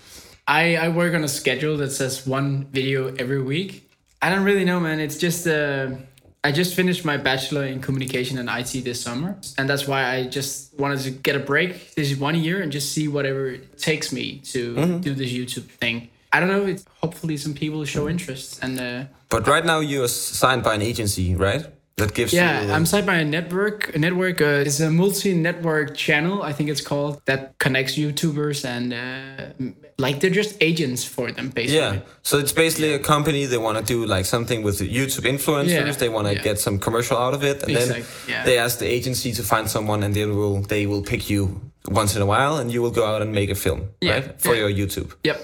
I, 0.46 0.76
I 0.76 0.88
work 0.88 1.14
on 1.14 1.24
a 1.24 1.28
schedule 1.28 1.76
that 1.78 1.90
says 1.92 2.26
one 2.26 2.66
video 2.72 3.14
every 3.16 3.42
week. 3.42 3.88
I 4.20 4.30
don't 4.30 4.44
really 4.44 4.64
know, 4.64 4.80
man. 4.80 4.98
It's 5.00 5.16
just 5.18 5.46
uh, 5.46 5.88
I 6.44 6.52
just 6.52 6.74
finished 6.74 7.04
my 7.04 7.16
bachelor 7.16 7.64
in 7.64 7.80
communication 7.80 8.38
and 8.38 8.48
IT 8.48 8.84
this 8.84 9.00
summer, 9.00 9.36
and 9.58 9.68
that's 9.68 9.88
why 9.88 10.14
I 10.14 10.26
just 10.26 10.78
wanted 10.78 11.00
to 11.00 11.10
get 11.10 11.34
a 11.34 11.40
break 11.40 11.94
this 11.94 12.16
one 12.16 12.36
year 12.36 12.62
and 12.62 12.70
just 12.70 12.92
see 12.92 13.08
whatever 13.08 13.48
it 13.48 13.78
takes 13.78 14.12
me 14.12 14.38
to 14.52 14.98
do 15.00 15.14
this 15.14 15.32
YouTube 15.32 15.64
thing. 15.64 16.10
I 16.32 16.40
don't 16.40 16.48
know. 16.48 16.66
It, 16.66 16.84
hopefully, 17.02 17.36
some 17.36 17.54
people 17.54 17.84
show 17.84 18.08
interest, 18.08 18.62
and 18.62 18.78
uh, 18.78 19.04
But 19.28 19.48
right 19.48 19.64
now 19.64 19.80
you 19.80 20.04
are 20.04 20.08
signed 20.08 20.62
by 20.62 20.74
an 20.74 20.82
agency, 20.82 21.34
right? 21.34 21.66
That 21.96 22.14
gives 22.14 22.32
yeah, 22.32 22.62
you. 22.62 22.72
I'm 22.72 22.86
signed 22.86 23.06
by 23.06 23.16
a 23.16 23.24
network. 23.24 23.94
A 23.94 23.98
network 23.98 24.40
uh, 24.40 24.62
is 24.70 24.80
a 24.80 24.88
multi-network 24.90 25.96
channel, 25.96 26.42
I 26.42 26.52
think 26.52 26.70
it's 26.70 26.80
called, 26.80 27.20
that 27.24 27.58
connects 27.58 27.96
YouTubers 27.96 28.64
and 28.64 28.94
uh, 28.94 29.72
like 29.98 30.20
they're 30.20 30.30
just 30.30 30.56
agents 30.60 31.04
for 31.04 31.32
them, 31.32 31.50
basically. 31.50 31.76
yeah, 31.76 32.00
so 32.22 32.38
it's 32.38 32.52
basically 32.52 32.92
a 32.94 32.98
company. 32.98 33.46
They 33.46 33.58
want 33.58 33.78
to 33.78 33.84
do 33.84 34.06
like 34.06 34.26
something 34.26 34.62
with 34.62 34.78
YouTube 34.78 35.26
influencers. 35.26 35.86
Yeah, 35.86 35.90
They 35.90 36.08
want 36.08 36.28
to 36.28 36.34
yeah. 36.34 36.42
get 36.42 36.60
some 36.60 36.78
commercial 36.78 37.18
out 37.18 37.34
of 37.34 37.42
it, 37.42 37.62
and 37.64 37.74
then 37.74 38.04
yeah. 38.28 38.44
they 38.44 38.58
ask 38.58 38.78
the 38.78 38.86
agency 38.86 39.32
to 39.32 39.42
find 39.42 39.68
someone, 39.68 40.02
and 40.04 40.14
they 40.14 40.24
will 40.24 40.62
they 40.62 40.86
will 40.86 41.02
pick 41.02 41.28
you 41.28 41.60
once 41.88 42.14
in 42.14 42.22
a 42.22 42.26
while, 42.26 42.56
and 42.58 42.72
you 42.72 42.80
will 42.80 42.92
go 42.92 43.04
out 43.04 43.22
and 43.22 43.32
make 43.32 43.50
a 43.50 43.56
film, 43.56 43.88
right, 44.02 44.40
for 44.40 44.54
your 44.54 44.70
YouTube. 44.70 45.14
Yep. 45.24 45.38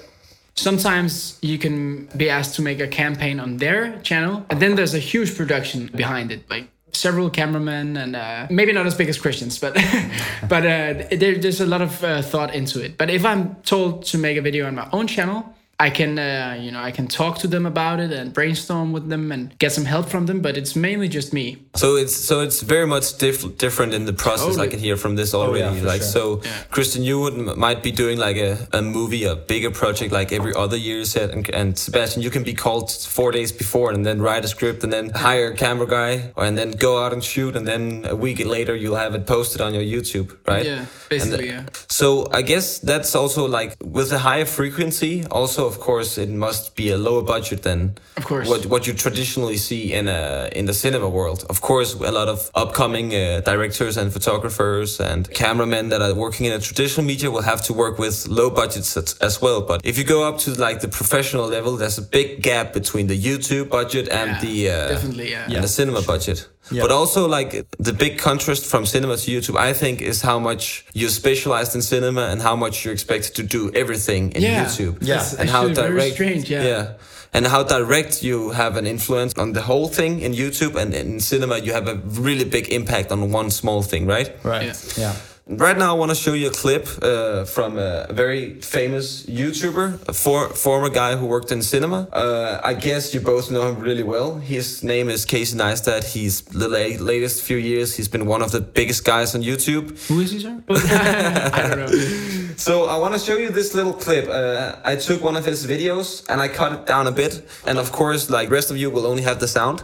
Sometimes 0.56 1.36
you 1.42 1.58
can 1.58 2.06
be 2.16 2.30
asked 2.30 2.54
to 2.54 2.62
make 2.62 2.78
a 2.78 2.86
campaign 2.86 3.40
on 3.40 3.56
their 3.56 3.98
channel, 4.02 4.46
and 4.50 4.60
then 4.62 4.76
there's 4.76 4.94
a 4.94 5.00
huge 5.00 5.36
production 5.36 5.90
behind 5.94 6.30
it, 6.30 6.48
like 6.48 6.68
several 6.94 7.30
cameramen 7.30 7.96
and 7.96 8.16
uh, 8.16 8.46
maybe 8.50 8.72
not 8.72 8.86
as 8.86 8.94
big 8.94 9.08
as 9.08 9.18
Christians, 9.18 9.58
but 9.58 9.74
but 10.48 10.64
uh, 10.64 11.06
there, 11.10 11.36
there's 11.36 11.60
a 11.60 11.66
lot 11.66 11.82
of 11.82 12.02
uh, 12.02 12.22
thought 12.22 12.54
into 12.54 12.82
it. 12.82 12.96
But 12.96 13.10
if 13.10 13.24
I'm 13.24 13.56
told 13.62 14.04
to 14.06 14.18
make 14.18 14.36
a 14.36 14.42
video 14.42 14.66
on 14.66 14.74
my 14.74 14.88
own 14.92 15.06
channel, 15.06 15.54
I 15.78 15.90
can 15.90 16.18
uh, 16.18 16.58
you 16.60 16.70
know 16.70 16.80
I 16.80 16.90
can 16.90 17.06
talk 17.06 17.38
to 17.38 17.48
them 17.48 17.66
about 17.66 18.00
it 18.00 18.12
and 18.12 18.32
brainstorm 18.32 18.92
with 18.92 19.08
them 19.08 19.32
and 19.32 19.56
get 19.58 19.72
some 19.72 19.84
help 19.84 20.08
from 20.08 20.26
them. 20.26 20.40
But 20.40 20.56
it's 20.56 20.76
mainly 20.76 21.08
just 21.08 21.32
me. 21.32 21.58
So 21.74 21.96
it's 21.96 22.16
so 22.16 22.40
it's 22.40 22.62
very 22.62 22.86
much 22.86 23.18
diff- 23.18 23.58
different 23.58 23.94
in 23.94 24.04
the 24.04 24.12
process. 24.12 24.58
I 24.58 24.68
can 24.68 24.78
hear 24.78 24.96
from 24.96 25.16
this 25.16 25.34
already. 25.34 25.76
yeah, 25.78 25.82
like 25.82 26.02
sure. 26.02 26.40
so, 26.40 26.42
Christian, 26.70 27.02
you 27.02 27.20
would 27.20 27.56
might 27.56 27.82
be 27.82 27.90
doing 27.92 28.18
like 28.18 28.36
a, 28.36 28.68
a 28.72 28.82
movie, 28.82 29.24
a 29.24 29.36
bigger 29.36 29.70
project 29.70 30.12
like 30.12 30.32
every 30.32 30.54
other 30.54 30.76
year. 30.76 30.98
you 30.98 31.04
Said 31.04 31.30
and, 31.30 31.48
and 31.50 31.78
Sebastian, 31.78 32.22
you 32.22 32.30
can 32.30 32.44
be 32.44 32.54
called 32.54 32.90
four 32.90 33.32
days 33.32 33.52
before 33.52 33.90
and 33.90 34.06
then 34.06 34.20
write 34.22 34.44
a 34.44 34.48
script 34.48 34.84
and 34.84 34.92
then 34.92 35.10
hire 35.10 35.48
a 35.52 35.56
camera 35.56 35.86
guy 35.86 36.32
and 36.36 36.56
then 36.56 36.70
go 36.72 37.02
out 37.02 37.12
and 37.12 37.22
shoot 37.22 37.56
and 37.56 37.66
then 37.66 38.06
a 38.08 38.16
week 38.16 38.44
later 38.44 38.74
you'll 38.76 38.96
have 38.96 39.14
it 39.14 39.26
posted 39.26 39.60
on 39.60 39.74
your 39.74 39.82
YouTube, 39.82 40.36
right? 40.46 40.64
Yeah, 40.64 40.86
basically, 41.08 41.48
the- 41.48 41.52
yeah. 41.54 41.64
So 41.88 42.28
I 42.32 42.42
guess 42.42 42.78
that's 42.78 43.14
also 43.14 43.46
like 43.48 43.76
with 43.82 44.12
a 44.12 44.18
higher 44.18 44.44
frequency. 44.44 45.24
Also, 45.30 45.73
of 45.74 45.80
course, 45.80 46.10
it 46.24 46.30
must 46.46 46.64
be 46.76 46.86
a 46.92 46.98
lower 47.08 47.22
budget 47.34 47.60
than 47.62 47.80
Of 48.16 48.24
course. 48.24 48.48
what 48.50 48.60
what 48.72 48.82
you 48.86 48.94
traditionally 48.94 49.56
see 49.68 49.82
in 49.98 50.08
a 50.08 50.48
in 50.58 50.64
the 50.66 50.74
cinema 50.84 51.08
world. 51.08 51.40
Of 51.52 51.58
course, 51.60 51.90
a 51.94 52.12
lot 52.20 52.28
of 52.34 52.38
upcoming 52.62 53.06
uh, 53.14 53.40
directors 53.52 53.96
and 54.00 54.06
photographers 54.12 55.00
and 55.00 55.22
cameramen 55.42 55.84
that 55.90 56.00
are 56.06 56.14
working 56.14 56.46
in 56.48 56.52
a 56.52 56.60
traditional 56.68 57.04
media 57.12 57.28
will 57.30 57.42
have 57.52 57.60
to 57.68 57.72
work 57.72 57.98
with 58.04 58.16
low 58.28 58.48
budgets 58.50 58.96
as, 58.96 59.14
as 59.28 59.34
well. 59.44 59.60
But 59.70 59.78
if 59.84 59.94
you 59.98 60.04
go 60.16 60.20
up 60.28 60.36
to 60.44 60.50
like 60.66 60.78
the 60.80 60.88
professional 61.00 61.46
level, 61.56 61.72
there's 61.80 61.98
a 61.98 62.06
big 62.18 62.28
gap 62.42 62.72
between 62.72 63.06
the 63.12 63.18
YouTube 63.28 63.68
budget 63.78 64.08
and 64.20 64.28
Yeah, 64.30 64.40
the 64.46 64.56
uh, 64.70 64.88
definitely, 64.94 65.30
yeah. 65.30 65.54
and 65.54 65.62
the 65.64 65.68
cinema 65.80 66.02
budget. 66.02 66.48
Yeah. 66.70 66.82
But 66.82 66.90
also 66.90 67.28
like 67.28 67.66
the 67.78 67.92
big 67.92 68.18
contrast 68.18 68.64
from 68.66 68.86
cinema 68.86 69.16
to 69.16 69.30
YouTube, 69.30 69.56
I 69.58 69.72
think, 69.74 70.00
is 70.00 70.22
how 70.22 70.38
much 70.38 70.84
you're 70.94 71.10
specialized 71.10 71.74
in 71.74 71.82
cinema 71.82 72.22
and 72.32 72.40
how 72.40 72.56
much 72.56 72.84
you're 72.84 72.94
expected 72.94 73.34
to 73.36 73.42
do 73.42 73.70
everything 73.74 74.32
in 74.32 74.42
Yeah. 74.42 74.64
YouTube. 74.64 74.96
Yeah. 75.02 75.16
It's 75.20 75.34
and 75.34 75.50
how 75.50 75.60
actually 75.60 75.74
very 75.74 75.90
direct, 75.90 76.14
strange, 76.14 76.50
yeah. 76.50 76.92
and 77.34 77.46
how 77.46 77.62
direct 77.64 78.22
you 78.22 78.50
have 78.50 78.76
an 78.78 78.86
influence 78.86 79.34
on 79.36 79.52
the 79.52 79.60
whole 79.62 79.88
thing 79.88 80.20
in 80.20 80.32
YouTube, 80.32 80.74
and 80.80 80.94
in 80.94 81.20
cinema 81.20 81.58
you 81.58 81.72
have 81.72 81.86
a 81.88 81.96
really 82.22 82.44
big 82.44 82.68
impact 82.72 83.12
on 83.12 83.30
one 83.32 83.50
small 83.50 83.82
thing, 83.82 84.06
right? 84.06 84.30
Right. 84.42 84.66
Yeah. 84.66 84.74
Yeah. 84.96 85.14
Right 85.46 85.76
now, 85.76 85.94
I 85.94 85.98
want 85.98 86.10
to 86.10 86.14
show 86.14 86.32
you 86.32 86.46
a 86.48 86.50
clip 86.50 86.88
uh, 87.02 87.44
from 87.44 87.76
a 87.76 88.06
very 88.10 88.62
famous 88.62 89.26
YouTuber, 89.26 90.08
a 90.08 90.12
for, 90.14 90.48
former 90.48 90.88
guy 90.88 91.16
who 91.16 91.26
worked 91.26 91.52
in 91.52 91.60
cinema. 91.60 92.08
Uh, 92.10 92.62
I 92.64 92.72
guess 92.72 93.12
you 93.12 93.20
both 93.20 93.50
know 93.50 93.68
him 93.68 93.78
really 93.78 94.02
well. 94.02 94.38
His 94.38 94.82
name 94.82 95.10
is 95.10 95.26
Casey 95.26 95.58
Neistat. 95.58 96.04
He's 96.14 96.40
the 96.40 96.66
la- 96.66 97.04
latest 97.04 97.42
few 97.42 97.58
years. 97.58 97.94
He's 97.94 98.08
been 98.08 98.24
one 98.24 98.40
of 98.40 98.52
the 98.52 98.62
biggest 98.62 99.04
guys 99.04 99.34
on 99.34 99.42
YouTube. 99.42 99.90
Who 100.08 100.20
is 100.20 100.30
he, 100.30 100.40
sir? 100.40 100.62
I 100.70 101.68
don't 101.68 101.78
know. 101.92 102.30
So 102.56 102.84
I 102.84 102.96
want 102.98 103.14
to 103.14 103.18
show 103.18 103.36
you 103.36 103.50
this 103.50 103.74
little 103.74 103.92
clip. 103.92 104.28
Uh, 104.28 104.76
I 104.84 104.94
took 104.94 105.24
one 105.24 105.34
of 105.36 105.44
his 105.44 105.66
videos 105.66 106.24
and 106.28 106.40
I 106.40 106.46
cut 106.46 106.72
it 106.72 106.86
down 106.86 107.08
a 107.08 107.10
bit. 107.10 107.42
And 107.66 107.78
of 107.78 107.90
course, 107.90 108.30
like 108.30 108.48
rest 108.48 108.70
of 108.70 108.76
you 108.76 108.90
will 108.90 109.06
only 109.08 109.22
have 109.24 109.40
the 109.40 109.48
sound. 109.48 109.80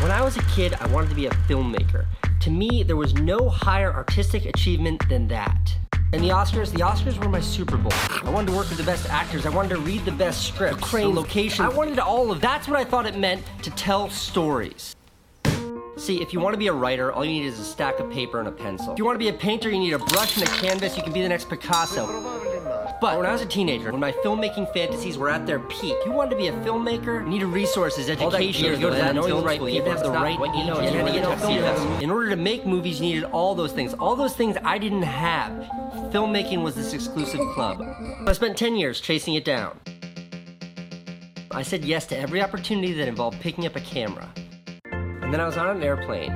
When 0.00 0.10
I 0.10 0.22
was 0.22 0.36
a 0.38 0.42
kid, 0.44 0.74
I 0.80 0.86
wanted 0.88 1.10
to 1.10 1.14
be 1.14 1.26
a 1.26 1.30
filmmaker. 1.46 2.06
To 2.46 2.52
me, 2.52 2.84
there 2.84 2.94
was 2.94 3.12
no 3.14 3.48
higher 3.48 3.92
artistic 3.92 4.44
achievement 4.44 5.02
than 5.08 5.26
that. 5.26 5.76
And 6.12 6.22
the 6.22 6.28
Oscars, 6.28 6.70
the 6.70 6.78
Oscars 6.78 7.18
were 7.18 7.28
my 7.28 7.40
Super 7.40 7.76
Bowl. 7.76 7.90
I 8.22 8.30
wanted 8.30 8.52
to 8.52 8.56
work 8.56 8.68
with 8.68 8.78
the 8.78 8.84
best 8.84 9.10
actors. 9.10 9.46
I 9.46 9.48
wanted 9.48 9.70
to 9.70 9.78
read 9.78 10.04
the 10.04 10.12
best 10.12 10.46
scripts, 10.46 10.76
the 10.76 10.82
crane 10.82 11.12
locations. 11.12 11.58
I 11.58 11.76
wanted 11.76 11.98
all 11.98 12.30
of. 12.30 12.40
That's 12.40 12.68
what 12.68 12.78
I 12.78 12.84
thought 12.84 13.04
it 13.04 13.16
meant 13.18 13.42
to 13.62 13.70
tell 13.70 14.08
stories. 14.10 14.94
See, 15.96 16.22
if 16.22 16.32
you 16.32 16.38
want 16.38 16.54
to 16.54 16.58
be 16.58 16.68
a 16.68 16.72
writer, 16.72 17.10
all 17.10 17.24
you 17.24 17.32
need 17.32 17.46
is 17.46 17.58
a 17.58 17.64
stack 17.64 17.98
of 17.98 18.12
paper 18.12 18.38
and 18.38 18.46
a 18.46 18.52
pencil. 18.52 18.92
If 18.92 18.98
you 19.00 19.04
want 19.04 19.16
to 19.16 19.18
be 19.18 19.28
a 19.28 19.32
painter, 19.32 19.68
you 19.68 19.80
need 19.80 19.94
a 19.94 19.98
brush 19.98 20.36
and 20.36 20.46
a 20.46 20.50
canvas. 20.52 20.96
You 20.96 21.02
can 21.02 21.12
be 21.12 21.22
the 21.22 21.28
next 21.28 21.48
Picasso. 21.48 22.06
But 22.98 23.18
when 23.18 23.26
I 23.26 23.32
was 23.32 23.42
a 23.42 23.46
teenager, 23.46 23.90
when 23.90 24.00
my 24.00 24.12
filmmaking 24.12 24.72
fantasies 24.72 25.18
were 25.18 25.28
at 25.28 25.46
their 25.46 25.60
peak, 25.60 25.96
you 26.06 26.12
wanted 26.12 26.30
to 26.30 26.36
be 26.36 26.46
a 26.46 26.52
filmmaker, 26.52 27.22
you 27.22 27.28
needed 27.28 27.46
resources, 27.46 28.08
education, 28.08 28.64
you 28.64 28.78
go 28.78 28.88
to 28.88 28.96
that 28.96 29.14
knowing 29.14 29.36
the 29.36 29.42
right 29.42 29.60
people, 29.60 29.68
you 29.68 29.82
have 29.82 30.02
the 30.02 30.10
right 30.10 30.38
what 30.38 30.56
you 30.56 30.64
know, 30.64 30.80
you 30.80 30.88
had 30.88 31.06
to 31.06 31.12
get 31.12 31.30
a 31.30 31.36
film 31.36 31.58
festival. 31.60 31.98
In 31.98 32.10
order 32.10 32.30
to 32.30 32.36
make 32.36 32.64
movies, 32.64 32.98
you 32.98 33.06
needed 33.06 33.24
all 33.24 33.54
those 33.54 33.72
things. 33.72 33.92
All 33.94 34.16
those 34.16 34.34
things 34.34 34.56
I 34.64 34.78
didn't 34.78 35.02
have. 35.02 35.52
Filmmaking 36.10 36.62
was 36.62 36.74
this 36.74 36.94
exclusive 36.94 37.40
club. 37.54 37.82
I 38.26 38.32
spent 38.32 38.56
10 38.56 38.76
years 38.76 38.98
chasing 39.00 39.34
it 39.34 39.44
down. 39.44 39.78
I 41.50 41.62
said 41.62 41.84
yes 41.84 42.06
to 42.06 42.18
every 42.18 42.40
opportunity 42.40 42.94
that 42.94 43.08
involved 43.08 43.40
picking 43.40 43.66
up 43.66 43.76
a 43.76 43.80
camera. 43.80 44.32
And 44.86 45.34
then 45.34 45.40
I 45.40 45.46
was 45.46 45.58
on 45.58 45.76
an 45.76 45.82
airplane. 45.82 46.32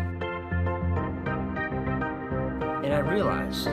And 2.85 2.93
I 2.93 2.99
realized 2.99 3.69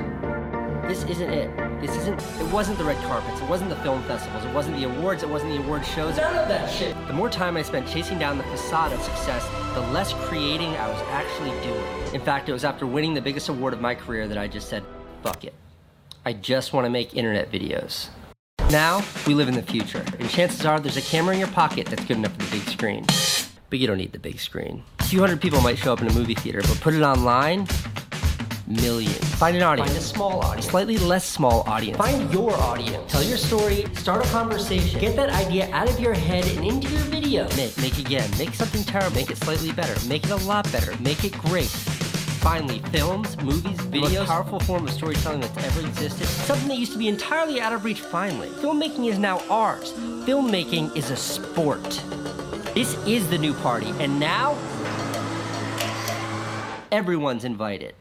this 0.87 1.03
isn't 1.03 1.29
it. 1.29 1.81
This 1.81 1.95
isn't, 1.97 2.19
it 2.39 2.51
wasn't 2.53 2.77
the 2.77 2.83
red 2.85 2.97
carpets, 3.03 3.41
it 3.41 3.49
wasn't 3.49 3.69
the 3.69 3.75
film 3.77 4.01
festivals, 4.03 4.45
it 4.45 4.53
wasn't 4.53 4.77
the 4.77 4.85
awards, 4.85 5.21
it 5.21 5.29
wasn't 5.29 5.51
the 5.51 5.61
award 5.61 5.85
shows. 5.85 6.15
None 6.15 6.35
of 6.35 6.47
that 6.47 6.71
shit. 6.71 6.95
The 7.07 7.13
more 7.13 7.29
time 7.29 7.57
I 7.57 7.61
spent 7.61 7.87
chasing 7.87 8.17
down 8.17 8.37
the 8.37 8.43
facade 8.45 8.93
of 8.93 9.01
success, 9.01 9.45
the 9.73 9.81
less 9.91 10.13
creating 10.13 10.69
I 10.77 10.87
was 10.87 11.01
actually 11.09 11.51
doing. 11.61 12.13
In 12.13 12.21
fact, 12.21 12.47
it 12.47 12.53
was 12.53 12.63
after 12.63 12.87
winning 12.87 13.13
the 13.13 13.21
biggest 13.21 13.49
award 13.49 13.73
of 13.73 13.81
my 13.81 13.95
career 13.95 14.27
that 14.27 14.37
I 14.37 14.47
just 14.47 14.69
said, 14.69 14.83
fuck 15.23 15.43
it. 15.43 15.53
I 16.25 16.33
just 16.33 16.73
want 16.73 16.85
to 16.85 16.89
make 16.89 17.15
internet 17.15 17.51
videos. 17.51 18.07
Now, 18.71 19.03
we 19.25 19.33
live 19.33 19.49
in 19.49 19.55
the 19.55 19.61
future, 19.61 20.03
and 20.19 20.29
chances 20.29 20.65
are 20.65 20.79
there's 20.79 20.97
a 20.97 21.01
camera 21.01 21.33
in 21.33 21.39
your 21.39 21.49
pocket 21.49 21.87
that's 21.87 22.03
good 22.05 22.17
enough 22.17 22.33
for 22.33 22.43
the 22.43 22.59
big 22.59 22.67
screen. 22.67 23.05
But 23.69 23.79
you 23.79 23.87
don't 23.87 23.97
need 23.97 24.13
the 24.13 24.19
big 24.19 24.39
screen. 24.39 24.83
A 24.99 25.03
few 25.03 25.19
hundred 25.19 25.41
people 25.41 25.61
might 25.61 25.77
show 25.77 25.91
up 25.93 26.01
in 26.01 26.07
a 26.07 26.13
movie 26.13 26.35
theater, 26.35 26.61
but 26.61 26.79
put 26.79 26.93
it 26.93 27.01
online, 27.01 27.67
millions. 28.67 29.17
Find 29.35 29.55
an 29.55 29.63
audience. 29.63 29.89
Find 29.89 30.01
a 30.01 30.05
small 30.05 30.39
audience. 30.41 30.67
Slightly 30.67 30.97
less 30.97 31.25
small 31.25 31.63
audience. 31.67 31.97
Find 31.97 32.31
your 32.33 32.53
audience. 32.53 33.11
Tell 33.11 33.23
your 33.23 33.37
story, 33.37 33.85
start 33.95 34.25
a 34.25 34.29
conversation, 34.29 34.99
get 34.99 35.15
that 35.15 35.29
idea 35.29 35.69
out 35.71 35.89
of 35.89 35.99
your 35.99 36.13
head 36.13 36.45
and 36.47 36.65
into 36.65 36.89
your 36.89 37.01
video. 37.03 37.47
Make, 37.55 37.77
make 37.77 37.97
again, 37.97 38.29
make 38.37 38.53
something 38.53 38.83
terrible, 38.83 39.15
make 39.15 39.31
it 39.31 39.37
slightly 39.37 39.71
better, 39.71 39.95
make 40.07 40.25
it 40.25 40.31
a 40.31 40.35
lot 40.47 40.69
better, 40.71 40.95
make 41.01 41.23
it 41.23 41.33
great. 41.33 41.69
Finally, 42.39 42.79
films, 42.91 43.35
movies, 43.41 43.77
videos, 43.77 43.89
the 43.89 43.99
most 43.99 44.27
powerful 44.27 44.59
form 44.61 44.87
of 44.87 44.93
storytelling 44.93 45.41
that's 45.41 45.57
ever 45.65 45.81
existed. 45.81 46.27
Something 46.27 46.67
that 46.69 46.77
used 46.77 46.93
to 46.93 46.97
be 46.97 47.07
entirely 47.07 47.59
out 47.59 47.73
of 47.73 47.83
reach 47.83 47.99
finally. 47.99 48.47
Filmmaking 48.49 49.09
is 49.09 49.17
now 49.17 49.39
ours. 49.49 49.91
Filmmaking 50.25 50.95
is 50.95 51.09
a 51.09 51.15
sport. 51.15 52.03
This 52.73 52.95
is 53.07 53.27
the 53.29 53.37
new 53.37 53.53
party, 53.55 53.91
and 53.99 54.19
now 54.19 54.55
everyone's 56.91 57.43
invited. 57.43 57.95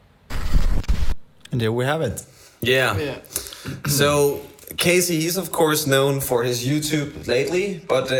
And 1.51 1.61
there 1.61 1.71
we 1.71 1.85
have 1.85 2.01
it. 2.01 2.23
Yeah. 2.61 2.97
Yeah. 2.97 3.17
So 3.87 4.41
Casey, 4.77 5.19
he's 5.21 5.37
of 5.37 5.51
course 5.51 5.87
known 5.87 6.19
for 6.21 6.43
his 6.43 6.65
YouTube 6.65 7.27
lately, 7.27 7.81
but 7.87 8.11
uh, 8.11 8.15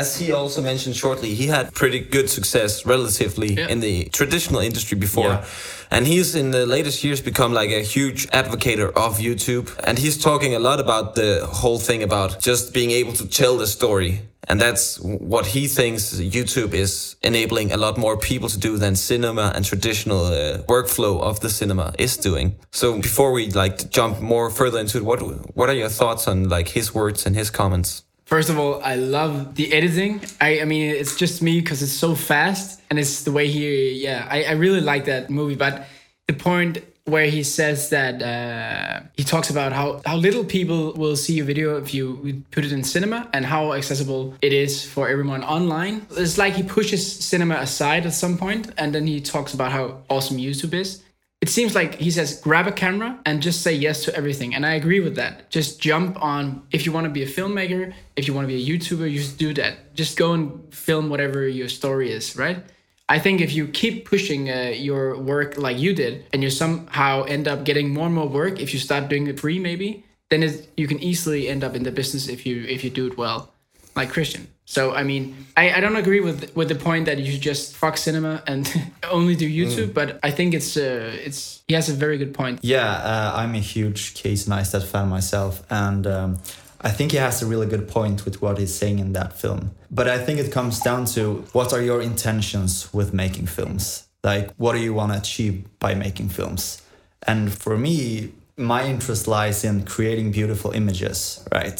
as 0.00 0.16
he 0.18 0.32
also 0.32 0.60
mentioned 0.62 0.96
shortly, 0.96 1.34
he 1.34 1.46
had 1.46 1.72
pretty 1.74 2.00
good 2.00 2.28
success 2.28 2.84
relatively 2.86 3.54
Yeah. 3.54 3.68
in 3.68 3.80
the 3.80 4.04
traditional 4.12 4.60
industry 4.60 4.98
before. 4.98 5.28
Yeah. 5.28 5.44
And 5.92 6.06
he's 6.06 6.34
in 6.34 6.52
the 6.52 6.64
latest 6.64 7.04
years 7.04 7.20
become 7.20 7.52
like 7.52 7.68
a 7.68 7.82
huge 7.82 8.26
advocate 8.32 8.80
of 8.80 9.18
YouTube. 9.18 9.78
And 9.84 9.98
he's 9.98 10.16
talking 10.16 10.54
a 10.54 10.58
lot 10.58 10.80
about 10.80 11.16
the 11.16 11.46
whole 11.46 11.78
thing 11.78 12.02
about 12.02 12.40
just 12.40 12.72
being 12.72 12.90
able 12.92 13.12
to 13.12 13.28
tell 13.28 13.58
the 13.58 13.66
story. 13.66 14.22
And 14.48 14.58
that's 14.58 14.98
what 15.00 15.44
he 15.44 15.68
thinks 15.68 16.14
YouTube 16.14 16.72
is 16.72 17.16
enabling 17.22 17.72
a 17.72 17.76
lot 17.76 17.98
more 17.98 18.16
people 18.16 18.48
to 18.48 18.58
do 18.58 18.78
than 18.78 18.96
cinema 18.96 19.52
and 19.54 19.66
traditional 19.66 20.24
uh, 20.24 20.62
workflow 20.62 21.20
of 21.20 21.40
the 21.40 21.50
cinema 21.50 21.92
is 21.98 22.16
doing. 22.16 22.56
So 22.70 22.98
before 22.98 23.30
we 23.32 23.50
like 23.50 23.90
jump 23.90 24.18
more 24.20 24.48
further 24.48 24.78
into 24.80 24.96
it, 24.96 25.04
what 25.04 25.20
what 25.54 25.68
are 25.68 25.74
your 25.74 25.90
thoughts 25.90 26.26
on 26.26 26.48
like 26.48 26.68
his 26.68 26.94
words 26.94 27.26
and 27.26 27.36
his 27.36 27.50
comments? 27.50 28.02
First 28.32 28.48
of 28.48 28.58
all, 28.58 28.80
I 28.82 28.94
love 28.94 29.56
the 29.56 29.70
editing. 29.74 30.22
I, 30.40 30.62
I 30.62 30.64
mean, 30.64 30.88
it's 30.88 31.16
just 31.16 31.42
me 31.42 31.60
because 31.60 31.82
it's 31.82 31.92
so 31.92 32.14
fast 32.14 32.80
and 32.88 32.98
it's 32.98 33.24
the 33.24 33.30
way 33.30 33.46
he, 33.46 34.02
yeah, 34.02 34.26
I, 34.26 34.44
I 34.44 34.52
really 34.52 34.80
like 34.80 35.04
that 35.04 35.28
movie. 35.28 35.54
But 35.54 35.84
the 36.28 36.32
point 36.32 36.82
where 37.04 37.26
he 37.26 37.42
says 37.42 37.90
that 37.90 38.22
uh, 38.22 39.00
he 39.18 39.22
talks 39.22 39.50
about 39.50 39.74
how, 39.74 40.00
how 40.06 40.16
little 40.16 40.44
people 40.44 40.94
will 40.94 41.14
see 41.14 41.34
your 41.34 41.44
video 41.44 41.76
if 41.76 41.92
you 41.92 42.42
put 42.52 42.64
it 42.64 42.72
in 42.72 42.82
cinema 42.84 43.28
and 43.34 43.44
how 43.44 43.74
accessible 43.74 44.34
it 44.40 44.54
is 44.54 44.82
for 44.82 45.10
everyone 45.10 45.44
online. 45.44 46.06
It's 46.12 46.38
like 46.38 46.54
he 46.54 46.62
pushes 46.62 47.04
cinema 47.22 47.56
aside 47.56 48.06
at 48.06 48.14
some 48.14 48.38
point 48.38 48.72
and 48.78 48.94
then 48.94 49.06
he 49.06 49.20
talks 49.20 49.52
about 49.52 49.72
how 49.72 49.98
awesome 50.08 50.38
YouTube 50.38 50.72
is 50.72 51.02
it 51.42 51.48
seems 51.48 51.74
like 51.74 51.96
he 51.96 52.10
says 52.12 52.40
grab 52.40 52.68
a 52.68 52.72
camera 52.72 53.18
and 53.26 53.42
just 53.42 53.62
say 53.62 53.74
yes 53.74 54.04
to 54.04 54.14
everything. 54.16 54.54
And 54.54 54.64
i 54.64 54.74
agree 54.74 55.00
with 55.00 55.16
that. 55.16 55.50
Just 55.50 55.80
jump 55.80 56.22
on 56.22 56.62
if 56.70 56.86
you 56.86 56.92
want 56.92 57.04
to 57.04 57.10
be 57.10 57.24
a 57.24 57.26
filmmaker 57.26 57.92
if 58.16 58.28
you 58.28 58.32
want 58.32 58.44
to 58.48 58.54
be 58.54 58.62
a 58.62 58.64
youtuber 58.64 59.10
you 59.10 59.18
just 59.18 59.38
do 59.38 59.52
that. 59.54 59.94
Just 59.94 60.16
go 60.16 60.32
and 60.32 60.72
film 60.72 61.10
whatever 61.10 61.46
your 61.48 61.68
story 61.68 62.12
is 62.12 62.36
right? 62.36 62.64
I 63.08 63.18
think 63.18 63.40
if 63.40 63.52
you 63.52 63.66
keep 63.66 64.06
pushing 64.06 64.48
uh, 64.48 64.72
your 64.74 65.18
work 65.18 65.58
like 65.58 65.78
you 65.78 65.92
did 65.94 66.24
and 66.32 66.42
you 66.42 66.48
somehow 66.48 67.24
end 67.24 67.48
up 67.48 67.64
getting 67.64 67.92
more 67.92 68.06
and 68.06 68.14
more 68.14 68.28
work 68.28 68.60
if 68.60 68.72
you 68.72 68.78
start 68.78 69.08
doing 69.08 69.26
it 69.26 69.40
free 69.40 69.58
maybe 69.58 70.04
then 70.30 70.48
you 70.78 70.86
can 70.88 70.98
easily 71.00 71.48
end 71.48 71.62
up 71.62 71.74
in 71.74 71.82
the 71.82 71.92
business 71.92 72.28
if 72.28 72.46
you 72.46 72.64
if 72.64 72.84
you 72.84 72.90
do 72.90 73.06
it 73.08 73.18
well 73.18 73.51
like 73.94 74.10
christian 74.10 74.46
so 74.72 74.94
I 74.94 75.02
mean, 75.02 75.46
I, 75.54 75.72
I 75.74 75.80
don't 75.80 75.96
agree 75.96 76.20
with 76.20 76.56
with 76.56 76.68
the 76.68 76.74
point 76.74 77.04
that 77.04 77.18
you 77.18 77.32
should 77.32 77.42
just 77.42 77.76
fuck 77.76 77.98
cinema 77.98 78.42
and 78.46 78.66
only 79.10 79.36
do 79.36 79.46
YouTube, 79.46 79.92
but 79.92 80.18
I 80.22 80.30
think 80.30 80.54
it's 80.54 80.78
uh, 80.78 81.26
it's 81.26 81.62
he 81.68 81.74
has 81.74 81.90
a 81.90 81.92
very 81.92 82.16
good 82.16 82.32
point. 82.32 82.60
Yeah, 82.62 82.90
uh, 82.90 83.32
I'm 83.34 83.54
a 83.54 83.60
huge 83.60 84.14
Casey 84.14 84.50
Neistat 84.50 84.84
fan 84.84 85.08
myself, 85.08 85.62
and 85.68 86.06
um, 86.06 86.38
I 86.80 86.90
think 86.90 87.12
he 87.12 87.18
has 87.18 87.42
a 87.42 87.46
really 87.46 87.66
good 87.66 87.86
point 87.86 88.24
with 88.24 88.40
what 88.40 88.58
he's 88.58 88.74
saying 88.74 88.98
in 88.98 89.12
that 89.12 89.38
film. 89.38 89.72
But 89.90 90.08
I 90.08 90.18
think 90.24 90.40
it 90.40 90.50
comes 90.50 90.80
down 90.80 91.04
to 91.16 91.44
what 91.52 91.72
are 91.74 91.82
your 91.82 92.00
intentions 92.00 92.88
with 92.94 93.12
making 93.12 93.48
films? 93.48 94.08
Like, 94.24 94.54
what 94.56 94.72
do 94.72 94.78
you 94.78 94.94
want 94.94 95.12
to 95.12 95.18
achieve 95.18 95.64
by 95.80 95.94
making 95.94 96.30
films? 96.30 96.80
And 97.26 97.52
for 97.52 97.76
me, 97.76 98.32
my 98.56 98.86
interest 98.86 99.28
lies 99.28 99.64
in 99.64 99.84
creating 99.84 100.32
beautiful 100.32 100.70
images, 100.70 101.44
right? 101.52 101.78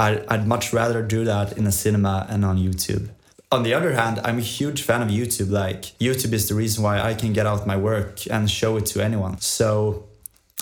I, 0.00 0.24
I'd 0.28 0.46
much 0.46 0.72
rather 0.72 1.02
do 1.02 1.24
that 1.24 1.58
in 1.58 1.66
a 1.66 1.72
cinema 1.72 2.26
and 2.30 2.44
on 2.44 2.56
YouTube. 2.56 3.10
On 3.52 3.62
the 3.64 3.74
other 3.74 3.92
hand, 3.92 4.20
I'm 4.24 4.38
a 4.38 4.48
huge 4.58 4.82
fan 4.82 5.02
of 5.02 5.08
YouTube. 5.08 5.50
Like, 5.50 5.82
YouTube 5.98 6.32
is 6.32 6.48
the 6.48 6.54
reason 6.54 6.82
why 6.82 7.00
I 7.00 7.14
can 7.14 7.32
get 7.32 7.46
out 7.46 7.66
my 7.66 7.76
work 7.76 8.26
and 8.30 8.50
show 8.50 8.76
it 8.78 8.86
to 8.92 9.04
anyone. 9.04 9.40
So, 9.40 10.06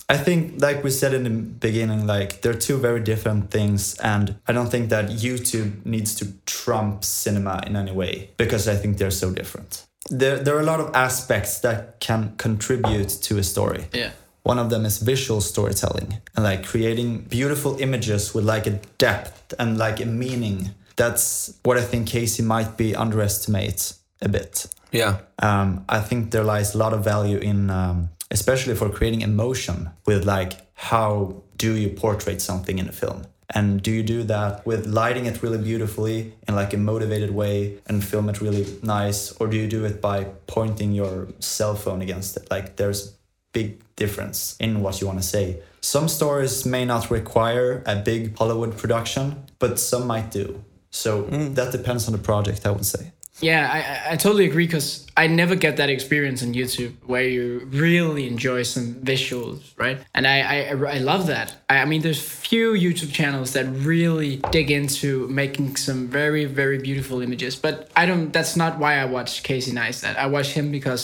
I 0.09 0.16
think, 0.16 0.61
like 0.62 0.83
we 0.83 0.90
said 0.90 1.12
in 1.12 1.24
the 1.24 1.31
beginning, 1.31 2.07
like 2.07 2.40
they're 2.40 2.55
two 2.55 2.79
very 2.79 3.01
different 3.01 3.51
things, 3.51 3.94
and 3.98 4.37
I 4.48 4.53
don't 4.53 4.70
think 4.70 4.88
that 4.88 5.11
YouTube 5.11 5.85
needs 5.85 6.14
to 6.16 6.33
trump 6.46 7.05
cinema 7.05 7.62
in 7.66 7.77
any 7.77 7.92
way 7.92 8.31
because 8.38 8.66
I 8.68 8.74
think 8.74 8.96
they're 8.96 9.11
so 9.11 9.31
different. 9.31 9.85
There, 10.09 10.38
there 10.38 10.57
are 10.57 10.61
a 10.61 10.70
lot 10.72 10.81
of 10.81 10.94
aspects 10.94 11.59
that 11.61 12.01
can 12.01 12.35
contribute 12.38 13.11
to 13.27 13.37
a 13.37 13.42
story. 13.42 13.85
Yeah. 13.92 14.12
One 14.48 14.58
of 14.58 14.70
them 14.70 14.87
is 14.87 14.96
visual 14.96 15.42
storytelling 15.42 16.22
and 16.34 16.42
like 16.42 16.64
creating 16.64 17.26
beautiful 17.28 17.78
images 17.80 18.32
with 18.32 18.44
like 18.44 18.66
a 18.66 18.80
depth 18.96 19.52
and 19.58 19.76
like 19.76 20.00
a 20.00 20.06
meaning. 20.06 20.70
That's 20.96 21.52
what 21.64 21.76
I 21.76 21.82
think 21.82 22.08
Casey 22.08 22.42
might 22.42 22.78
be 22.78 22.96
underestimate 22.96 23.92
a 24.22 24.28
bit. 24.30 24.66
Yeah. 24.90 25.18
Um, 25.38 25.84
I 25.87 26.00
think 26.00 26.30
there 26.30 26.44
lies 26.44 26.74
a 26.74 26.78
lot 26.78 26.94
of 26.94 27.04
value 27.04 27.37
in, 27.37 27.68
um, 27.68 28.08
especially 28.30 28.74
for 28.74 28.88
creating 28.88 29.20
emotion 29.20 29.90
with 30.06 30.24
like 30.24 30.54
how 30.72 31.42
do 31.58 31.74
you 31.76 31.90
portray 31.90 32.38
something 32.38 32.78
in 32.78 32.88
a 32.88 32.92
film. 32.92 33.26
And 33.50 33.82
do 33.82 33.90
you 33.90 34.02
do 34.02 34.22
that 34.24 34.64
with 34.66 34.87
lighting 34.87 35.26
it 35.26 35.42
really 35.42 35.58
beautifully 35.58 36.32
in 36.46 36.54
like 36.54 36.72
a 36.72 36.78
motivated 36.78 37.32
way 37.34 37.80
and 37.87 38.02
film 38.02 38.30
it 38.30 38.40
really 38.40 38.64
nice? 38.82 39.30
Or 39.32 39.46
do 39.46 39.58
you 39.58 39.66
do 39.66 39.84
it 39.84 40.00
by 40.00 40.24
pointing 40.46 40.92
your 40.92 41.28
cell 41.38 41.74
phone 41.74 42.00
against 42.00 42.38
it? 42.38 42.50
Like 42.50 42.76
there's 42.76 43.17
big 43.59 43.68
difference 44.03 44.38
in 44.61 44.71
what 44.83 44.94
you 45.01 45.07
want 45.11 45.21
to 45.23 45.29
say. 45.37 45.44
Some 45.81 46.09
stories 46.09 46.55
may 46.75 46.85
not 46.85 47.11
require 47.11 47.83
a 47.87 47.97
big 48.11 48.21
Hollywood 48.38 48.73
production, 48.83 49.25
but 49.59 49.79
some 49.90 50.05
might 50.07 50.29
do. 50.40 50.47
So 50.90 51.11
mm. 51.25 51.55
that 51.59 51.73
depends 51.79 52.03
on 52.09 52.12
the 52.12 52.23
project, 52.31 52.61
I 52.66 52.71
would 52.71 52.87
say. 52.87 53.12
Yeah, 53.40 53.62
I, 53.77 53.79
I- 53.79 54.12
I 54.12 54.16
totally 54.16 54.47
agree 54.47 54.66
because 54.66 55.07
I 55.16 55.25
never 55.29 55.55
get 55.55 55.77
that 55.77 55.90
experience 55.90 56.42
on 56.42 56.55
YouTube 56.55 56.92
where 57.12 57.29
you 57.37 57.47
really 57.71 58.25
enjoy 58.27 58.64
some 58.64 58.87
visuals, 59.12 59.61
right? 59.77 59.99
And 60.14 60.27
I, 60.27 60.37
I, 60.53 60.61
I 60.97 60.99
love 60.99 61.27
that. 61.35 61.49
I, 61.68 61.75
I 61.83 61.85
mean, 61.85 62.03
there's 62.03 62.21
few 62.21 62.73
YouTube 62.73 63.12
channels 63.12 63.53
that 63.53 63.66
really 63.92 64.33
dig 64.51 64.71
into 64.71 65.29
making 65.29 65.77
some 65.77 66.09
very, 66.09 66.44
very 66.47 66.79
beautiful 66.79 67.21
images. 67.27 67.55
But 67.55 67.75
I 67.94 68.07
don't, 68.07 68.33
that's 68.33 68.57
not 68.57 68.79
why 68.83 68.92
I 69.03 69.05
watch 69.05 69.42
Casey 69.42 69.73
Neistat. 69.73 70.16
I 70.16 70.27
watch 70.27 70.49
him 70.59 70.73
because 70.73 71.03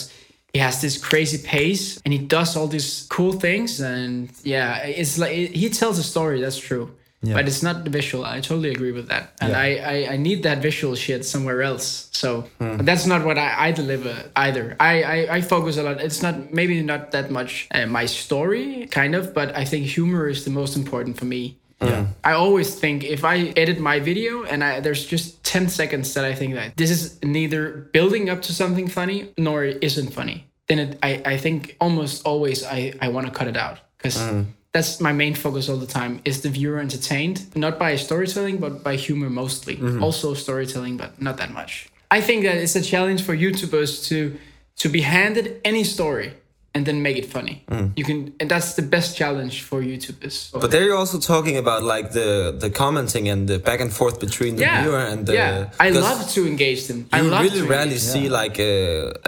he 0.54 0.60
has 0.60 0.80
this 0.80 0.96
crazy 0.96 1.38
pace 1.46 2.00
and 2.04 2.14
he 2.14 2.20
does 2.20 2.56
all 2.56 2.68
these 2.68 3.06
cool 3.10 3.32
things. 3.32 3.80
And 3.80 4.30
yeah, 4.44 4.76
it's 4.86 5.18
like, 5.18 5.32
he 5.32 5.68
tells 5.68 5.98
a 5.98 6.02
story, 6.04 6.40
that's 6.40 6.56
true. 6.58 6.94
Yeah. 7.22 7.34
But 7.34 7.48
it's 7.48 7.62
not 7.62 7.84
the 7.84 7.90
visual. 7.90 8.24
I 8.24 8.40
totally 8.40 8.70
agree 8.70 8.92
with 8.92 9.08
that, 9.08 9.32
and 9.40 9.52
Yeah. 9.52 9.58
I, 9.58 9.68
I 9.94 9.96
I 10.12 10.16
need 10.18 10.42
that 10.42 10.58
visual 10.60 10.94
shit 10.94 11.24
somewhere 11.24 11.62
else. 11.62 12.08
So 12.12 12.44
but 12.58 12.84
that's 12.84 13.06
not 13.06 13.24
what 13.24 13.38
I, 13.38 13.68
I 13.68 13.72
deliver 13.72 14.12
either. 14.36 14.76
I, 14.78 15.02
I 15.02 15.16
I 15.36 15.40
focus 15.40 15.78
a 15.78 15.82
lot. 15.82 16.02
It's 16.02 16.20
not 16.20 16.52
maybe 16.52 16.82
not 16.82 17.12
that 17.12 17.30
much 17.30 17.66
uh, 17.72 17.86
my 17.86 18.04
story 18.06 18.86
kind 18.90 19.14
of, 19.14 19.32
but 19.32 19.56
I 19.56 19.64
think 19.64 19.86
humor 19.86 20.28
is 20.28 20.44
the 20.44 20.50
most 20.50 20.76
important 20.76 21.16
for 21.16 21.24
me. 21.24 21.56
Yeah. 21.80 21.88
Mm. 21.88 22.08
I 22.22 22.32
always 22.32 22.74
think 22.74 23.04
if 23.04 23.24
I 23.24 23.52
edit 23.56 23.78
my 23.80 24.00
video 24.00 24.44
and 24.44 24.62
I 24.62 24.80
there's 24.80 25.04
just 25.04 25.44
10 25.44 25.68
seconds 25.68 26.14
that 26.14 26.24
I 26.24 26.34
think 26.34 26.54
that 26.54 26.76
this 26.76 26.90
is 26.90 27.22
neither 27.22 27.88
building 27.92 28.30
up 28.30 28.42
to 28.42 28.52
something 28.52 28.88
funny 28.88 29.32
nor 29.36 29.64
it 29.64 29.78
isn't 29.82 30.10
funny, 30.10 30.46
then 30.68 30.78
it, 30.78 30.98
I, 31.02 31.22
I 31.24 31.36
think 31.36 31.76
almost 31.80 32.24
always 32.24 32.64
I, 32.64 32.94
I 33.00 33.08
want 33.08 33.26
to 33.26 33.32
cut 33.32 33.48
it 33.48 33.56
out 33.56 33.78
because 33.98 34.16
mm. 34.16 34.46
that's 34.72 35.00
my 35.00 35.12
main 35.12 35.34
focus 35.34 35.68
all 35.68 35.76
the 35.76 35.86
time 35.86 36.20
is 36.24 36.42
the 36.42 36.48
viewer 36.48 36.78
entertained 36.78 37.54
not 37.56 37.78
by 37.78 37.96
storytelling 37.96 38.58
but 38.58 38.82
by 38.82 38.96
humor 38.96 39.30
mostly. 39.30 39.76
Mm-hmm. 39.76 40.02
Also 40.02 40.34
storytelling 40.34 40.96
but 40.96 41.20
not 41.20 41.36
that 41.38 41.50
much. 41.52 41.88
I 42.10 42.20
think 42.20 42.44
that 42.44 42.56
it's 42.56 42.76
a 42.76 42.82
challenge 42.82 43.22
for 43.22 43.36
youtubers 43.36 44.06
to 44.08 44.38
to 44.76 44.88
be 44.88 45.02
handed 45.02 45.60
any 45.64 45.84
story 45.84 46.34
and 46.74 46.84
then 46.86 47.02
make 47.02 47.16
it 47.22 47.26
funny 47.36 47.56
you 47.96 48.04
can 48.04 48.18
and 48.40 48.46
that's 48.50 48.70
the 48.74 48.82
best 48.96 49.16
challenge 49.16 49.62
for 49.68 49.78
youtubers 49.80 50.36
But 50.62 50.70
there 50.72 50.82
you're 50.86 50.96
also 51.04 51.18
talking 51.32 51.56
about 51.64 51.80
like 51.94 52.06
the 52.18 52.28
the 52.64 52.70
commenting 52.82 53.28
and 53.32 53.40
the 53.48 53.58
back 53.68 53.80
and 53.84 53.92
forth 53.92 54.16
between 54.26 54.52
the 54.56 54.62
yeah 54.62 54.82
viewer 54.82 55.04
and 55.12 55.20
the. 55.26 55.34
yeah 55.34 55.70
i 55.86 55.88
love 55.90 56.20
to 56.36 56.40
engage 56.52 56.82
them 56.88 56.98
i 57.12 57.20
You 57.20 57.28
love 57.30 57.42
really 57.46 57.60
to 57.64 57.66
rarely 57.74 57.96
engage 57.98 58.12
see 58.14 58.26
like 58.42 58.56
a, 58.58 58.74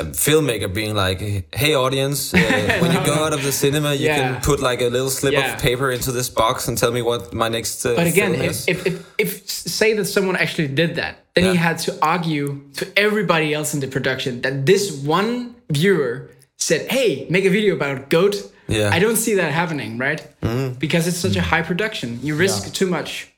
a 0.02 0.04
filmmaker 0.24 0.68
being 0.80 0.94
like, 1.04 1.20
"Hey, 1.62 1.72
audience, 1.84 2.18
uh, 2.34 2.38
when 2.82 2.90
you 2.96 3.00
go 3.12 3.14
out 3.24 3.32
of 3.36 3.42
the 3.48 3.52
cinema, 3.64 3.90
you 3.94 4.06
Yeah. 4.08 4.18
can 4.18 4.30
put 4.48 4.58
like 4.70 4.80
a 4.88 4.90
little 4.96 5.12
slip 5.18 5.32
Yeah. 5.34 5.46
of 5.54 5.60
paper 5.68 5.88
into 5.96 6.10
this 6.18 6.28
box 6.40 6.54
and 6.68 6.74
tell 6.82 6.92
me 6.98 7.02
what 7.10 7.20
my 7.42 7.48
next." 7.56 7.74
Uh, 7.86 7.94
But 8.00 8.06
again, 8.14 8.32
film 8.32 8.44
if, 8.44 8.50
is." 8.50 8.58
if, 8.72 8.78
if, 8.90 8.94
if 9.24 9.30
say 9.78 9.90
that 9.98 10.06
someone 10.16 10.36
actually 10.44 10.68
did 10.82 10.90
that, 11.00 11.12
then 11.34 11.44
he 11.52 11.56
had 11.68 11.76
to 11.86 11.90
argue 12.14 12.46
to 12.78 12.84
everybody 13.06 13.48
else 13.58 13.70
in 13.74 13.80
the 13.84 13.90
production 13.96 14.32
that 14.44 14.54
this 14.70 14.84
one 15.18 15.54
viewer 15.80 16.12
said, 16.58 16.90
"Hey, 16.90 17.26
make 17.30 17.44
a 17.44 17.50
video 17.50 17.74
about 17.74 18.08
goat." 18.10 18.36
Yeah. 18.68 18.90
I 18.92 18.98
don't 18.98 19.16
see 19.16 19.34
that 19.34 19.52
happening, 19.52 19.96
right? 19.98 20.26
Mm-hmm. 20.42 20.74
Because 20.78 21.06
it's 21.06 21.18
such 21.18 21.36
a 21.36 21.40
high 21.42 21.62
production, 21.62 22.18
you 22.22 22.34
risk 22.34 22.64
Yeah. 22.64 22.72
too 22.72 22.86
much. 22.86 23.32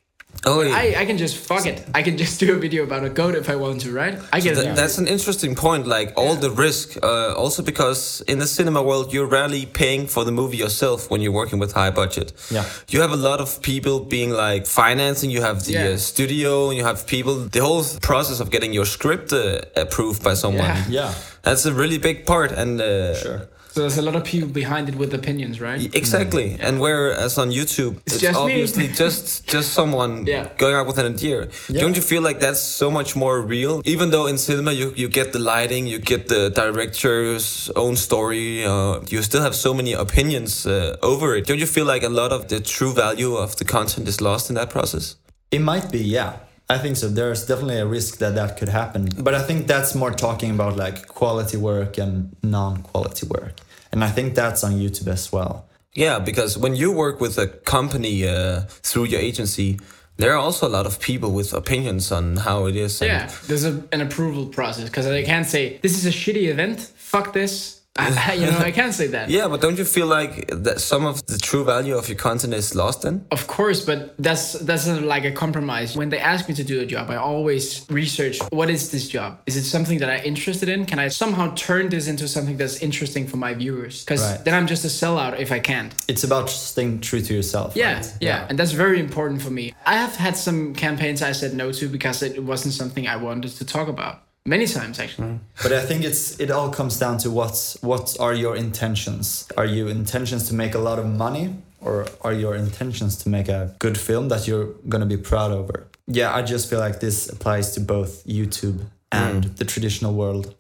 Oh, 0.47 0.61
yeah. 0.63 0.75
I, 0.75 1.01
I 1.03 1.05
can 1.07 1.19
just 1.19 1.37
fuck 1.37 1.67
it. 1.67 1.85
I 1.95 2.03
can 2.03 2.17
just 2.17 2.39
do 2.45 2.55
a 2.55 2.59
video 2.59 2.83
about 2.85 3.05
a 3.05 3.11
goat 3.11 3.35
if 3.35 3.49
I 3.51 3.57
want 3.57 3.81
to, 3.83 3.93
right? 3.93 4.19
I 4.33 4.41
get 4.41 4.55
Th- 4.55 4.67
it. 4.67 4.77
That's 4.77 4.99
an 4.99 5.07
interesting 5.07 5.55
point. 5.55 5.87
Like 5.87 6.13
all 6.17 6.35
the 6.37 6.51
risk, 6.51 6.97
uh, 7.03 7.35
also 7.35 7.63
because 7.63 8.23
in 8.29 8.39
the 8.39 8.47
cinema 8.47 8.83
world, 8.83 9.13
you're 9.13 9.27
rarely 9.27 9.67
paying 9.67 10.07
for 10.07 10.25
the 10.25 10.33
movie 10.33 10.57
yourself 10.57 11.11
when 11.11 11.21
you're 11.21 11.33
working 11.43 11.59
with 11.59 11.73
high 11.73 11.91
budget. 11.91 12.33
Yeah. 12.51 12.65
you 12.89 13.01
have 13.01 13.13
a 13.13 13.17
lot 13.31 13.41
of 13.41 13.61
people 13.63 14.01
being 14.01 14.31
like 14.31 14.67
financing. 14.67 15.31
You 15.31 15.43
have 15.43 15.65
the 15.65 15.73
Yeah. 15.73 15.89
uh, 15.95 15.97
studio. 15.97 16.71
You 16.71 16.85
have 16.85 17.07
people. 17.07 17.35
The 17.57 17.61
whole 17.61 17.85
process 18.01 18.41
of 18.41 18.51
getting 18.51 18.73
your 18.73 18.87
script 18.87 19.33
uh, 19.33 19.63
approved 19.77 20.23
by 20.23 20.35
someone. 20.35 20.65
Yeah. 20.65 20.85
Yeah. 20.89 21.15
That's 21.43 21.65
a 21.67 21.73
really 21.73 21.99
big 21.99 22.27
part, 22.27 22.53
and 22.53 22.81
uh, 22.81 23.15
Sure. 23.15 23.41
So 23.71 23.81
there's 23.83 23.99
a 23.99 24.03
lot 24.03 24.17
of 24.17 24.25
people 24.25 24.49
behind 24.49 24.89
it 24.89 24.95
with 24.97 25.13
opinions, 25.15 25.61
right? 25.61 25.81
Exactly, 25.95 26.57
and 26.59 26.81
whereas 26.81 27.39
on 27.39 27.51
YouTube, 27.51 27.99
it's, 28.07 28.19
just 28.19 28.35
me. 28.39 28.45
obviously 28.45 28.89
just 29.03 29.47
just 29.47 29.73
someone 29.73 30.27
Yeah. 30.27 30.49
going 30.57 30.75
out 30.75 30.87
with 30.87 30.99
an 30.99 31.07
idea. 31.15 31.49
Don't 31.83 31.95
you 31.97 32.03
feel 32.03 32.23
like 32.23 32.39
that's 32.41 32.63
so 32.63 32.91
much 32.91 33.15
more 33.15 33.41
real? 33.41 33.83
Even 33.85 34.11
though 34.11 34.27
in 34.27 34.37
cinema 34.39 34.73
you, 34.73 34.93
you 34.97 35.09
get 35.09 35.33
the 35.33 35.39
lighting, 35.39 35.87
you 35.87 35.99
get 35.99 36.29
the 36.29 36.51
director's 36.51 37.71
own 37.77 37.97
story, 37.97 38.65
uh, 38.65 39.01
you 39.09 39.23
still 39.23 39.43
have 39.43 39.55
so 39.55 39.73
many 39.75 39.93
opinions 39.93 40.67
uh, 40.67 40.97
over 41.03 41.37
it. 41.37 41.47
Don't 41.47 41.59
you 41.61 41.67
feel 41.67 41.85
like 41.87 42.03
a 42.03 42.09
lot 42.09 42.33
of 42.33 42.49
the 42.49 42.61
true 42.61 42.93
value 42.93 43.37
of 43.37 43.57
the 43.57 43.65
content 43.65 44.09
is 44.09 44.21
lost 44.21 44.49
in 44.51 44.55
that 44.57 44.71
process? 44.71 45.17
It 45.51 45.61
might 45.61 45.91
be, 45.91 46.01
yeah. 46.01 46.37
I 46.71 46.79
think 46.79 46.97
so. 46.97 47.09
There's 47.09 47.47
definitely 47.47 47.79
a 47.79 47.87
risk 47.87 48.19
that 48.19 48.35
that 48.35 48.59
could 48.59 48.69
happen. 48.69 49.09
But 49.17 49.35
I 49.35 49.43
think 49.43 49.67
that's 49.67 49.95
more 49.95 50.11
talking 50.11 50.51
about 50.51 50.77
like 50.77 51.09
quality 51.09 51.57
work 51.57 51.97
and 51.99 52.37
non 52.43 52.83
quality 52.83 53.27
work. 53.27 53.55
And 53.91 54.05
I 54.05 54.11
think 54.11 54.35
that's 54.35 54.63
on 54.63 54.73
YouTube 54.73 55.09
as 55.09 55.33
well. 55.33 55.67
Yeah, 55.95 56.19
because 56.19 56.59
when 56.59 56.77
you 56.77 56.93
work 56.93 57.21
with 57.21 57.39
a 57.39 57.47
company 57.47 58.29
uh, 58.29 58.61
through 58.83 59.05
your 59.05 59.21
agency, 59.21 59.81
there 60.19 60.33
are 60.33 60.37
also 60.37 60.69
a 60.69 60.69
lot 60.69 60.85
of 60.85 61.01
people 61.01 61.33
with 61.33 61.55
opinions 61.55 62.13
on 62.13 62.37
how 62.37 62.67
it 62.67 62.77
is. 62.77 63.01
Yeah, 63.01 63.31
there's 63.47 63.65
a, 63.65 63.83
an 63.93 64.03
approval 64.03 64.47
process 64.47 64.85
because 64.85 65.07
they 65.07 65.23
can't 65.23 65.47
say 65.47 65.79
this 65.79 65.97
is 65.97 66.05
a 66.05 66.11
shitty 66.11 66.49
event. 66.49 66.81
Fuck 66.97 67.33
this. 67.33 67.78
I, 67.99 68.35
you 68.35 68.47
know, 68.47 68.59
I 68.59 68.71
can't 68.71 68.95
say 68.95 69.09
that. 69.09 69.29
Yeah, 69.29 69.49
but 69.49 69.61
don't 69.61 69.77
you 69.79 69.85
feel 69.85 70.07
like 70.07 70.49
that 70.49 70.81
some 70.81 71.05
of 71.05 71.25
the 71.27 71.39
true 71.39 71.65
value 71.65 71.97
of 71.97 72.09
your 72.09 72.17
content 72.17 72.55
is 72.55 72.75
lost 72.75 73.03
then? 73.03 73.27
Of 73.31 73.47
course, 73.47 73.85
but 73.85 74.15
that's 74.19 74.53
that's 74.53 74.87
a, 74.87 75.01
like 75.01 75.25
a 75.25 75.33
compromise. 75.33 75.97
When 75.97 76.09
they 76.11 76.19
ask 76.19 76.49
me 76.49 76.55
to 76.55 76.65
do 76.65 76.81
a 76.81 76.87
job, 76.87 77.11
I 77.11 77.17
always 77.17 77.85
research 77.91 78.39
what 78.51 78.71
is 78.71 78.91
this 78.91 79.09
job? 79.09 79.41
Is 79.47 79.57
it 79.57 79.65
something 79.65 79.99
that 79.99 80.09
I'm 80.11 80.25
interested 80.25 80.69
in? 80.69 80.87
Can 80.87 80.99
I 80.99 81.09
somehow 81.09 81.55
turn 81.55 81.89
this 81.89 82.07
into 82.09 82.29
something 82.29 82.57
that's 82.57 82.81
interesting 82.83 83.27
for 83.27 83.37
my 83.37 83.55
viewers? 83.55 84.05
Because 84.05 84.23
Right. 84.23 84.45
then 84.45 84.55
I'm 84.55 84.67
just 84.67 84.85
a 84.85 84.89
sellout 84.89 85.39
if 85.39 85.51
I 85.53 85.61
can't. 85.61 85.93
It's 86.09 86.25
about 86.25 86.51
staying 86.51 87.01
true 87.01 87.21
to 87.21 87.35
yourself. 87.35 87.75
Yeah, 87.77 87.95
right? 87.95 88.15
yeah, 88.21 88.47
and 88.49 88.59
that's 88.59 88.73
very 88.73 89.01
important 89.01 89.43
for 89.43 89.51
me. 89.51 89.75
I 89.87 89.95
have 89.97 90.15
had 90.17 90.37
some 90.37 90.75
campaigns 90.75 91.23
I 91.23 91.33
said 91.33 91.55
no 91.55 91.73
to 91.73 91.89
because 91.89 92.23
it 92.23 92.43
wasn't 92.43 92.75
something 92.75 93.07
I 93.09 93.17
wanted 93.17 93.53
to 93.57 93.65
talk 93.65 93.89
about. 93.89 94.23
Many 94.49 94.67
times 94.67 94.99
actually. 94.99 95.41
But 95.63 95.73
I 95.73 95.83
think 95.85 96.05
it's 96.05 96.41
it 96.41 96.51
all 96.51 96.71
comes 96.71 96.99
down 96.99 97.19
to 97.19 97.31
what's 97.31 97.77
what 97.83 98.17
are 98.19 98.35
your 98.35 98.57
intentions? 98.57 99.47
Are 99.59 99.67
you 99.67 99.89
intentions 99.89 100.49
to 100.49 100.55
make 100.55 100.75
a 100.75 100.79
lot 100.79 100.99
of 100.99 101.07
money 101.07 101.55
or 101.81 102.07
are 102.23 102.33
your 102.33 102.55
intentions 102.57 103.17
to 103.23 103.29
make 103.29 103.49
a 103.49 103.75
good 103.79 103.99
film 103.99 104.29
that 104.29 104.49
you're 104.49 104.69
going 104.89 105.01
to 105.01 105.17
be 105.17 105.19
proud 105.19 105.51
over? 105.53 105.87
Yeah, 106.07 106.35
I 106.35 106.43
just 106.43 106.71
feel 106.71 106.81
like 106.81 107.01
this 107.01 107.29
applies 107.29 107.73
to 107.75 107.81
both 107.81 108.25
YouTube 108.27 108.79
and 109.13 109.45
the 109.45 109.65
traditional 109.65 110.15
world. 110.15 110.55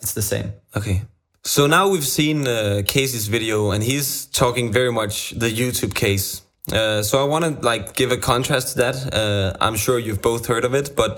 It's 0.00 0.14
the 0.14 0.22
same. 0.22 0.52
Okay. 0.76 1.02
So 1.44 1.66
now 1.66 1.88
we've 1.88 2.06
seen 2.06 2.46
uh, 2.46 2.82
Casey's 2.86 3.28
video, 3.28 3.70
and 3.72 3.82
he's 3.82 4.26
talking 4.26 4.72
very 4.72 4.92
much 4.92 5.30
the 5.30 5.50
YouTube 5.50 5.94
case. 5.94 6.42
Uh, 6.72 7.02
so 7.02 7.20
I 7.22 7.24
want 7.24 7.44
to 7.44 7.50
like 7.64 7.94
give 7.94 8.12
a 8.12 8.16
contrast 8.16 8.72
to 8.72 8.78
that. 8.78 8.96
Uh, 9.14 9.56
I'm 9.60 9.76
sure 9.76 9.98
you've 9.98 10.22
both 10.22 10.46
heard 10.46 10.64
of 10.64 10.74
it, 10.74 10.94
but 10.96 11.14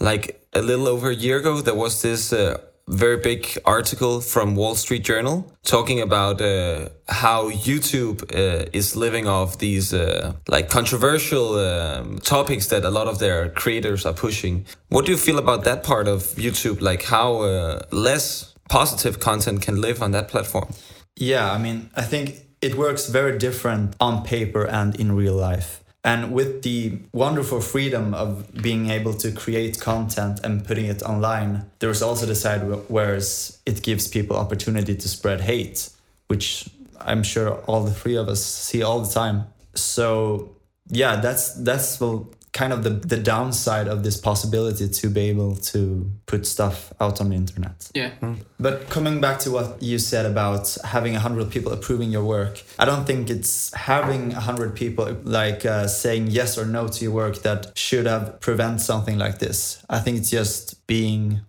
like 0.00 0.42
a 0.52 0.62
little 0.62 0.88
over 0.88 1.10
a 1.10 1.14
year 1.14 1.38
ago, 1.38 1.60
there 1.60 1.74
was 1.74 2.02
this 2.02 2.32
uh, 2.32 2.58
very 2.88 3.18
big 3.18 3.56
article 3.64 4.20
from 4.20 4.56
Wall 4.56 4.74
Street 4.74 5.04
Journal 5.04 5.50
talking 5.62 6.00
about 6.00 6.40
uh, 6.40 6.88
how 7.08 7.50
YouTube 7.50 8.22
uh, 8.34 8.68
is 8.72 8.96
living 8.96 9.28
off 9.28 9.58
these 9.58 9.94
uh, 9.94 10.32
like 10.48 10.68
controversial 10.68 11.54
um, 11.58 12.18
topics 12.18 12.66
that 12.66 12.84
a 12.84 12.90
lot 12.90 13.06
of 13.06 13.18
their 13.18 13.50
creators 13.50 14.04
are 14.04 14.12
pushing. 14.12 14.66
What 14.88 15.06
do 15.06 15.12
you 15.12 15.18
feel 15.18 15.38
about 15.38 15.64
that 15.64 15.84
part 15.84 16.08
of 16.08 16.22
YouTube? 16.36 16.80
Like 16.80 17.04
how 17.04 17.42
uh, 17.42 17.82
less 17.92 18.54
positive 18.68 19.20
content 19.20 19.62
can 19.62 19.80
live 19.80 20.02
on 20.02 20.10
that 20.12 20.28
platform? 20.28 20.72
Yeah, 21.16 21.52
I 21.52 21.58
mean, 21.58 21.90
I 21.94 22.02
think 22.02 22.40
it 22.60 22.74
works 22.74 23.08
very 23.08 23.38
different 23.38 23.94
on 24.00 24.24
paper 24.24 24.64
and 24.64 24.96
in 24.96 25.12
real 25.12 25.34
life. 25.34 25.84
And 26.02 26.32
with 26.32 26.62
the 26.62 26.98
wonderful 27.12 27.60
freedom 27.60 28.14
of 28.14 28.50
being 28.54 28.88
able 28.88 29.12
to 29.14 29.30
create 29.32 29.80
content 29.80 30.40
and 30.42 30.64
putting 30.64 30.86
it 30.86 31.02
online, 31.02 31.70
there's 31.78 32.00
also 32.00 32.24
the 32.24 32.34
side 32.34 32.62
wh- 32.62 32.90
whereas 32.90 33.58
it 33.66 33.82
gives 33.82 34.08
people 34.08 34.36
opportunity 34.36 34.94
to 34.94 35.08
spread 35.08 35.42
hate, 35.42 35.90
which 36.28 36.70
I'm 37.00 37.22
sure 37.22 37.54
all 37.66 37.84
the 37.84 37.92
three 37.92 38.16
of 38.16 38.28
us 38.28 38.44
see 38.44 38.82
all 38.82 39.00
the 39.00 39.12
time. 39.12 39.44
So 39.74 40.56
yeah, 40.88 41.16
that's 41.16 41.54
that's 41.54 42.00
well, 42.00 42.30
kind 42.52 42.72
of 42.72 42.82
the, 42.82 42.90
the 42.90 43.16
downside 43.16 43.86
of 43.86 44.02
this 44.02 44.16
possibility 44.16 44.88
to 44.88 45.08
be 45.08 45.20
able 45.22 45.54
to 45.54 46.10
put 46.26 46.46
stuff 46.46 46.92
out 47.00 47.20
on 47.20 47.30
the 47.30 47.36
internet. 47.36 47.90
Yeah. 47.94 48.10
But 48.58 48.88
coming 48.88 49.20
back 49.20 49.38
to 49.40 49.50
what 49.50 49.82
you 49.82 49.98
said 49.98 50.26
about 50.26 50.76
having 50.84 51.14
a 51.14 51.20
hundred 51.20 51.50
people 51.50 51.72
approving 51.72 52.10
your 52.10 52.24
work, 52.24 52.62
I 52.78 52.84
don't 52.84 53.06
think 53.06 53.30
it's 53.30 53.72
having 53.74 54.32
a 54.32 54.40
hundred 54.40 54.74
people 54.74 55.16
like 55.22 55.64
uh, 55.64 55.86
saying 55.86 56.28
yes 56.28 56.58
or 56.58 56.66
no 56.66 56.88
to 56.88 57.04
your 57.04 57.12
work 57.12 57.42
that 57.42 57.76
should 57.78 58.06
have 58.06 58.40
prevent 58.40 58.80
something 58.80 59.16
like 59.16 59.38
this. 59.38 59.84
I 59.88 60.00
think 60.00 60.18
it's 60.18 60.30
just 60.30 60.86
being 60.86 61.42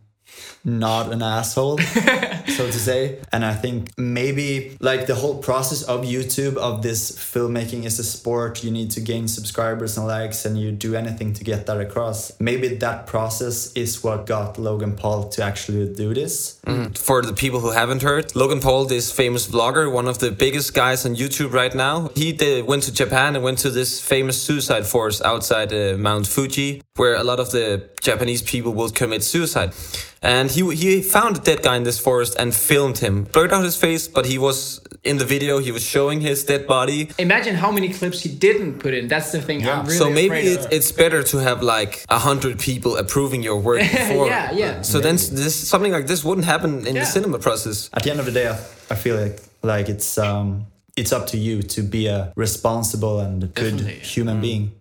not 0.63 1.11
an 1.11 1.21
asshole, 1.21 1.77
so 2.57 2.65
to 2.65 2.79
say. 2.79 3.19
And 3.31 3.43
I 3.45 3.53
think 3.53 3.91
maybe 3.97 4.77
like 4.79 5.07
the 5.07 5.15
whole 5.15 5.37
process 5.37 5.83
of 5.83 6.01
YouTube 6.01 6.57
of 6.57 6.81
this 6.81 7.11
filmmaking 7.11 7.85
is 7.85 7.99
a 7.99 8.03
sport. 8.03 8.63
You 8.63 8.71
need 8.71 8.91
to 8.91 9.01
gain 9.01 9.27
subscribers 9.27 9.97
and 9.97 10.07
likes, 10.07 10.45
and 10.45 10.57
you 10.57 10.71
do 10.71 10.95
anything 10.95 11.33
to 11.33 11.43
get 11.43 11.65
that 11.65 11.79
across. 11.79 12.31
Maybe 12.39 12.75
that 12.75 13.07
process 13.07 13.71
is 13.73 14.03
what 14.03 14.25
got 14.25 14.57
Logan 14.57 14.95
Paul 14.95 15.29
to 15.29 15.43
actually 15.43 15.93
do 15.93 16.13
this. 16.13 16.59
For 16.95 17.21
the 17.21 17.33
people 17.33 17.59
who 17.59 17.71
haven't 17.71 18.01
heard, 18.01 18.35
Logan 18.35 18.59
Paul, 18.59 18.85
this 18.85 19.11
famous 19.11 19.47
vlogger, 19.47 19.91
one 19.91 20.07
of 20.07 20.19
the 20.19 20.31
biggest 20.31 20.73
guys 20.73 21.05
on 21.05 21.15
YouTube 21.15 21.53
right 21.53 21.73
now, 21.73 22.09
he 22.15 22.31
did, 22.31 22.65
went 22.65 22.83
to 22.83 22.93
Japan 22.93 23.35
and 23.35 23.43
went 23.43 23.59
to 23.59 23.69
this 23.69 23.99
famous 23.99 24.41
suicide 24.41 24.85
forest 24.85 25.21
outside 25.23 25.73
uh, 25.73 25.97
Mount 25.97 26.27
Fuji, 26.27 26.81
where 26.95 27.15
a 27.15 27.23
lot 27.23 27.39
of 27.39 27.51
the 27.51 27.89
Japanese 28.01 28.41
people 28.41 28.73
will 28.73 28.89
commit 28.89 29.23
suicide. 29.23 29.73
And 30.21 30.50
he 30.51 30.61
he 30.75 31.01
found 31.01 31.37
a 31.37 31.41
dead 31.41 31.61
guy 31.63 31.75
in 31.75 31.83
this 31.83 31.99
forest 31.99 32.35
and 32.39 32.53
filmed 32.53 32.97
him, 32.99 33.23
blurred 33.33 33.51
out 33.53 33.63
his 33.63 33.75
face, 33.75 34.07
but 34.07 34.25
he 34.25 34.37
was 34.37 34.81
in 35.03 35.17
the 35.17 35.25
video. 35.25 35.59
He 35.59 35.71
was 35.71 35.83
showing 35.83 36.21
his 36.21 36.43
dead 36.43 36.67
body. 36.67 37.09
Imagine 37.17 37.55
how 37.55 37.71
many 37.71 37.89
clips 37.89 38.21
he 38.21 38.29
didn't 38.29 38.79
put 38.79 38.93
in. 38.93 39.07
That's 39.07 39.31
the 39.31 39.41
thing. 39.41 39.67
I'm 39.67 39.85
really 39.85 39.97
so 39.97 40.09
maybe 40.09 40.25
afraid 40.27 40.45
it, 40.47 40.65
of. 40.65 40.71
it's 40.71 40.91
better 40.91 41.23
to 41.31 41.37
have 41.37 41.63
like 41.63 42.05
a 42.09 42.19
hundred 42.19 42.59
people 42.59 42.97
approving 42.97 43.41
your 43.43 43.59
work 43.59 43.79
before. 43.99 44.27
Yeah, 44.27 44.51
yeah. 44.51 44.81
So 44.83 44.99
then 44.99 45.15
this 45.15 45.55
something 45.67 45.91
like 45.91 46.07
this 46.07 46.23
wouldn't 46.23 46.45
happen 46.45 46.85
in 46.87 46.95
Yeah. 46.95 47.01
the 47.03 47.05
cinema 47.17 47.39
process. 47.39 47.89
at 47.93 48.03
the 48.03 48.11
end 48.11 48.19
of 48.19 48.25
the 48.25 48.31
day, 48.31 48.47
I, 48.47 48.57
I 48.93 48.95
feel 48.95 49.15
like 49.23 49.39
like 49.63 49.89
it's 49.89 50.17
um 50.17 50.65
it's 50.97 51.11
up 51.13 51.25
to 51.27 51.37
you 51.37 51.61
to 51.63 51.81
be 51.81 52.07
a 52.07 52.33
responsible 52.35 53.19
and 53.21 53.41
good 53.41 53.53
Definitely, 53.77 53.93
yeah. 53.97 54.03
human 54.15 54.41
being. 54.41 54.71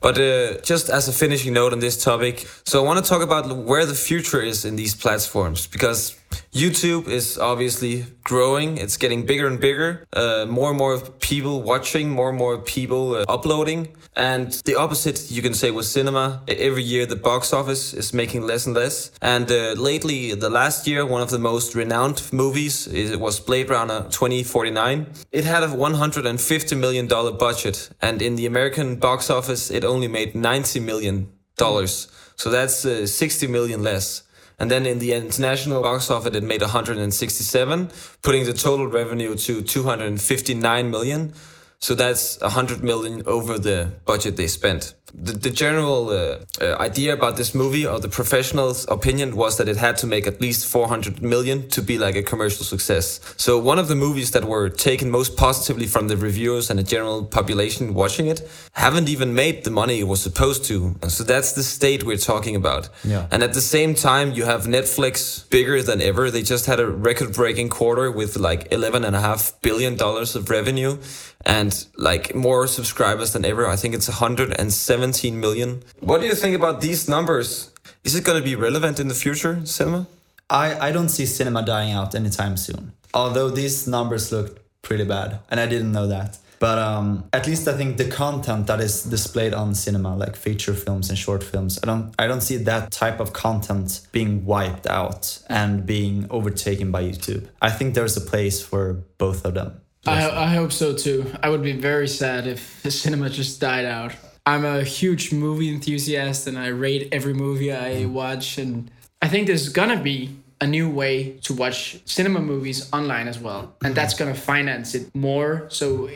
But 0.00 0.18
uh, 0.18 0.60
just 0.62 0.88
as 0.88 1.08
a 1.08 1.12
finishing 1.12 1.52
note 1.54 1.72
on 1.72 1.80
this 1.80 2.02
topic, 2.02 2.46
so 2.64 2.82
I 2.82 2.86
want 2.86 3.04
to 3.04 3.08
talk 3.08 3.22
about 3.22 3.56
where 3.56 3.86
the 3.86 3.94
future 3.94 4.40
is 4.40 4.64
in 4.64 4.76
these 4.76 4.94
platforms 4.94 5.66
because 5.66 6.17
YouTube 6.52 7.08
is 7.08 7.38
obviously 7.38 8.06
growing. 8.24 8.78
It's 8.78 8.96
getting 8.96 9.26
bigger 9.26 9.46
and 9.46 9.60
bigger. 9.60 10.04
Uh, 10.12 10.46
more 10.48 10.70
and 10.70 10.78
more 10.78 10.98
people 10.98 11.62
watching, 11.62 12.10
more 12.10 12.30
and 12.30 12.38
more 12.38 12.58
people 12.58 13.14
uh, 13.14 13.24
uploading. 13.28 13.88
And 14.16 14.50
the 14.64 14.74
opposite, 14.74 15.30
you 15.30 15.42
can 15.42 15.54
say, 15.54 15.70
with 15.70 15.86
cinema. 15.86 16.42
Every 16.48 16.82
year, 16.82 17.06
the 17.06 17.16
box 17.16 17.52
office 17.52 17.94
is 17.94 18.12
making 18.12 18.42
less 18.42 18.66
and 18.66 18.74
less. 18.74 19.12
And 19.22 19.50
uh, 19.50 19.74
lately, 19.76 20.34
the 20.34 20.50
last 20.50 20.86
year, 20.88 21.06
one 21.06 21.22
of 21.22 21.30
the 21.30 21.38
most 21.38 21.74
renowned 21.74 22.22
movies 22.32 22.88
it 22.88 23.20
was 23.20 23.38
Blade 23.38 23.70
Runner 23.70 24.02
2049. 24.10 25.06
It 25.30 25.44
had 25.44 25.62
a 25.62 25.68
150 25.68 26.74
million 26.74 27.06
dollar 27.06 27.32
budget, 27.32 27.90
and 28.00 28.20
in 28.20 28.34
the 28.34 28.46
American 28.46 28.96
box 28.96 29.30
office, 29.30 29.70
it 29.70 29.84
only 29.84 30.08
made 30.08 30.34
90 30.34 30.80
million 30.80 31.28
dollars. 31.56 32.08
So 32.36 32.50
that's 32.50 32.84
uh, 32.84 33.06
60 33.06 33.46
million 33.48 33.82
less. 33.82 34.22
And 34.58 34.70
then 34.70 34.86
in 34.86 34.98
the 34.98 35.12
international 35.12 35.82
box 35.82 36.10
office, 36.10 36.34
it 36.34 36.42
made 36.42 36.62
167, 36.62 37.90
putting 38.22 38.44
the 38.44 38.52
total 38.52 38.88
revenue 38.88 39.36
to 39.36 39.62
259 39.62 40.90
million. 40.90 41.32
So 41.80 41.94
that's 41.94 42.40
100 42.40 42.82
million 42.82 43.22
over 43.26 43.56
the 43.56 43.92
budget 44.04 44.36
they 44.36 44.48
spent. 44.48 44.94
The, 45.14 45.32
the 45.32 45.50
general 45.50 46.10
uh, 46.10 46.38
uh, 46.60 46.76
idea 46.80 47.14
about 47.14 47.36
this 47.36 47.54
movie, 47.54 47.86
or 47.86 47.98
the 47.98 48.08
professionals' 48.08 48.86
opinion, 48.88 49.36
was 49.36 49.56
that 49.56 49.68
it 49.68 49.76
had 49.76 49.96
to 49.98 50.06
make 50.06 50.26
at 50.26 50.40
least 50.40 50.66
400 50.66 51.22
million 51.22 51.68
to 51.70 51.80
be 51.80 51.96
like 51.96 52.14
a 52.14 52.22
commercial 52.22 52.64
success. 52.64 53.20
So 53.36 53.58
one 53.58 53.78
of 53.78 53.88
the 53.88 53.94
movies 53.94 54.32
that 54.32 54.44
were 54.44 54.68
taken 54.68 55.10
most 55.10 55.36
positively 55.36 55.86
from 55.86 56.08
the 56.08 56.16
reviewers 56.16 56.68
and 56.68 56.78
the 56.78 56.82
general 56.82 57.24
population 57.24 57.94
watching 57.94 58.26
it 58.26 58.46
haven't 58.72 59.08
even 59.08 59.32
made 59.32 59.64
the 59.64 59.70
money 59.70 60.00
it 60.00 60.08
was 60.08 60.20
supposed 60.20 60.64
to. 60.66 60.96
So 61.08 61.24
that's 61.24 61.52
the 61.52 61.62
state 61.62 62.04
we're 62.04 62.18
talking 62.18 62.54
about. 62.54 62.90
Yeah. 63.02 63.28
And 63.30 63.42
at 63.42 63.54
the 63.54 63.62
same 63.62 63.94
time, 63.94 64.32
you 64.32 64.44
have 64.44 64.64
Netflix 64.64 65.48
bigger 65.48 65.82
than 65.82 66.02
ever. 66.02 66.30
They 66.30 66.42
just 66.42 66.66
had 66.66 66.80
a 66.80 66.86
record-breaking 66.86 67.70
quarter 67.70 68.10
with 68.10 68.36
like 68.36 68.70
11 68.72 69.04
and 69.04 69.16
a 69.16 69.20
half 69.20 69.52
billion 69.62 69.96
dollars 69.96 70.36
of 70.36 70.50
revenue 70.50 70.98
and 71.44 71.86
like 71.96 72.34
more 72.34 72.66
subscribers 72.66 73.32
than 73.32 73.44
ever. 73.44 73.66
I 73.66 73.76
think 73.76 73.94
it's 73.94 74.08
117 74.08 75.40
million. 75.40 75.82
What 76.00 76.20
do 76.20 76.26
you 76.26 76.34
think 76.34 76.56
about 76.56 76.80
these 76.80 77.08
numbers? 77.08 77.72
Is 78.04 78.14
it 78.14 78.24
going 78.24 78.38
to 78.38 78.44
be 78.44 78.54
relevant 78.54 79.00
in 79.00 79.08
the 79.08 79.14
future, 79.14 79.64
cinema? 79.64 80.06
I, 80.50 80.88
I 80.88 80.92
don't 80.92 81.08
see 81.08 81.26
cinema 81.26 81.62
dying 81.64 81.92
out 81.92 82.14
anytime 82.14 82.56
soon. 82.56 82.92
Although 83.12 83.50
these 83.50 83.86
numbers 83.86 84.32
look 84.32 84.64
pretty 84.82 85.04
bad, 85.04 85.40
and 85.50 85.60
I 85.60 85.66
didn't 85.66 85.92
know 85.92 86.06
that. 86.06 86.38
But 86.58 86.78
um, 86.78 87.28
at 87.32 87.46
least 87.46 87.68
I 87.68 87.76
think 87.76 87.98
the 87.98 88.08
content 88.08 88.66
that 88.66 88.80
is 88.80 89.04
displayed 89.04 89.54
on 89.54 89.74
cinema, 89.74 90.16
like 90.16 90.34
feature 90.34 90.74
films 90.74 91.08
and 91.08 91.16
short 91.16 91.44
films, 91.44 91.78
I 91.82 91.86
don't 91.86 92.14
I 92.18 92.26
don't 92.26 92.40
see 92.40 92.56
that 92.56 92.90
type 92.90 93.20
of 93.20 93.32
content 93.32 94.00
being 94.10 94.44
wiped 94.44 94.86
out 94.86 95.38
and 95.48 95.86
being 95.86 96.26
overtaken 96.30 96.90
by 96.90 97.04
YouTube. 97.04 97.48
I 97.62 97.70
think 97.70 97.94
there's 97.94 98.16
a 98.16 98.20
place 98.20 98.60
for 98.60 98.94
both 99.18 99.44
of 99.44 99.54
them. 99.54 99.80
I, 100.06 100.30
I 100.30 100.46
hope 100.46 100.72
so 100.72 100.94
too. 100.94 101.30
I 101.42 101.48
would 101.48 101.62
be 101.62 101.72
very 101.72 102.08
sad 102.08 102.46
if 102.46 102.82
the 102.82 102.90
cinema 102.90 103.28
just 103.30 103.60
died 103.60 103.84
out. 103.84 104.14
I'm 104.46 104.64
a 104.64 104.82
huge 104.82 105.32
movie 105.32 105.68
enthusiast 105.68 106.46
and 106.46 106.58
I 106.58 106.68
rate 106.68 107.08
every 107.12 107.34
movie 107.34 107.72
I 107.72 108.06
watch. 108.06 108.58
And 108.58 108.90
I 109.20 109.28
think 109.28 109.46
there's 109.46 109.68
gonna 109.68 110.00
be 110.02 110.36
a 110.60 110.66
new 110.66 110.88
way 110.88 111.38
to 111.42 111.52
watch 111.52 112.00
cinema 112.06 112.40
movies 112.40 112.90
online 112.92 113.28
as 113.28 113.38
well. 113.38 113.76
And 113.84 113.94
that's 113.94 114.14
gonna 114.14 114.34
finance 114.34 114.94
it 114.94 115.14
more. 115.14 115.66
So 115.70 116.08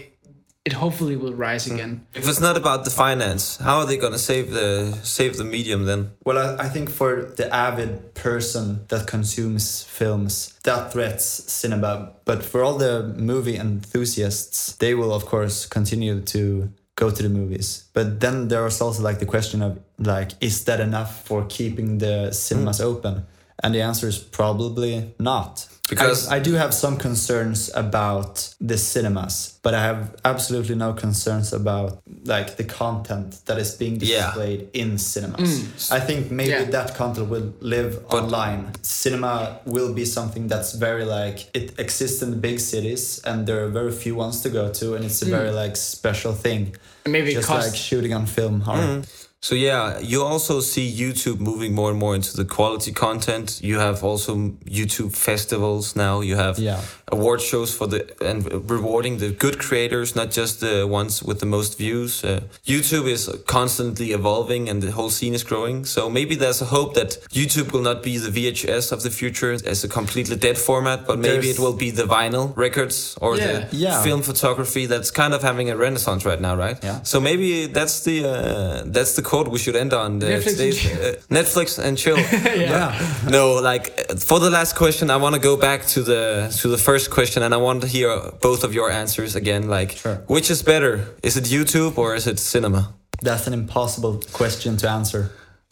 it 0.65 0.75
hopefully 0.75 1.17
will 1.17 1.35
rise 1.35 1.67
hmm. 1.67 1.75
again. 1.75 2.07
If 2.15 2.29
it's 2.29 2.41
not 2.41 2.57
about 2.57 2.85
the 2.85 2.91
finance, 2.91 3.57
how 3.57 3.79
are 3.79 3.87
they 3.87 3.97
going 3.97 4.13
to 4.13 4.19
save 4.19 4.51
the 4.51 4.93
save 5.03 5.37
the 5.37 5.45
medium 5.45 5.85
then? 5.87 6.13
Well, 6.25 6.39
I, 6.39 6.65
I 6.65 6.69
think 6.69 6.91
for 6.91 7.25
the 7.37 7.53
avid 7.53 8.15
person 8.15 8.85
that 8.89 9.07
consumes 9.07 9.83
films, 9.83 10.59
that 10.63 10.93
threats 10.93 11.25
cinema. 11.53 12.13
But 12.25 12.45
for 12.45 12.63
all 12.63 12.79
the 12.79 13.15
movie 13.17 13.57
enthusiasts, 13.57 14.77
they 14.77 14.95
will 14.95 15.13
of 15.13 15.27
course 15.27 15.67
continue 15.67 16.21
to 16.21 16.73
go 16.95 17.11
to 17.11 17.23
the 17.23 17.29
movies. 17.29 17.89
But 17.93 18.21
then 18.21 18.49
there 18.49 18.67
is 18.67 18.81
also 18.81 19.03
like 19.03 19.19
the 19.19 19.27
question 19.27 19.63
of 19.63 19.81
like, 19.99 20.33
is 20.41 20.65
that 20.65 20.79
enough 20.79 21.27
for 21.27 21.45
keeping 21.49 21.99
the 21.99 22.31
cinemas 22.31 22.79
hmm. 22.79 22.87
open? 22.87 23.27
And 23.63 23.75
the 23.75 23.81
answer 23.83 24.09
is 24.09 24.19
probably 24.19 25.15
not. 25.19 25.69
Because- 25.89 26.29
I, 26.29 26.37
I 26.37 26.39
do 26.39 26.55
have 26.55 26.73
some 26.73 26.97
concerns 26.97 27.71
about 27.75 28.55
the 28.61 28.79
cinemas, 28.79 29.59
but 29.63 29.75
I 29.75 29.83
have 29.83 30.15
absolutely 30.25 30.75
no 30.77 30.93
concerns 30.95 31.53
about 31.53 32.01
like 32.25 32.57
the 32.57 32.65
content 32.65 33.41
that 33.47 33.59
is 33.59 33.75
being 33.75 33.99
Yeah. 34.01 34.27
displayed 34.27 34.69
in 34.73 34.97
cinemas. 34.97 35.51
Mm. 35.61 35.93
I 35.93 36.01
think 36.01 36.31
maybe 36.31 36.51
Yeah. 36.51 36.65
that 36.71 36.95
content 36.95 37.29
will 37.29 37.53
live 37.61 38.01
online. 38.11 38.71
Cinema 38.83 39.59
will 39.67 39.93
be 39.93 40.05
something 40.05 40.47
that's 40.49 40.73
very 40.73 41.05
like 41.05 41.51
it 41.53 41.79
exists 41.79 42.23
in 42.23 42.31
the 42.31 42.37
big 42.49 42.61
cities 42.61 43.21
and 43.25 43.47
there 43.47 43.65
are 43.65 43.69
very 43.69 43.93
few 43.93 44.15
ones 44.15 44.41
to 44.43 44.49
go 44.49 44.71
to 44.73 44.95
and 44.95 45.05
it's 45.05 45.21
a 45.21 45.27
mm. 45.27 45.31
very 45.31 45.51
like 45.51 45.77
special 45.77 46.33
thing. 46.33 46.75
And 47.05 47.13
maybe 47.13 47.35
Just 47.35 47.49
costs 47.49 47.71
like 47.73 47.77
shooting 47.79 48.15
on 48.15 48.27
film. 48.27 48.63
or- 48.67 49.03
So 49.45 49.57
yeah, 49.57 49.99
you 49.99 50.23
also 50.23 50.61
see 50.61 50.87
YouTube 50.89 51.41
moving 51.41 51.75
more 51.75 51.91
and 51.91 51.99
more 51.99 52.15
into 52.15 52.37
the 52.37 52.45
quality 52.45 52.93
content. 52.93 53.59
You 53.61 53.81
have 53.81 54.05
also 54.05 54.37
YouTube 54.65 55.17
festivals 55.17 55.97
now. 55.97 56.21
You 56.21 56.37
have 56.37 56.61
Yeah. 56.61 56.81
award 57.11 57.41
shows 57.41 57.75
for 57.75 57.89
the 57.89 58.01
and 58.31 58.39
rewarding 58.71 59.19
the 59.19 59.31
good 59.45 59.59
creators, 59.59 60.15
not 60.15 60.31
just 60.31 60.61
the 60.61 60.87
ones 60.87 61.23
with 61.25 61.41
the 61.41 61.47
most 61.47 61.77
views. 61.77 62.23
Uh, 62.25 62.41
YouTube 62.65 63.07
is 63.09 63.29
constantly 63.47 64.13
evolving, 64.13 64.69
and 64.71 64.81
the 64.81 64.93
whole 64.93 65.11
scene 65.11 65.35
is 65.35 65.43
growing. 65.43 65.85
So 65.87 66.09
maybe 66.09 66.35
there's 66.37 66.63
a 66.63 66.67
hope 66.77 66.95
that 67.01 67.11
YouTube 67.41 67.73
will 67.73 67.83
not 67.91 68.03
be 68.05 68.19
the 68.19 68.31
VHS 68.31 68.93
of 68.93 69.03
the 69.03 69.11
future 69.11 69.53
as 69.73 69.83
a 69.85 69.89
completely 69.89 70.37
dead 70.37 70.57
format, 70.57 71.05
but 71.05 71.19
maybe 71.19 71.47
There's- 71.49 71.59
it 71.59 71.59
will 71.59 71.77
be 71.87 71.91
the 71.91 72.05
vinyl 72.17 72.53
records 72.57 73.17
or 73.21 73.37
Yeah. 73.37 73.47
the 73.71 73.77
Yeah. 73.77 74.03
film 74.05 74.23
photography 74.23 74.87
that's 74.87 75.11
kind 75.11 75.35
of 75.35 75.43
having 75.43 75.69
a 75.69 75.77
renaissance 75.77 76.25
right 76.25 76.41
now, 76.41 76.55
right? 76.65 76.79
Yeah. 76.83 77.01
So 77.03 77.19
maybe 77.21 77.67
that's 77.67 77.97
the 78.09 78.17
uh, 78.25 78.83
that's 78.97 79.15
the 79.19 79.23
quote 79.33 79.49
we 79.57 79.59
should 79.65 79.77
end 79.85 79.93
on. 80.03 80.11
Uh, 80.23 80.27
Netflix 80.27 80.47
and 80.47 80.57
today's, 80.57 80.79
chill. 80.83 80.99
uh, 81.07 81.39
Netflix 81.39 81.69
and 81.87 81.93
chill. 82.03 82.19
yeah. 82.69 82.89
no, 83.37 83.43
like 83.71 83.85
for 84.29 84.39
the 84.45 84.51
last 84.59 84.73
question, 84.83 85.05
I 85.17 85.19
want 85.25 85.35
to 85.39 85.41
go 85.51 85.55
back 85.69 85.81
to 85.95 86.01
the 86.11 86.23
to 86.61 86.67
the 86.75 86.79
first 86.89 87.07
question, 87.17 87.43
and 87.45 87.53
I 87.59 87.61
want 87.69 87.79
to 87.85 87.89
hear 87.97 88.09
both 88.49 88.63
of 88.67 88.71
your 88.79 88.89
answers 89.03 89.33
again. 89.43 89.63
Like, 89.77 89.91
Sure. 90.03 90.17
which 90.37 90.49
is 90.55 90.63
better? 90.73 90.93
Is 91.29 91.35
it 91.41 91.45
YouTube 91.55 91.95
or 92.03 92.09
is 92.19 92.27
it 92.27 92.39
cinema? 92.39 92.83
That's 93.29 93.47
an 93.47 93.55
impossible 93.63 94.15
question 94.41 94.77
to 94.83 94.87
answer. 94.99 95.23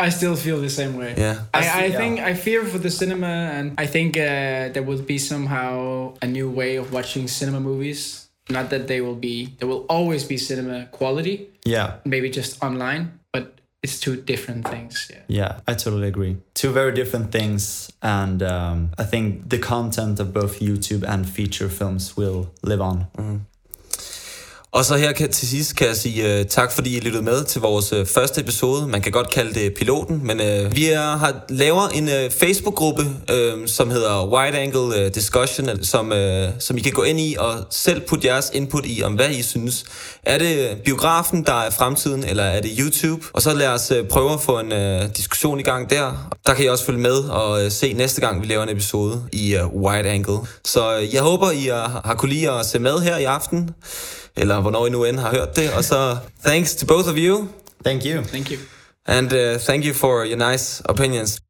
I 0.07 0.11
still 0.11 0.37
feel 0.37 0.59
the 0.69 0.71
same 0.71 0.95
way. 1.03 1.13
Yeah. 1.19 1.37
I, 1.53 1.59
I 1.59 1.63
see- 1.63 1.69
I 1.83 1.87
yeah. 1.87 1.99
think 2.01 2.15
I 2.31 2.33
fear 2.47 2.61
for 2.73 2.79
the 2.87 2.91
cinema, 2.91 3.33
and 3.59 3.67
I 3.85 3.87
think 3.95 4.17
uh, 4.17 4.23
there 4.75 4.85
will 4.91 5.03
be 5.15 5.19
somehow 5.19 6.15
a 6.23 6.27
new 6.27 6.49
way 6.61 6.79
of 6.79 6.87
watching 6.93 7.29
cinema 7.29 7.61
movies. 7.61 8.27
Not 8.49 8.71
that 8.71 8.87
they 8.87 9.01
will 9.01 9.15
be, 9.31 9.37
there 9.59 9.69
will 9.69 9.85
always 9.89 10.25
be 10.25 10.37
cinema 10.37 10.87
quality, 10.99 11.37
Yeah. 11.65 11.89
maybe 12.05 12.29
just 12.31 12.53
online, 12.63 13.03
but 13.05 13.20
it's 13.83 13.99
two 14.01 14.17
different 14.17 14.69
things. 14.69 15.11
Yeah. 15.11 15.23
Yeah, 15.29 15.61
I 15.67 15.75
totally 15.75 16.09
agree. 16.09 16.37
Two 16.55 16.73
very 16.73 16.93
different 16.93 17.33
things, 17.33 17.91
and 18.03 18.43
um, 18.43 18.91
I 18.99 19.05
think 19.05 19.49
the 19.49 19.59
content 19.59 20.21
of 20.21 20.33
both 20.33 20.61
YouTube 20.61 21.03
and 21.05 21.27
feature 21.29 21.69
films 21.69 22.17
will 22.17 22.51
live 22.63 22.81
on. 22.81 23.07
Og 24.73 24.85
så 24.85 24.97
her 24.97 25.13
kan, 25.13 25.31
til 25.33 25.49
sidst 25.49 25.77
kan 25.77 25.87
jeg 25.87 25.97
sige 25.97 26.41
uh, 26.41 26.47
tak, 26.47 26.73
fordi 26.73 26.97
I 26.97 27.01
lyttede 27.01 27.23
med 27.23 27.45
til 27.45 27.61
vores 27.61 27.93
uh, 27.93 28.07
første 28.07 28.41
episode. 28.41 28.87
Man 28.87 29.03
kan 29.03 29.13
godt 29.13 29.31
kalde 29.31 29.55
det 29.55 29.75
piloten, 29.75 30.27
men 30.27 30.41
uh, 30.41 30.77
vi 30.77 30.87
er, 30.91 31.17
har 31.17 31.45
laver 31.49 31.89
en 31.89 32.05
uh, 32.05 32.31
Facebook-gruppe, 32.31 33.03
uh, 33.03 33.67
som 33.67 33.91
hedder 33.91 34.27
Wide 34.27 34.59
Angle 34.59 35.07
uh, 35.07 35.13
Discussion, 35.15 35.85
som, 35.85 36.13
uh, 36.13 36.49
som 36.59 36.77
I 36.77 36.81
kan 36.81 36.93
gå 36.93 37.03
ind 37.03 37.21
i 37.21 37.37
og 37.39 37.55
selv 37.71 38.01
putte 38.01 38.27
jeres 38.27 38.51
input 38.55 38.87
i, 38.87 39.03
om 39.03 39.15
hvad 39.15 39.31
I 39.31 39.43
synes. 39.43 39.85
Er 40.27 40.39
det 40.39 40.79
biografen, 40.85 41.45
der 41.47 41.53
er 41.53 41.71
fremtiden, 41.71 42.25
eller 42.25 42.45
er 42.45 42.61
det 42.61 42.71
YouTube? 42.79 43.27
Og 43.33 43.43
så 43.43 43.55
lad 43.55 43.69
os 43.69 43.93
uh, 43.93 44.09
prøve 44.09 44.33
at 44.33 44.41
få 44.41 44.59
en 44.59 44.73
uh, 44.73 45.11
diskussion 45.17 45.61
i 45.61 45.63
gang 45.63 45.91
der. 45.91 46.37
Der 46.47 46.55
kan 46.55 46.65
I 46.65 46.69
også 46.69 46.85
følge 46.85 47.01
med 47.01 47.19
og 47.19 47.65
uh, 47.65 47.71
se 47.71 47.93
næste 47.93 48.21
gang, 48.21 48.43
vi 48.43 48.47
laver 48.47 48.63
en 48.63 48.69
episode 48.69 49.23
i 49.33 49.57
uh, 49.57 49.83
Wide 49.83 50.09
Angle. 50.09 50.39
Så 50.65 50.99
uh, 50.99 51.15
jeg 51.15 51.23
håber, 51.23 51.51
I 51.51 51.71
uh, 51.71 51.77
har 51.77 52.15
kunne 52.19 52.33
lide 52.33 52.51
at 52.51 52.67
se 52.67 52.79
med 52.79 52.99
her 53.01 53.17
i 53.17 53.25
aften 53.25 53.71
eller 54.37 54.61
hvornår 54.61 54.87
I 54.87 54.91
nu 54.91 55.05
end 55.05 55.19
har 55.19 55.31
hørt 55.31 55.57
det. 55.57 55.73
Og 55.73 55.85
så 55.85 56.17
thanks 56.45 56.75
to 56.75 56.87
both 56.87 57.09
of 57.09 57.15
you, 57.17 57.49
Thank 57.85 58.03
you. 58.05 58.23
Thank 58.25 58.51
you. 58.51 58.59
and 59.07 59.33
uh, 59.33 59.59
thank 59.59 59.85
you 59.85 59.95
for 59.95 60.25
your 60.27 60.51
nice 60.51 60.83
opinions. 60.89 61.50